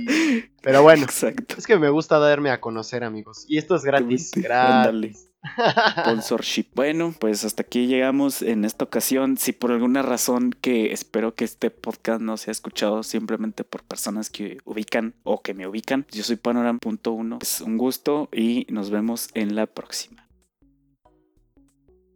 Pero 0.64 0.82
bueno, 0.82 1.04
Exacto. 1.04 1.54
es 1.60 1.68
que 1.68 1.78
me 1.78 1.92
gusta 1.92 2.18
darme 2.18 2.50
a 2.50 2.60
conocer, 2.60 3.04
amigos. 3.04 3.46
Y 3.48 3.60
esto 3.60 3.76
es 3.76 3.84
gratis. 3.84 4.32
Gratis. 4.36 5.30
Sponsorship. 6.02 6.66
Bueno, 6.74 7.14
pues 7.20 7.46
hasta 7.46 7.62
aquí 7.62 7.86
llegamos 7.86 8.42
en 8.42 8.66
esta 8.66 8.86
ocasión. 8.86 9.38
Si 9.38 9.52
por 9.52 9.72
alguna 9.72 10.02
razón 10.02 10.56
que 10.60 10.92
espero 10.92 11.36
que 11.36 11.46
este 11.46 11.70
podcast 11.70 12.20
no 12.20 12.36
sea 12.38 12.52
escuchado 12.52 13.04
simplemente 13.04 13.64
por 13.64 13.84
personas 13.84 14.32
que 14.32 14.58
ubican 14.66 15.14
o 15.22 15.44
que 15.44 15.54
me 15.54 15.68
ubican, 15.68 16.08
yo 16.12 16.24
soy 16.24 16.38
Panoram.1. 16.38 17.44
Es 17.44 17.62
un 17.62 17.78
gusto 17.78 18.28
y 18.34 18.66
nos 18.72 18.90
vemos 18.90 19.30
en 19.36 19.54
la 19.54 19.68
próxima. 19.68 20.29